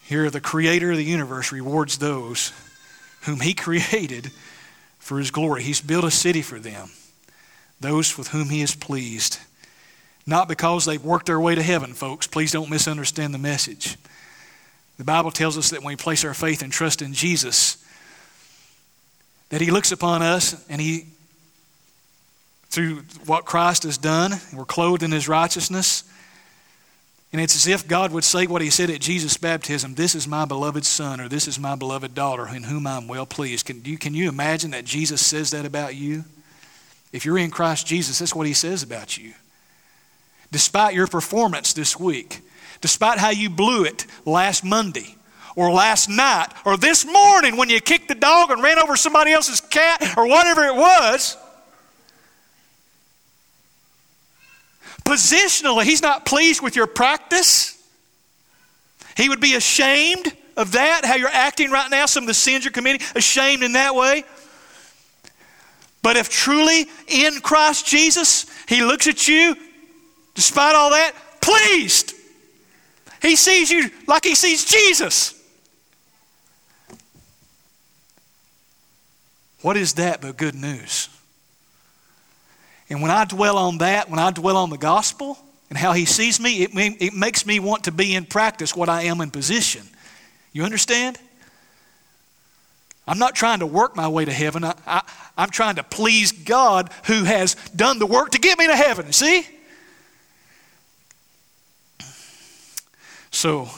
Here, 0.03 0.29
the 0.29 0.41
Creator 0.41 0.91
of 0.91 0.97
the 0.97 1.03
universe 1.03 1.51
rewards 1.51 1.99
those 1.99 2.51
whom 3.21 3.39
He 3.39 3.53
created 3.55 4.31
for 4.97 5.19
His 5.19 5.31
glory. 5.31 5.63
He's 5.63 5.81
built 5.81 6.05
a 6.05 6.11
city 6.11 6.41
for 6.41 6.59
them, 6.59 6.89
those 7.79 8.17
with 8.17 8.29
whom 8.29 8.49
He 8.49 8.61
is 8.61 8.75
pleased. 8.75 9.39
Not 10.25 10.47
because 10.47 10.85
they've 10.85 11.03
worked 11.03 11.27
their 11.27 11.39
way 11.39 11.55
to 11.55 11.63
heaven, 11.63 11.93
folks. 11.93 12.27
Please 12.27 12.51
don't 12.51 12.69
misunderstand 12.69 13.33
the 13.33 13.39
message. 13.39 13.97
The 14.99 15.05
Bible 15.05 15.31
tells 15.31 15.57
us 15.57 15.69
that 15.69 15.79
when 15.79 15.93
we 15.93 15.95
place 15.95 16.25
our 16.25 16.33
faith 16.33 16.61
and 16.61 16.73
trust 16.73 17.01
in 17.01 17.13
Jesus, 17.13 17.77
that 19.47 19.61
He 19.61 19.71
looks 19.71 19.93
upon 19.93 20.21
us 20.21 20.61
and 20.67 20.81
He, 20.81 21.05
through 22.69 23.03
what 23.25 23.45
Christ 23.45 23.83
has 23.83 23.97
done, 23.97 24.33
we're 24.53 24.65
clothed 24.65 25.01
in 25.01 25.13
His 25.13 25.29
righteousness. 25.29 26.03
And 27.31 27.41
it's 27.41 27.55
as 27.55 27.65
if 27.65 27.87
God 27.87 28.11
would 28.11 28.25
say 28.25 28.45
what 28.45 28.61
He 28.61 28.69
said 28.69 28.89
at 28.89 28.99
Jesus' 28.99 29.37
baptism 29.37 29.95
This 29.95 30.15
is 30.15 30.27
my 30.27 30.43
beloved 30.43 30.85
Son, 30.85 31.21
or 31.21 31.29
this 31.29 31.47
is 31.47 31.57
my 31.57 31.75
beloved 31.75 32.13
daughter, 32.13 32.49
in 32.53 32.63
whom 32.63 32.85
I'm 32.85 33.07
well 33.07 33.25
pleased. 33.25 33.67
Can 33.67 33.81
you, 33.85 33.97
can 33.97 34.13
you 34.13 34.27
imagine 34.27 34.71
that 34.71 34.83
Jesus 34.83 35.25
says 35.25 35.51
that 35.51 35.65
about 35.65 35.95
you? 35.95 36.25
If 37.13 37.23
you're 37.23 37.37
in 37.37 37.51
Christ 37.51 37.87
Jesus, 37.87 38.19
that's 38.19 38.35
what 38.35 38.47
He 38.47 38.53
says 38.53 38.83
about 38.83 39.17
you. 39.17 39.33
Despite 40.51 40.93
your 40.93 41.07
performance 41.07 41.71
this 41.71 41.97
week, 41.97 42.41
despite 42.81 43.17
how 43.17 43.29
you 43.29 43.49
blew 43.49 43.83
it 43.83 44.05
last 44.25 44.63
Monday 44.63 45.15
or 45.55 45.71
last 45.71 46.09
night 46.09 46.47
or 46.65 46.77
this 46.77 47.05
morning 47.05 47.57
when 47.57 47.69
you 47.69 47.81
kicked 47.81 48.07
the 48.07 48.15
dog 48.15 48.51
and 48.51 48.63
ran 48.63 48.79
over 48.79 48.95
somebody 48.95 49.31
else's 49.31 49.61
cat 49.61 50.17
or 50.17 50.27
whatever 50.27 50.63
it 50.65 50.75
was. 50.75 51.37
Positionally, 55.03 55.83
he's 55.83 56.01
not 56.01 56.25
pleased 56.25 56.61
with 56.61 56.75
your 56.75 56.87
practice. 56.87 57.75
He 59.17 59.27
would 59.27 59.41
be 59.41 59.55
ashamed 59.55 60.31
of 60.55 60.73
that, 60.73 61.03
how 61.03 61.15
you're 61.15 61.29
acting 61.29 61.71
right 61.71 61.89
now, 61.89 62.05
some 62.05 62.23
of 62.23 62.27
the 62.27 62.33
sins 62.33 62.63
you're 62.63 62.71
committing, 62.71 63.01
ashamed 63.15 63.63
in 63.63 63.73
that 63.73 63.95
way. 63.95 64.23
But 66.01 66.15
if 66.15 66.29
truly 66.29 66.85
in 67.07 67.39
Christ 67.41 67.85
Jesus, 67.87 68.45
he 68.67 68.83
looks 68.83 69.07
at 69.07 69.27
you, 69.27 69.55
despite 70.35 70.75
all 70.75 70.91
that, 70.91 71.13
pleased. 71.41 72.13
He 73.21 73.35
sees 73.35 73.69
you 73.69 73.89
like 74.07 74.23
he 74.23 74.35
sees 74.35 74.65
Jesus. 74.65 75.35
What 79.61 79.75
is 79.75 79.95
that 79.95 80.21
but 80.21 80.37
good 80.37 80.55
news? 80.55 81.09
And 82.89 83.01
when 83.01 83.11
I 83.11 83.25
dwell 83.25 83.57
on 83.57 83.79
that, 83.79 84.09
when 84.09 84.19
I 84.19 84.31
dwell 84.31 84.57
on 84.57 84.69
the 84.69 84.77
gospel 84.77 85.37
and 85.69 85.77
how 85.77 85.91
he 85.93 86.05
sees 86.05 86.39
me, 86.39 86.63
it, 86.63 86.71
it 86.73 87.13
makes 87.13 87.45
me 87.45 87.59
want 87.59 87.83
to 87.83 87.91
be 87.91 88.15
in 88.15 88.25
practice 88.25 88.75
what 88.75 88.89
I 88.89 89.03
am 89.03 89.21
in 89.21 89.31
position. 89.31 89.83
You 90.53 90.63
understand? 90.63 91.19
I'm 93.05 93.19
not 93.19 93.35
trying 93.35 93.59
to 93.59 93.65
work 93.65 93.95
my 93.95 94.07
way 94.07 94.25
to 94.25 94.31
heaven. 94.31 94.63
I, 94.63 94.75
I, 94.87 95.01
I'm 95.37 95.49
trying 95.49 95.75
to 95.75 95.83
please 95.83 96.31
God 96.31 96.91
who 97.05 97.23
has 97.25 97.55
done 97.75 97.99
the 97.99 98.05
work 98.05 98.31
to 98.31 98.39
get 98.39 98.57
me 98.57 98.67
to 98.67 98.75
heaven. 98.75 99.11
See? 99.11 99.45
So, 103.31 103.69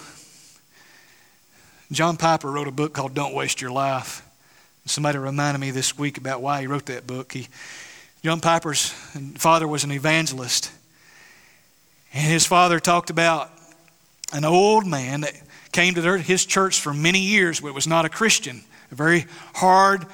John 1.91 2.15
Piper 2.15 2.49
wrote 2.49 2.67
a 2.67 2.71
book 2.71 2.93
called 2.93 3.13
Don't 3.13 3.33
Waste 3.33 3.61
Your 3.61 3.71
Life. 3.71 4.25
Somebody 4.85 5.17
reminded 5.17 5.59
me 5.59 5.71
this 5.71 5.97
week 5.97 6.17
about 6.17 6.41
why 6.41 6.61
he 6.61 6.67
wrote 6.67 6.85
that 6.87 7.05
book. 7.05 7.33
He, 7.33 7.47
John 8.23 8.39
Piper's 8.39 8.89
father 9.35 9.67
was 9.67 9.83
an 9.83 9.91
evangelist. 9.91 10.71
And 12.13 12.31
his 12.31 12.45
father 12.45 12.79
talked 12.79 13.09
about 13.09 13.51
an 14.33 14.45
old 14.45 14.87
man 14.87 15.21
that 15.21 15.33
came 15.71 15.93
to 15.95 16.01
their, 16.01 16.17
his 16.17 16.45
church 16.45 16.79
for 16.79 16.93
many 16.93 17.19
years, 17.19 17.59
but 17.59 17.73
was 17.73 17.87
not 17.87 18.05
a 18.05 18.09
Christian. 18.09 18.63
A 18.91 18.95
very 18.95 19.25
hard 19.53 20.05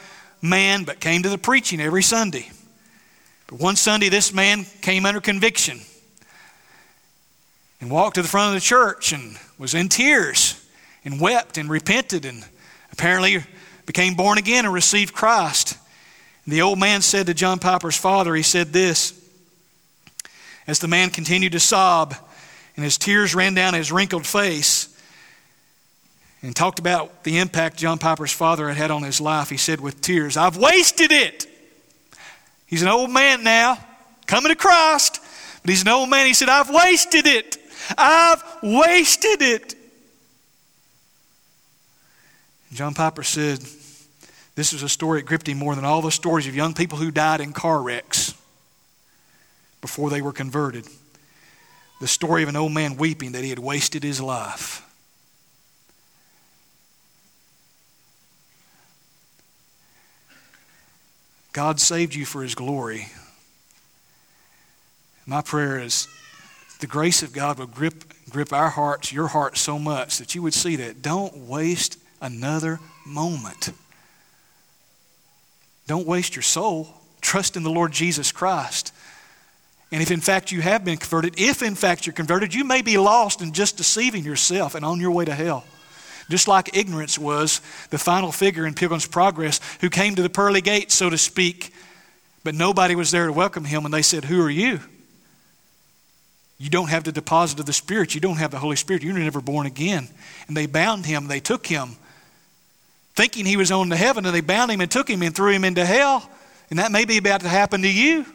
man, 0.41 0.83
but 0.83 0.99
came 0.99 1.23
to 1.23 1.29
the 1.29 1.37
preaching 1.37 1.79
every 1.79 2.03
Sunday. 2.03 2.49
But 3.47 3.59
one 3.59 3.75
Sunday, 3.75 4.09
this 4.09 4.33
man 4.33 4.65
came 4.81 5.05
under 5.05 5.21
conviction 5.21 5.79
and 7.79 7.91
walked 7.91 8.15
to 8.15 8.21
the 8.21 8.27
front 8.27 8.49
of 8.49 8.53
the 8.55 8.65
church 8.65 9.11
and 9.11 9.37
was 9.57 9.73
in 9.73 9.89
tears 9.89 10.63
and 11.05 11.21
wept 11.21 11.57
and 11.57 11.69
repented 11.69 12.25
and 12.25 12.43
apparently 12.91 13.43
became 13.85 14.15
born 14.15 14.37
again 14.37 14.65
and 14.65 14.73
received 14.73 15.13
Christ. 15.13 15.77
And 16.45 16.53
the 16.53 16.61
old 16.61 16.79
man 16.79 17.01
said 17.01 17.27
to 17.27 17.33
John 17.33 17.59
Piper's 17.59 17.97
father, 17.97 18.33
he 18.35 18.43
said 18.43 18.73
this 18.73 19.13
as 20.65 20.79
the 20.79 20.87
man 20.87 21.09
continued 21.09 21.53
to 21.53 21.59
sob 21.59 22.15
and 22.75 22.83
his 22.83 22.97
tears 22.97 23.33
ran 23.33 23.53
down 23.53 23.73
his 23.73 23.91
wrinkled 23.91 24.25
face 24.25 24.93
and 26.41 26.55
talked 26.55 26.79
about 26.79 27.23
the 27.23 27.39
impact 27.39 27.77
John 27.77 27.97
Piper's 27.97 28.31
father 28.31 28.67
had 28.67 28.77
had 28.77 28.91
on 28.91 29.03
his 29.03 29.19
life. 29.19 29.49
He 29.49 29.57
said 29.57 29.81
with 29.81 30.01
tears, 30.01 30.37
I've 30.37 30.57
wasted 30.57 31.11
it. 31.11 31.47
He's 32.67 32.81
an 32.81 32.87
old 32.89 33.09
man 33.09 33.43
now, 33.43 33.77
coming 34.27 34.51
to 34.51 34.55
Christ, 34.55 35.19
but 35.61 35.69
he's 35.69 35.81
an 35.81 35.87
old 35.87 36.09
man. 36.09 36.27
He 36.27 36.33
said, 36.33 36.49
I've 36.49 36.69
wasted 36.69 37.25
it. 37.25 37.57
I've 37.97 38.43
wasted 38.63 39.41
it. 39.41 39.75
John 42.73 42.93
Piper 42.93 43.23
said, 43.23 43.59
This 44.55 44.73
is 44.73 44.83
a 44.83 44.89
story 44.89 45.21
that 45.21 45.27
gripped 45.27 45.47
him 45.47 45.57
more 45.57 45.75
than 45.75 45.85
all 45.85 46.01
the 46.01 46.11
stories 46.11 46.47
of 46.47 46.55
young 46.55 46.73
people 46.73 46.97
who 46.97 47.11
died 47.11 47.41
in 47.41 47.53
car 47.53 47.81
wrecks 47.81 48.33
before 49.81 50.09
they 50.09 50.21
were 50.21 50.33
converted. 50.33 50.85
The 51.99 52.07
story 52.07 52.43
of 52.43 52.49
an 52.49 52.55
old 52.55 52.73
man 52.73 52.97
weeping 52.97 53.31
that 53.31 53.43
he 53.43 53.49
had 53.49 53.59
wasted 53.59 54.03
his 54.03 54.21
life. 54.21 54.83
God 61.53 61.79
saved 61.79 62.13
you 62.13 62.23
for 62.23 62.43
his 62.43 62.53
glory. 62.53 63.07
My 65.25 65.41
prayer 65.41 65.79
is 65.79 66.07
the 66.79 66.87
grace 66.87 67.23
of 67.23 67.33
God 67.33 67.59
will 67.59 67.67
grip, 67.67 68.03
grip 68.29 68.53
our 68.53 68.69
hearts, 68.69 69.11
your 69.11 69.27
heart 69.27 69.57
so 69.57 69.79
much 69.79 70.17
that 70.17 70.35
you 70.35 70.41
would 70.41 70.53
see 70.53 70.75
that. 70.77 71.01
Don't 71.01 71.35
waste 71.47 71.97
another 72.21 72.79
moment. 73.05 73.71
Don't 75.87 76.05
waste 76.05 76.35
your 76.35 76.43
soul. 76.43 76.89
Trust 77.21 77.55
in 77.55 77.63
the 77.63 77.69
Lord 77.69 77.91
Jesus 77.91 78.31
Christ. 78.31 78.93
And 79.91 80.01
if 80.01 80.11
in 80.11 80.19
fact 80.19 80.51
you 80.51 80.61
have 80.61 80.83
been 80.83 80.97
converted, 80.97 81.35
if 81.39 81.61
in 81.61 81.75
fact 81.75 82.05
you're 82.05 82.13
converted, 82.13 82.53
you 82.53 82.63
may 82.63 82.81
be 82.81 82.97
lost 82.97 83.41
and 83.41 83.55
just 83.55 83.77
deceiving 83.77 84.23
yourself 84.23 84.75
and 84.75 84.83
on 84.85 84.99
your 84.99 85.11
way 85.11 85.25
to 85.25 85.33
hell. 85.33 85.63
Just 86.29 86.47
like 86.47 86.75
ignorance 86.75 87.17
was 87.17 87.61
the 87.89 87.97
final 87.97 88.33
figure 88.33 88.67
in 88.67 88.73
Pilgrim's 88.73 89.07
Progress 89.07 89.61
who 89.79 89.89
came 89.89 90.15
to 90.15 90.21
the 90.21 90.29
pearly 90.29 90.59
gates, 90.59 90.93
so 90.93 91.09
to 91.09 91.17
speak, 91.17 91.73
but 92.43 92.53
nobody 92.53 92.95
was 92.95 93.11
there 93.11 93.27
to 93.27 93.33
welcome 93.33 93.63
him, 93.63 93.85
and 93.85 93.93
they 93.93 94.01
said, 94.01 94.25
Who 94.25 94.41
are 94.43 94.49
you? 94.49 94.81
You 96.57 96.69
don't 96.69 96.89
have 96.89 97.03
the 97.03 97.11
deposit 97.11 97.59
of 97.59 97.65
the 97.65 97.73
Spirit. 97.73 98.15
You 98.15 98.21
don't 98.21 98.37
have 98.37 98.51
the 98.51 98.59
Holy 98.59 98.75
Spirit. 98.75 99.03
You're 99.03 99.13
never 99.13 99.41
born 99.41 99.67
again. 99.67 100.07
And 100.47 100.57
they 100.57 100.65
bound 100.65 101.05
him. 101.05 101.27
They 101.27 101.39
took 101.39 101.67
him, 101.67 101.95
thinking 103.15 103.45
he 103.45 103.57
was 103.57 103.71
on 103.71 103.89
to 103.89 103.95
heaven, 103.95 104.25
and 104.25 104.33
they 104.33 104.41
bound 104.41 104.71
him 104.71 104.81
and 104.81 104.89
took 104.89 105.09
him 105.09 105.21
and 105.21 105.35
threw 105.35 105.51
him 105.51 105.63
into 105.63 105.85
hell. 105.85 106.27
And 106.69 106.79
that 106.79 106.91
may 106.91 107.05
be 107.05 107.17
about 107.17 107.41
to 107.41 107.49
happen 107.49 107.83
to 107.83 107.91
you. 107.91 108.25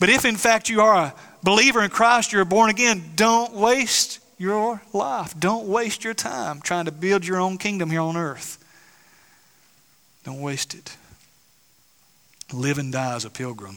But 0.00 0.08
if 0.08 0.24
in 0.24 0.36
fact 0.36 0.68
you 0.68 0.80
are 0.80 0.96
a 0.96 1.14
believer 1.44 1.82
in 1.82 1.90
Christ, 1.90 2.32
you're 2.32 2.44
born 2.44 2.70
again, 2.70 3.12
don't 3.14 3.54
waste 3.54 4.18
your 4.36 4.82
life. 4.92 5.38
Don't 5.38 5.68
waste 5.68 6.02
your 6.02 6.14
time 6.14 6.60
trying 6.60 6.86
to 6.86 6.90
build 6.90 7.24
your 7.24 7.40
own 7.40 7.56
kingdom 7.56 7.88
here 7.88 8.00
on 8.00 8.16
earth. 8.16 8.58
Don't 10.24 10.40
waste 10.40 10.74
it. 10.74 10.96
Live 12.52 12.78
and 12.78 12.92
die 12.92 13.14
as 13.14 13.24
a 13.24 13.30
pilgrim. 13.30 13.76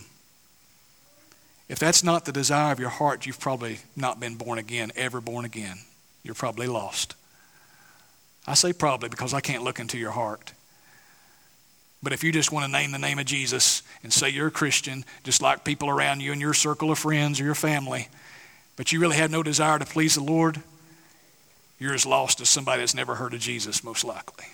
If 1.68 1.80
that's 1.80 2.04
not 2.04 2.26
the 2.26 2.32
desire 2.32 2.72
of 2.72 2.80
your 2.80 2.90
heart, 2.90 3.26
you've 3.26 3.40
probably 3.40 3.80
not 3.96 4.20
been 4.20 4.36
born 4.36 4.60
again, 4.60 4.92
ever 4.96 5.20
born 5.20 5.46
again. 5.46 5.80
You're 6.24 6.36
probably 6.36 6.68
lost. 6.68 7.16
I 8.48 8.54
say 8.54 8.74
probably 8.74 9.10
because 9.10 9.34
I 9.34 9.42
can't 9.42 9.64
look 9.64 9.80
into 9.80 9.98
your 9.98 10.12
heart. 10.12 10.54
But 12.04 12.14
if 12.14 12.24
you 12.24 12.32
just 12.32 12.52
want 12.52 12.66
to 12.66 12.72
name 12.72 12.92
the 12.92 13.00
name 13.00 13.18
of 13.18 13.26
Jesus 13.26 13.82
and 14.04 14.14
say 14.14 14.30
you're 14.30 14.48
a 14.48 14.52
Christian, 14.52 15.06
just 15.24 15.42
like 15.42 15.64
people 15.64 15.90
around 15.90 16.22
you 16.22 16.32
in 16.32 16.40
your 16.40 16.54
circle 16.54 16.92
of 16.92 17.00
friends 17.00 17.40
or 17.40 17.46
your 17.46 17.56
family, 17.56 18.10
but 18.76 18.92
you 18.92 19.00
really 19.00 19.18
have 19.18 19.32
no 19.32 19.42
desire 19.42 19.80
to 19.80 19.86
please 19.86 20.14
the 20.14 20.24
Lord, 20.24 20.62
you're 21.80 21.96
as 21.96 22.06
lost 22.06 22.42
as 22.42 22.50
somebody 22.50 22.82
that's 22.82 22.94
never 22.94 23.16
heard 23.16 23.34
of 23.34 23.40
Jesus, 23.40 23.84
most 23.84 24.04
likely. 24.04 24.46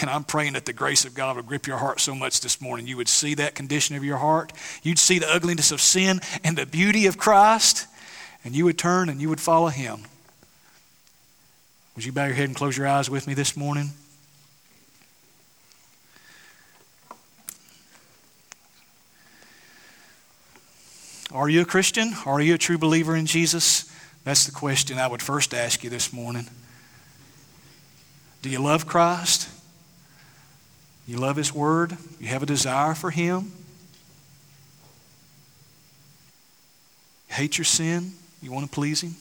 And 0.00 0.08
I'm 0.08 0.24
praying 0.24 0.54
that 0.54 0.64
the 0.64 0.72
grace 0.72 1.04
of 1.04 1.14
God 1.14 1.36
would 1.36 1.46
grip 1.46 1.66
your 1.66 1.76
heart 1.76 2.00
so 2.00 2.14
much 2.14 2.40
this 2.40 2.60
morning. 2.60 2.86
You 2.86 2.96
would 2.96 3.08
see 3.08 3.34
that 3.34 3.54
condition 3.54 3.96
of 3.96 4.04
your 4.04 4.16
heart. 4.16 4.52
You'd 4.82 4.98
see 4.98 5.18
the 5.18 5.30
ugliness 5.30 5.70
of 5.70 5.80
sin 5.80 6.20
and 6.42 6.56
the 6.56 6.66
beauty 6.66 7.06
of 7.06 7.18
Christ. 7.18 7.86
And 8.44 8.54
you 8.54 8.64
would 8.64 8.78
turn 8.78 9.08
and 9.08 9.20
you 9.20 9.28
would 9.28 9.40
follow 9.40 9.68
Him. 9.68 10.04
Would 11.94 12.04
you 12.04 12.12
bow 12.12 12.24
your 12.24 12.34
head 12.34 12.46
and 12.46 12.56
close 12.56 12.76
your 12.76 12.88
eyes 12.88 13.08
with 13.08 13.26
me 13.26 13.34
this 13.34 13.56
morning? 13.56 13.90
Are 21.32 21.48
you 21.48 21.62
a 21.62 21.64
Christian? 21.64 22.14
Are 22.26 22.40
you 22.40 22.54
a 22.54 22.58
true 22.58 22.78
believer 22.78 23.16
in 23.16 23.26
Jesus? 23.26 23.90
That's 24.24 24.46
the 24.46 24.52
question 24.52 24.98
I 24.98 25.06
would 25.06 25.20
first 25.20 25.52
ask 25.52 25.84
you 25.84 25.90
this 25.90 26.12
morning. 26.12 26.48
Do 28.42 28.50
you 28.50 28.60
love 28.60 28.86
Christ? 28.86 29.48
You 31.06 31.18
love 31.18 31.36
His 31.36 31.52
Word? 31.52 31.96
You 32.18 32.28
have 32.28 32.42
a 32.42 32.46
desire 32.46 32.94
for 32.94 33.10
Him? 33.10 33.52
You 37.28 37.34
hate 37.34 37.58
your 37.58 37.64
sin? 37.64 38.12
You 38.42 38.52
want 38.52 38.66
to 38.66 38.70
please 38.70 39.02
Him? 39.02 39.16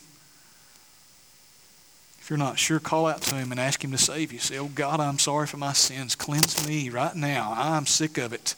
If 2.19 2.29
you're 2.29 2.39
not 2.39 2.57
sure, 2.57 2.79
call 2.79 3.05
out 3.05 3.21
to 3.23 3.36
Him 3.36 3.51
and 3.51 3.59
ask 3.59 3.84
Him 3.84 3.91
to 3.91 3.97
save 3.97 4.31
you. 4.31 4.39
Say, 4.39 4.57
Oh 4.57 4.67
God, 4.67 5.01
I'm 5.01 5.19
sorry 5.19 5.45
for 5.45 5.57
my 5.57 5.73
sins. 5.73 6.15
Cleanse 6.15 6.65
me 6.65 6.89
right 6.89 7.15
now. 7.15 7.53
I'm 7.55 7.86
sick 7.86 8.17
of 8.17 8.31
it. 8.31 8.55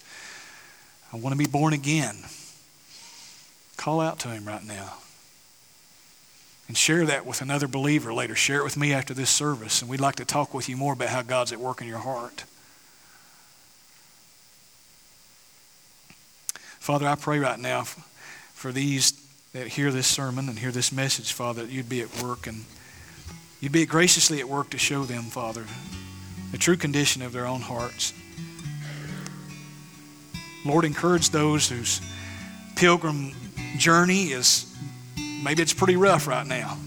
I 1.11 1.17
want 1.17 1.33
to 1.33 1.37
be 1.37 1.49
born 1.49 1.73
again. 1.73 2.17
Call 3.75 4.01
out 4.01 4.19
to 4.19 4.27
Him 4.27 4.45
right 4.45 4.63
now. 4.63 4.97
And 6.67 6.77
share 6.77 7.05
that 7.05 7.25
with 7.25 7.41
another 7.41 7.67
believer 7.67 8.13
later. 8.13 8.35
Share 8.35 8.59
it 8.59 8.63
with 8.63 8.77
me 8.77 8.93
after 8.93 9.13
this 9.15 9.29
service. 9.29 9.81
And 9.81 9.89
we'd 9.89 9.99
like 9.99 10.15
to 10.15 10.25
talk 10.25 10.53
with 10.53 10.69
you 10.69 10.77
more 10.77 10.93
about 10.93 11.09
how 11.09 11.23
God's 11.23 11.51
at 11.51 11.59
work 11.59 11.81
in 11.81 11.87
your 11.87 11.99
heart. 11.99 12.43
Father, 16.85 17.07
I 17.07 17.15
pray 17.15 17.39
right 17.39 17.57
now 17.57 17.81
for 18.53 18.71
these 18.71 19.13
that 19.53 19.69
hear 19.69 19.91
this 19.91 20.05
sermon 20.05 20.47
and 20.49 20.59
hear 20.59 20.69
this 20.69 20.91
message, 20.91 21.33
Father, 21.33 21.63
that 21.63 21.71
you'd 21.71 21.89
be 21.89 22.01
at 22.01 22.21
work 22.21 22.45
and 22.45 22.63
you'd 23.59 23.71
be 23.71 23.87
graciously 23.87 24.39
at 24.39 24.47
work 24.47 24.69
to 24.69 24.77
show 24.77 25.03
them, 25.03 25.23
Father, 25.23 25.65
the 26.51 26.59
true 26.59 26.77
condition 26.77 27.23
of 27.23 27.31
their 27.31 27.47
own 27.47 27.61
hearts. 27.61 28.13
Lord, 30.63 30.85
encourage 30.85 31.31
those 31.31 31.67
whose 31.67 32.01
pilgrim 32.75 33.31
journey 33.79 34.25
is 34.25 34.71
maybe 35.43 35.63
it's 35.63 35.73
pretty 35.73 35.95
rough 35.95 36.27
right 36.27 36.45
now. 36.45 36.77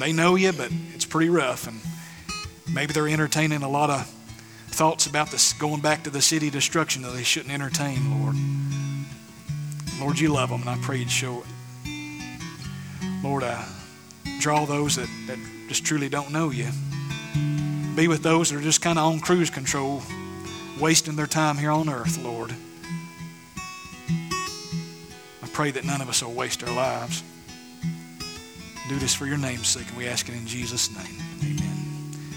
They 0.00 0.12
know 0.12 0.34
you, 0.34 0.52
but 0.52 0.70
it's 0.94 1.06
pretty 1.06 1.30
rough. 1.30 1.66
And 1.66 1.80
maybe 2.74 2.92
they're 2.92 3.08
entertaining 3.08 3.62
a 3.62 3.70
lot 3.70 3.88
of 3.88 4.21
thoughts 4.72 5.06
about 5.06 5.30
this 5.30 5.52
going 5.52 5.80
back 5.80 6.02
to 6.04 6.10
the 6.10 6.22
city 6.22 6.50
destruction 6.50 7.02
that 7.02 7.12
they 7.12 7.22
shouldn't 7.22 7.52
entertain, 7.52 8.22
Lord. 8.22 8.36
Lord, 10.00 10.18
you 10.18 10.32
love 10.32 10.50
them, 10.50 10.62
and 10.62 10.70
I 10.70 10.78
pray 10.82 10.98
you'd 10.98 11.10
show 11.10 11.42
it. 11.42 11.46
Lord, 13.22 13.44
I 13.44 13.64
draw 14.40 14.64
those 14.64 14.96
that, 14.96 15.08
that 15.26 15.38
just 15.68 15.84
truly 15.84 16.08
don't 16.08 16.32
know 16.32 16.50
you. 16.50 16.68
Be 17.94 18.08
with 18.08 18.22
those 18.22 18.50
that 18.50 18.56
are 18.56 18.62
just 18.62 18.82
kind 18.82 18.98
of 18.98 19.04
on 19.04 19.20
cruise 19.20 19.50
control, 19.50 20.02
wasting 20.80 21.14
their 21.14 21.26
time 21.26 21.58
here 21.58 21.70
on 21.70 21.88
earth, 21.88 22.22
Lord. 22.24 22.52
I 25.42 25.48
pray 25.52 25.70
that 25.70 25.84
none 25.84 26.00
of 26.00 26.08
us 26.08 26.22
will 26.22 26.32
waste 26.32 26.64
our 26.64 26.74
lives. 26.74 27.22
Do 28.88 28.98
this 28.98 29.14
for 29.14 29.26
your 29.26 29.38
name's 29.38 29.68
sake, 29.68 29.88
and 29.88 29.96
we 29.96 30.08
ask 30.08 30.28
it 30.28 30.34
in 30.34 30.46
Jesus' 30.46 30.90
name. 30.90 31.22
Amen. 31.42 31.81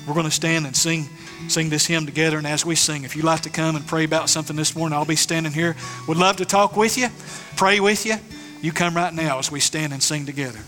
We're 0.08 0.14
going 0.14 0.26
to 0.26 0.32
stand 0.32 0.66
and 0.66 0.76
sing 0.76 1.10
sing 1.48 1.70
this 1.70 1.86
hymn 1.86 2.06
together. 2.06 2.38
And 2.38 2.48
as 2.48 2.66
we 2.66 2.76
sing, 2.76 3.04
if 3.04 3.16
you'd 3.16 3.26
like 3.26 3.42
to 3.42 3.50
come 3.50 3.76
and 3.76 3.86
pray 3.86 4.04
about 4.04 4.30
something 4.30 4.56
this 4.56 4.76
morning, 4.76 4.98
I'll 4.98 5.06
be 5.06 5.16
standing 5.16 5.52
here. 5.52 5.76
Would 6.08 6.18
love 6.18 6.38
to 6.38 6.46
talk 6.46 6.76
with 6.76 6.98
you, 6.98 7.10
pray 7.56 7.80
with 7.80 8.06
you. 8.06 8.16
You 8.62 8.72
come 8.72 8.96
right 8.96 9.14
now 9.14 9.40
as 9.40 9.52
we 9.52 9.60
stand 9.60 9.94
and 9.94 10.02
sing 10.02 10.26
together. 10.26 10.60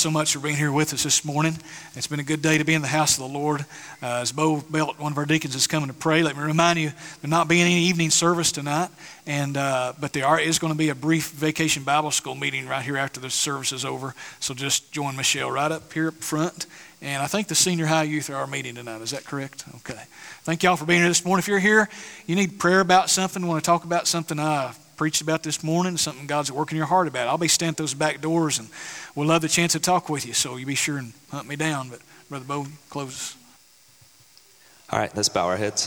So 0.00 0.10
much 0.10 0.32
for 0.32 0.38
being 0.38 0.56
here 0.56 0.72
with 0.72 0.94
us 0.94 1.02
this 1.02 1.26
morning. 1.26 1.58
It's 1.94 2.06
been 2.06 2.20
a 2.20 2.24
good 2.24 2.40
day 2.40 2.56
to 2.56 2.64
be 2.64 2.72
in 2.72 2.80
the 2.80 2.88
house 2.88 3.18
of 3.18 3.30
the 3.30 3.38
Lord. 3.38 3.66
Uh, 4.02 4.20
as 4.22 4.32
Bo 4.32 4.62
Belt, 4.62 4.98
one 4.98 5.12
of 5.12 5.18
our 5.18 5.26
deacons, 5.26 5.54
is 5.54 5.66
coming 5.66 5.88
to 5.88 5.94
pray, 5.94 6.22
let 6.22 6.38
me 6.38 6.42
remind 6.42 6.78
you 6.78 6.90
there 7.20 7.28
not 7.28 7.48
being 7.48 7.60
any 7.60 7.82
evening 7.82 8.08
service 8.08 8.50
tonight, 8.50 8.88
and 9.26 9.58
uh, 9.58 9.92
but 10.00 10.14
there 10.14 10.24
are, 10.24 10.40
is 10.40 10.58
going 10.58 10.72
to 10.72 10.78
be 10.78 10.88
a 10.88 10.94
brief 10.94 11.32
vacation 11.32 11.82
Bible 11.82 12.10
school 12.10 12.34
meeting 12.34 12.66
right 12.66 12.82
here 12.82 12.96
after 12.96 13.20
the 13.20 13.28
service 13.28 13.72
is 13.72 13.84
over. 13.84 14.14
So 14.38 14.54
just 14.54 14.90
join 14.90 15.16
Michelle 15.16 15.50
right 15.50 15.70
up 15.70 15.92
here 15.92 16.08
up 16.08 16.14
front. 16.14 16.64
And 17.02 17.22
I 17.22 17.26
think 17.26 17.48
the 17.48 17.54
senior 17.54 17.84
high 17.84 18.04
youth 18.04 18.30
are 18.30 18.36
our 18.36 18.46
meeting 18.46 18.76
tonight. 18.76 19.02
Is 19.02 19.10
that 19.10 19.24
correct? 19.26 19.64
Okay. 19.76 20.02
Thank 20.44 20.62
y'all 20.62 20.76
for 20.76 20.86
being 20.86 21.00
here 21.00 21.08
this 21.08 21.26
morning. 21.26 21.40
If 21.40 21.48
you're 21.48 21.58
here, 21.58 21.90
you 22.26 22.36
need 22.36 22.58
prayer 22.58 22.80
about 22.80 23.10
something, 23.10 23.46
want 23.46 23.62
to 23.62 23.66
talk 23.66 23.84
about 23.84 24.06
something, 24.06 24.38
uh, 24.38 24.72
preached 25.00 25.22
about 25.22 25.42
this 25.42 25.64
morning, 25.64 25.96
something 25.96 26.26
God's 26.26 26.52
working 26.52 26.76
your 26.76 26.84
heart 26.84 27.08
about. 27.08 27.26
I'll 27.26 27.38
be 27.38 27.48
standing 27.48 27.72
at 27.72 27.76
those 27.78 27.94
back 27.94 28.20
doors 28.20 28.58
and 28.58 28.68
we'll 29.14 29.26
love 29.26 29.40
the 29.40 29.48
chance 29.48 29.72
to 29.72 29.80
talk 29.80 30.10
with 30.10 30.26
you. 30.26 30.34
So 30.34 30.56
you 30.56 30.66
be 30.66 30.74
sure 30.74 30.98
and 30.98 31.14
hunt 31.30 31.48
me 31.48 31.56
down. 31.56 31.88
But 31.88 32.00
Brother 32.28 32.44
Bo, 32.44 32.66
close. 32.90 33.34
All 34.90 34.98
right, 34.98 35.10
let's 35.16 35.30
bow 35.30 35.46
our 35.46 35.56
heads. 35.56 35.86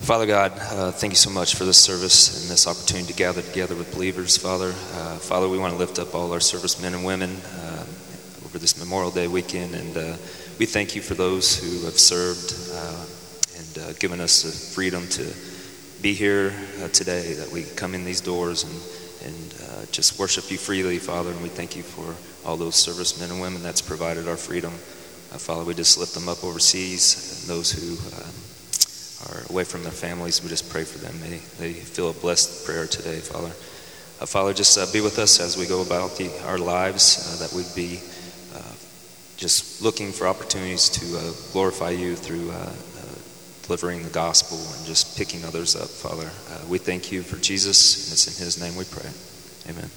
Father 0.00 0.26
God, 0.26 0.50
uh, 0.58 0.90
thank 0.90 1.12
you 1.12 1.16
so 1.16 1.30
much 1.30 1.54
for 1.54 1.64
this 1.64 1.78
service 1.78 2.42
and 2.42 2.50
this 2.50 2.66
opportunity 2.66 3.12
to 3.12 3.16
gather 3.16 3.40
together 3.40 3.76
with 3.76 3.94
believers, 3.94 4.36
Father. 4.36 4.70
Uh, 4.70 5.18
Father, 5.18 5.48
we 5.48 5.56
want 5.56 5.72
to 5.74 5.78
lift 5.78 6.00
up 6.00 6.12
all 6.12 6.32
our 6.32 6.40
servicemen 6.40 6.92
and 6.92 7.04
women 7.04 7.36
uh, 7.36 7.86
over 8.44 8.58
this 8.58 8.76
Memorial 8.80 9.12
Day 9.12 9.28
weekend, 9.28 9.76
and 9.76 9.96
uh, 9.96 10.16
we 10.58 10.66
thank 10.66 10.96
you 10.96 11.02
for 11.02 11.14
those 11.14 11.56
who 11.56 11.84
have 11.84 12.00
served 12.00 12.52
uh, 12.72 13.04
and 13.56 13.78
uh, 13.78 13.92
given 14.00 14.20
us 14.20 14.42
the 14.42 14.50
freedom 14.50 15.06
to 15.10 15.32
be 16.04 16.12
here 16.12 16.52
uh, 16.82 16.88
today, 16.88 17.32
that 17.32 17.50
we 17.50 17.62
come 17.76 17.94
in 17.94 18.04
these 18.04 18.20
doors 18.20 18.64
and, 18.64 19.32
and 19.32 19.54
uh, 19.62 19.86
just 19.90 20.18
worship 20.18 20.50
you 20.50 20.58
freely, 20.58 20.98
Father. 20.98 21.30
And 21.30 21.42
we 21.42 21.48
thank 21.48 21.74
you 21.74 21.82
for 21.82 22.14
all 22.46 22.58
those 22.58 22.74
servicemen 22.74 23.30
and 23.30 23.40
women 23.40 23.62
that's 23.62 23.80
provided 23.80 24.28
our 24.28 24.36
freedom. 24.36 24.74
Uh, 24.74 25.38
Father, 25.38 25.64
we 25.64 25.72
just 25.72 25.96
lift 25.96 26.12
them 26.12 26.28
up 26.28 26.44
overseas 26.44 27.40
and 27.40 27.56
those 27.56 27.72
who 27.72 27.96
uh, 28.18 29.32
are 29.32 29.46
away 29.48 29.64
from 29.64 29.82
their 29.82 29.92
families. 29.92 30.42
We 30.42 30.50
just 30.50 30.68
pray 30.68 30.84
for 30.84 30.98
them. 30.98 31.18
May 31.22 31.38
they 31.56 31.72
feel 31.72 32.10
a 32.10 32.12
blessed 32.12 32.66
prayer 32.66 32.86
today, 32.86 33.20
Father. 33.20 33.54
Uh, 34.20 34.26
Father, 34.26 34.52
just 34.52 34.76
uh, 34.76 34.84
be 34.92 35.00
with 35.00 35.18
us 35.18 35.40
as 35.40 35.56
we 35.56 35.66
go 35.66 35.80
about 35.80 36.18
the, 36.18 36.30
our 36.44 36.58
lives, 36.58 37.40
that 37.40 37.50
we'd 37.56 37.74
be 37.74 38.00
just 39.38 39.80
looking 39.80 40.12
for 40.12 40.26
opportunities 40.26 40.90
to 40.90 41.50
glorify 41.54 41.90
you 41.90 42.14
through 42.14 42.52
delivering 43.66 44.02
the 44.02 44.10
gospel 44.10 44.58
and 44.76 44.86
just 44.86 45.16
picking 45.16 45.44
others 45.44 45.74
up, 45.74 45.88
Father. 45.88 46.30
Uh, 46.50 46.66
we 46.68 46.78
thank 46.78 47.10
you 47.10 47.22
for 47.22 47.36
Jesus, 47.36 48.06
and 48.06 48.12
it's 48.12 48.38
in 48.38 48.44
his 48.44 48.60
name 48.60 48.76
we 48.76 48.84
pray. 48.84 49.10
Amen. 49.68 49.90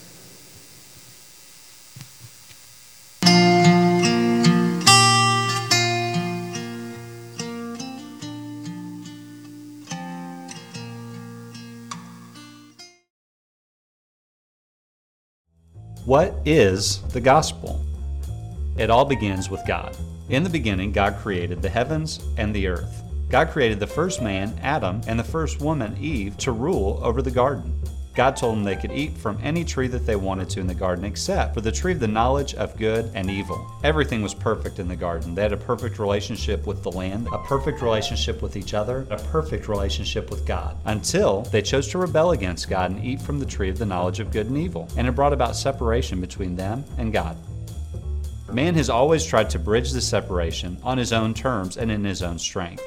What 16.04 16.34
is 16.46 17.02
the 17.08 17.20
gospel? 17.20 17.84
It 18.78 18.88
all 18.88 19.04
begins 19.04 19.50
with 19.50 19.60
God. 19.66 19.94
In 20.30 20.42
the 20.42 20.48
beginning, 20.48 20.90
God 20.90 21.16
created 21.16 21.60
the 21.60 21.68
heavens 21.68 22.20
and 22.38 22.54
the 22.54 22.66
earth. 22.66 23.07
God 23.30 23.50
created 23.50 23.78
the 23.78 23.86
first 23.86 24.22
man, 24.22 24.58
Adam, 24.62 25.02
and 25.06 25.18
the 25.18 25.24
first 25.24 25.60
woman, 25.60 25.96
Eve, 26.00 26.38
to 26.38 26.52
rule 26.52 26.98
over 27.02 27.20
the 27.20 27.30
garden. 27.30 27.78
God 28.14 28.36
told 28.36 28.56
them 28.56 28.64
they 28.64 28.74
could 28.74 28.90
eat 28.90 29.16
from 29.16 29.38
any 29.42 29.64
tree 29.64 29.86
that 29.86 30.06
they 30.06 30.16
wanted 30.16 30.50
to 30.50 30.60
in 30.60 30.66
the 30.66 30.74
garden 30.74 31.04
except 31.04 31.54
for 31.54 31.60
the 31.60 31.70
tree 31.70 31.92
of 31.92 32.00
the 32.00 32.08
knowledge 32.08 32.54
of 32.54 32.76
good 32.76 33.12
and 33.14 33.30
evil. 33.30 33.64
Everything 33.84 34.22
was 34.22 34.34
perfect 34.34 34.80
in 34.80 34.88
the 34.88 34.96
garden. 34.96 35.36
They 35.36 35.42
had 35.42 35.52
a 35.52 35.58
perfect 35.58 36.00
relationship 36.00 36.66
with 36.66 36.82
the 36.82 36.90
land, 36.90 37.28
a 37.30 37.38
perfect 37.38 37.80
relationship 37.80 38.42
with 38.42 38.56
each 38.56 38.74
other, 38.74 39.06
a 39.10 39.18
perfect 39.18 39.68
relationship 39.68 40.30
with 40.30 40.44
God, 40.46 40.76
until 40.86 41.42
they 41.42 41.62
chose 41.62 41.86
to 41.88 41.98
rebel 41.98 42.32
against 42.32 42.68
God 42.68 42.90
and 42.90 43.04
eat 43.04 43.20
from 43.20 43.38
the 43.38 43.46
tree 43.46 43.68
of 43.68 43.78
the 43.78 43.86
knowledge 43.86 44.18
of 44.18 44.32
good 44.32 44.46
and 44.46 44.56
evil. 44.58 44.88
And 44.96 45.06
it 45.06 45.12
brought 45.12 45.32
about 45.34 45.54
separation 45.54 46.20
between 46.20 46.56
them 46.56 46.84
and 46.96 47.12
God. 47.12 47.36
Man 48.52 48.74
has 48.74 48.90
always 48.90 49.24
tried 49.24 49.50
to 49.50 49.58
bridge 49.58 49.92
the 49.92 50.00
separation 50.00 50.78
on 50.82 50.98
his 50.98 51.12
own 51.12 51.34
terms 51.34 51.76
and 51.76 51.88
in 51.88 52.02
his 52.02 52.22
own 52.22 52.38
strength. 52.38 52.82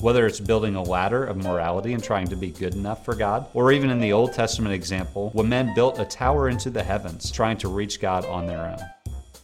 Whether 0.00 0.26
it's 0.26 0.40
building 0.40 0.74
a 0.74 0.82
ladder 0.82 1.24
of 1.24 1.38
morality 1.38 1.94
and 1.94 2.04
trying 2.04 2.28
to 2.28 2.36
be 2.36 2.50
good 2.50 2.74
enough 2.74 3.02
for 3.02 3.14
God, 3.14 3.46
or 3.54 3.72
even 3.72 3.88
in 3.88 3.98
the 3.98 4.12
Old 4.12 4.34
Testament 4.34 4.74
example, 4.74 5.30
when 5.32 5.48
men 5.48 5.72
built 5.74 5.98
a 5.98 6.04
tower 6.04 6.50
into 6.50 6.68
the 6.68 6.82
heavens 6.82 7.30
trying 7.30 7.56
to 7.58 7.68
reach 7.68 7.98
God 7.98 8.26
on 8.26 8.46
their 8.46 8.66
own. 8.66 8.78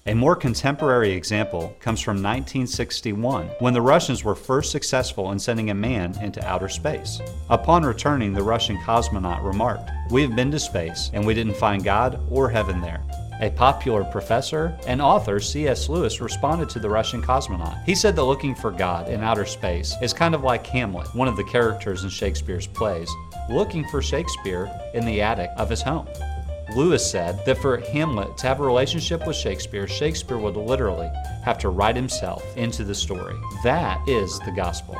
A 0.04 0.12
more 0.12 0.36
contemporary 0.36 1.12
example 1.12 1.74
comes 1.80 2.02
from 2.02 2.16
1961, 2.16 3.46
when 3.60 3.72
the 3.72 3.80
Russians 3.80 4.24
were 4.24 4.34
first 4.34 4.70
successful 4.70 5.32
in 5.32 5.38
sending 5.38 5.70
a 5.70 5.74
man 5.74 6.14
into 6.20 6.46
outer 6.46 6.68
space. 6.68 7.22
Upon 7.48 7.82
returning, 7.82 8.34
the 8.34 8.42
Russian 8.42 8.76
cosmonaut 8.78 9.42
remarked, 9.42 9.90
We 10.10 10.20
have 10.20 10.36
been 10.36 10.50
to 10.50 10.58
space, 10.58 11.10
and 11.14 11.24
we 11.24 11.32
didn't 11.32 11.56
find 11.56 11.82
God 11.82 12.20
or 12.30 12.50
heaven 12.50 12.82
there. 12.82 13.00
A 13.42 13.50
popular 13.50 14.04
professor 14.04 14.78
and 14.86 15.02
author, 15.02 15.40
C.S. 15.40 15.88
Lewis, 15.88 16.20
responded 16.20 16.70
to 16.70 16.78
the 16.78 16.88
Russian 16.88 17.20
cosmonaut. 17.20 17.82
He 17.82 17.92
said 17.92 18.14
that 18.14 18.22
looking 18.22 18.54
for 18.54 18.70
God 18.70 19.08
in 19.08 19.20
outer 19.20 19.46
space 19.46 19.96
is 20.00 20.12
kind 20.12 20.36
of 20.36 20.44
like 20.44 20.64
Hamlet, 20.64 21.12
one 21.12 21.26
of 21.26 21.36
the 21.36 21.42
characters 21.42 22.04
in 22.04 22.10
Shakespeare's 22.10 22.68
plays, 22.68 23.10
looking 23.50 23.84
for 23.88 24.00
Shakespeare 24.00 24.70
in 24.94 25.04
the 25.04 25.20
attic 25.20 25.50
of 25.56 25.68
his 25.68 25.82
home. 25.82 26.06
Lewis 26.76 27.04
said 27.10 27.44
that 27.44 27.58
for 27.58 27.78
Hamlet 27.78 28.38
to 28.38 28.46
have 28.46 28.60
a 28.60 28.64
relationship 28.64 29.26
with 29.26 29.34
Shakespeare, 29.34 29.88
Shakespeare 29.88 30.38
would 30.38 30.56
literally 30.56 31.10
have 31.42 31.58
to 31.58 31.68
write 31.68 31.96
himself 31.96 32.44
into 32.56 32.84
the 32.84 32.94
story. 32.94 33.34
That 33.64 34.00
is 34.08 34.38
the 34.40 34.52
gospel. 34.52 34.96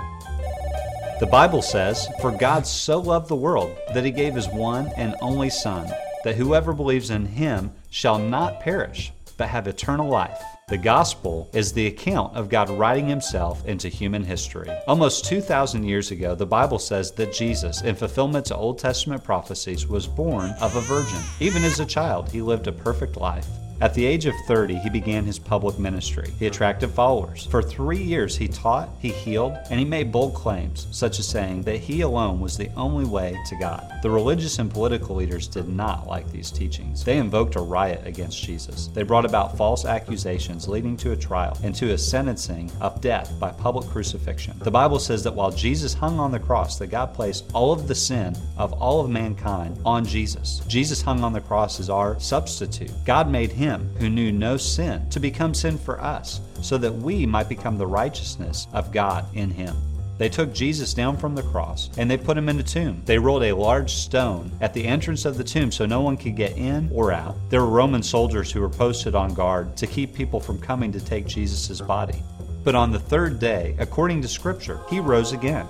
The 1.21 1.29
Bible 1.31 1.63
says, 1.63 2.09
For 2.21 2.33
God 2.33 2.67
so 2.67 2.99
loved 2.99 3.29
the 3.29 3.37
world 3.37 3.79
that 3.95 4.05
he 4.05 4.11
gave 4.11 4.35
his 4.35 4.49
one 4.49 4.91
and 4.97 5.15
only 5.21 5.49
Son 5.49 5.89
that 6.25 6.35
whoever 6.37 6.73
believes 6.73 7.11
in 7.11 7.27
him 7.27 7.73
shall 7.93 8.19
not 8.19 8.59
perish, 8.59 9.13
but 9.37 9.49
have 9.49 9.69
eternal 9.69 10.09
life. 10.09 10.43
The 10.69 10.79
gospel 10.79 11.51
is 11.53 11.75
the 11.75 11.89
account 11.89 12.35
of 12.35 12.49
God 12.49 12.71
writing 12.71 13.07
himself 13.07 13.67
into 13.67 13.91
human 13.91 14.25
history. 14.25 14.71
Almost 14.89 15.27
2,000 15.27 15.85
years 15.85 16.11
ago, 16.11 16.35
the 16.35 16.47
Bible 16.47 16.79
says 16.79 17.13
that 17.13 17.35
Jesus, 17.35 17.83
in 17.83 17.95
fulfillment 17.95 18.47
to 18.47 18.57
Old 18.57 18.79
Testament 18.79 19.23
prophecies, 19.23 19.87
was 19.87 20.07
born 20.07 20.55
of 20.63 20.75
a 20.75 20.81
virgin. 20.81 21.21
Even 21.39 21.65
as 21.65 21.81
a 21.81 21.85
child, 21.85 22.31
he 22.31 22.41
lived 22.41 22.67
a 22.67 22.73
perfect 22.73 23.19
life. 23.19 23.47
At 23.83 23.95
the 23.95 24.07
age 24.07 24.27
of 24.27 24.37
30, 24.47 24.77
he 24.77 24.89
began 24.89 25.25
his 25.25 25.41
public 25.41 25.77
ministry. 25.77 26.31
He 26.39 26.47
attracted 26.47 26.91
followers. 26.91 27.47
For 27.47 27.61
three 27.61 28.01
years, 28.01 28.37
he 28.37 28.47
taught, 28.47 28.91
he 29.01 29.09
healed, 29.09 29.59
and 29.71 29.81
he 29.81 29.85
made 29.85 30.13
bold 30.13 30.35
claims, 30.35 30.87
such 30.93 31.19
as 31.19 31.27
saying 31.27 31.63
that 31.63 31.79
he 31.79 32.03
alone 32.03 32.39
was 32.39 32.57
the 32.57 32.71
only 32.77 33.05
way 33.05 33.37
to 33.49 33.57
God. 33.57 33.93
The 34.03 34.09
religious 34.09 34.61
and 34.61 34.71
political 34.71 35.17
leaders 35.17 35.49
did 35.49 35.69
not 35.69 36.07
like 36.07 36.31
these 36.31 36.53
teachings. 36.53 37.03
They 37.03 37.19
invoked 37.19 37.57
a 37.57 37.61
riot 37.61 38.03
against 38.05 38.45
Jesus. 38.45 38.87
They 38.87 39.03
brought 39.03 39.25
about 39.25 39.57
false 39.57 39.85
accusations, 39.85 40.69
leading 40.69 40.97
to 40.99 41.11
a 41.11 41.17
trial 41.17 41.59
and 41.65 41.75
to 41.75 41.91
a 41.93 41.99
sentencing 41.99 42.71
of 42.81 43.01
death 43.01 43.37
by 43.41 43.51
public 43.51 43.89
crucifixion. 43.89 44.61
The 44.61 44.71
Bible 44.71 45.01
says 45.01 45.25
that 45.25 45.35
while 45.35 45.51
Jesus 45.51 45.93
hung 45.93 46.21
on 46.21 46.31
the 46.31 46.39
cross, 46.39 46.79
that 46.79 46.87
God 46.87 47.15
placed 47.15 47.51
all 47.53 47.73
of 47.73 47.89
the 47.89 47.97
sin 47.97 48.37
of 48.57 48.73
all 48.75 49.01
of 49.01 49.11
mankind 49.11 49.81
on 49.85 50.05
Jesus. 50.05 50.63
Jesus 50.69 51.03
hung 51.03 51.25
on 51.25 51.33
the 51.33 51.41
cross 51.41 51.81
as 51.81 51.91
our 51.91 52.21
substitute. 52.21 52.93
God 53.05 53.29
made 53.29 53.51
him 53.51 53.72
him 53.73 53.89
who 53.99 54.11
knew 54.11 54.31
no 54.31 54.57
sin 54.57 55.09
to 55.11 55.21
become 55.21 55.55
sin 55.55 55.79
for 55.79 56.01
us, 56.01 56.41
so 56.61 56.79
that 56.79 56.95
we 56.95 57.27
might 57.27 57.49
become 57.49 57.79
the 57.79 57.87
righteousness 57.87 58.67
of 58.73 58.93
God 58.93 59.25
in 59.35 59.51
him. 59.51 59.75
They 60.19 60.29
took 60.29 60.53
Jesus 60.53 60.95
down 60.95 61.17
from 61.17 61.35
the 61.35 61.43
cross 61.43 61.91
and 61.97 62.09
they 62.09 62.17
put 62.17 62.37
him 62.37 62.49
in 62.49 62.61
a 62.61 62.63
tomb. 62.63 63.03
They 63.07 63.19
rolled 63.19 63.43
a 63.43 63.57
large 63.57 63.93
stone 63.93 64.53
at 64.61 64.73
the 64.73 64.85
entrance 64.85 65.25
of 65.25 65.37
the 65.37 65.45
tomb 65.45 65.73
so 65.73 65.87
no 65.87 66.03
one 66.03 66.17
could 66.17 66.37
get 66.37 66.57
in 66.57 66.91
or 66.93 67.13
out. 67.13 67.35
There 67.49 67.63
were 67.63 67.69
Roman 67.69 68.03
soldiers 68.03 68.53
who 68.53 68.61
were 68.61 68.69
posted 68.69 69.15
on 69.15 69.35
guard 69.35 69.77
to 69.79 69.87
keep 69.87 70.15
people 70.15 70.39
from 70.39 70.61
coming 70.61 70.93
to 70.93 71.01
take 71.01 71.27
Jesus' 71.27 71.81
body. 71.81 72.23
But 72.63 72.77
on 72.77 72.93
the 72.93 73.01
third 73.01 73.41
day, 73.41 73.75
according 73.81 74.23
to 74.23 74.29
Scripture, 74.29 74.81
he 74.89 75.01
rose 75.01 75.33
again. 75.33 75.67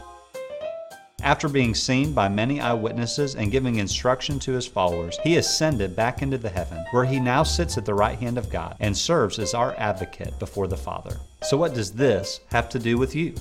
After 1.22 1.48
being 1.48 1.72
seen 1.72 2.12
by 2.12 2.28
many 2.28 2.60
eyewitnesses 2.60 3.36
and 3.36 3.52
giving 3.52 3.76
instruction 3.76 4.40
to 4.40 4.52
his 4.52 4.66
followers, 4.66 5.16
he 5.22 5.36
ascended 5.36 5.94
back 5.94 6.20
into 6.20 6.36
the 6.36 6.48
heaven, 6.48 6.84
where 6.90 7.04
he 7.04 7.20
now 7.20 7.44
sits 7.44 7.78
at 7.78 7.84
the 7.84 7.94
right 7.94 8.18
hand 8.18 8.38
of 8.38 8.50
God 8.50 8.76
and 8.80 8.96
serves 8.96 9.38
as 9.38 9.54
our 9.54 9.72
advocate 9.78 10.36
before 10.40 10.66
the 10.66 10.76
Father. 10.76 11.16
So, 11.44 11.56
what 11.56 11.74
does 11.74 11.92
this 11.92 12.40
have 12.50 12.68
to 12.70 12.80
do 12.80 12.98
with 12.98 13.14
you? 13.14 13.34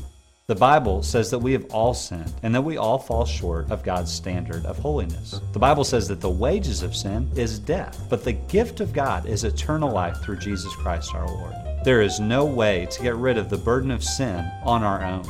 The 0.46 0.56
Bible 0.56 1.02
says 1.02 1.32
that 1.32 1.40
we 1.40 1.54
have 1.54 1.66
all 1.72 1.96
sinned 1.96 2.34
and 2.44 2.54
that 2.54 2.62
we 2.62 2.78
all 2.78 3.00
fall 3.00 3.26
short 3.26 3.72
of 3.72 3.84
God's 3.84 4.12
standard 4.12 4.66
of 4.66 4.78
holiness. 4.78 5.40
The 5.54 5.60
Bible 5.60 5.84
says 5.84 6.08
that 6.10 6.22
the 6.22 6.30
wages 6.30 6.84
of 6.84 6.96
sin 6.96 7.32
is 7.36 7.58
death, 7.58 8.06
but 8.10 8.24
the 8.24 8.34
gift 8.34 8.80
of 8.80 8.94
God 8.94 9.26
is 9.26 9.44
eternal 9.44 9.90
life 9.90 10.18
through 10.22 10.38
Jesus 10.38 10.76
Christ 10.76 11.16
our 11.16 11.28
Lord. 11.28 11.56
There 11.84 12.02
is 12.02 12.20
no 12.20 12.46
way 12.46 12.86
to 12.92 13.02
get 13.02 13.16
rid 13.16 13.40
of 13.40 13.50
the 13.50 13.58
burden 13.58 13.90
of 13.90 14.04
sin 14.04 14.46
on 14.64 14.84
our 14.84 15.04
own. 15.04 15.26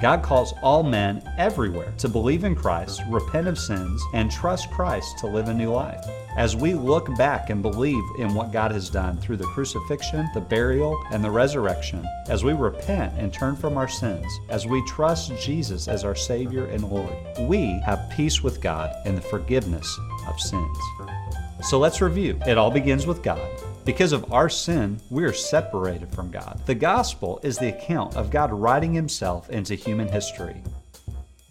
God 0.00 0.22
calls 0.22 0.54
all 0.62 0.82
men 0.82 1.22
everywhere 1.36 1.92
to 1.98 2.08
believe 2.08 2.44
in 2.44 2.54
Christ, 2.54 3.02
repent 3.10 3.46
of 3.46 3.58
sins, 3.58 4.02
and 4.14 4.30
trust 4.30 4.70
Christ 4.70 5.18
to 5.18 5.26
live 5.26 5.48
a 5.48 5.54
new 5.54 5.70
life. 5.70 6.02
As 6.38 6.56
we 6.56 6.72
look 6.72 7.14
back 7.16 7.50
and 7.50 7.60
believe 7.60 8.02
in 8.18 8.32
what 8.32 8.50
God 8.50 8.70
has 8.72 8.88
done 8.88 9.18
through 9.18 9.36
the 9.36 9.44
crucifixion, 9.44 10.30
the 10.32 10.40
burial, 10.40 10.98
and 11.10 11.22
the 11.22 11.30
resurrection, 11.30 12.06
as 12.28 12.42
we 12.42 12.54
repent 12.54 13.12
and 13.18 13.30
turn 13.30 13.56
from 13.56 13.76
our 13.76 13.88
sins, 13.88 14.26
as 14.48 14.66
we 14.66 14.82
trust 14.86 15.38
Jesus 15.38 15.86
as 15.86 16.02
our 16.02 16.14
Savior 16.14 16.64
and 16.66 16.88
Lord, 16.88 17.12
we 17.40 17.78
have 17.84 18.10
peace 18.10 18.42
with 18.42 18.62
God 18.62 18.94
and 19.04 19.18
the 19.18 19.22
forgiveness 19.22 19.98
of 20.28 20.40
sins. 20.40 20.78
So 21.62 21.78
let's 21.78 22.00
review. 22.00 22.38
It 22.46 22.56
all 22.56 22.70
begins 22.70 23.06
with 23.06 23.22
God. 23.22 23.46
Because 23.90 24.12
of 24.12 24.32
our 24.32 24.48
sin, 24.48 25.00
we 25.10 25.24
are 25.24 25.32
separated 25.32 26.14
from 26.14 26.30
God. 26.30 26.62
The 26.64 26.76
gospel 26.76 27.40
is 27.42 27.58
the 27.58 27.76
account 27.76 28.14
of 28.14 28.30
God 28.30 28.52
writing 28.52 28.94
himself 28.94 29.50
into 29.50 29.74
human 29.74 30.06
history. 30.06 30.62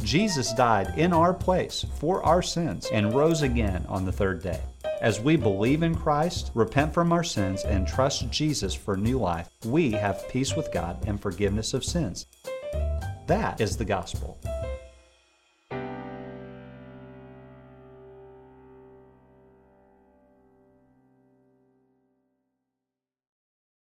Jesus 0.04 0.54
died 0.54 0.98
in 0.98 1.12
our 1.12 1.34
place 1.34 1.86
for 1.96 2.24
our 2.24 2.42
sins 2.42 2.88
and 2.94 3.14
rose 3.14 3.42
again 3.42 3.86
on 3.90 4.06
the 4.06 4.12
third 4.14 4.42
day. 4.42 4.62
As 5.02 5.20
we 5.20 5.36
believe 5.36 5.84
in 5.84 5.94
Christ, 5.94 6.52
repent 6.54 6.94
from 6.94 7.12
our 7.12 7.26
sins, 7.26 7.66
and 7.66 7.86
trust 7.86 8.30
Jesus 8.30 8.74
for 8.74 8.96
new 8.96 9.20
life, 9.20 9.50
we 9.66 9.92
have 9.92 10.30
peace 10.30 10.56
with 10.56 10.72
God 10.72 11.06
and 11.06 11.22
forgiveness 11.22 11.74
of 11.74 11.84
sins. 11.84 12.26
That 13.28 13.60
is 13.60 13.76
the 13.76 13.84
gospel. 13.84 14.40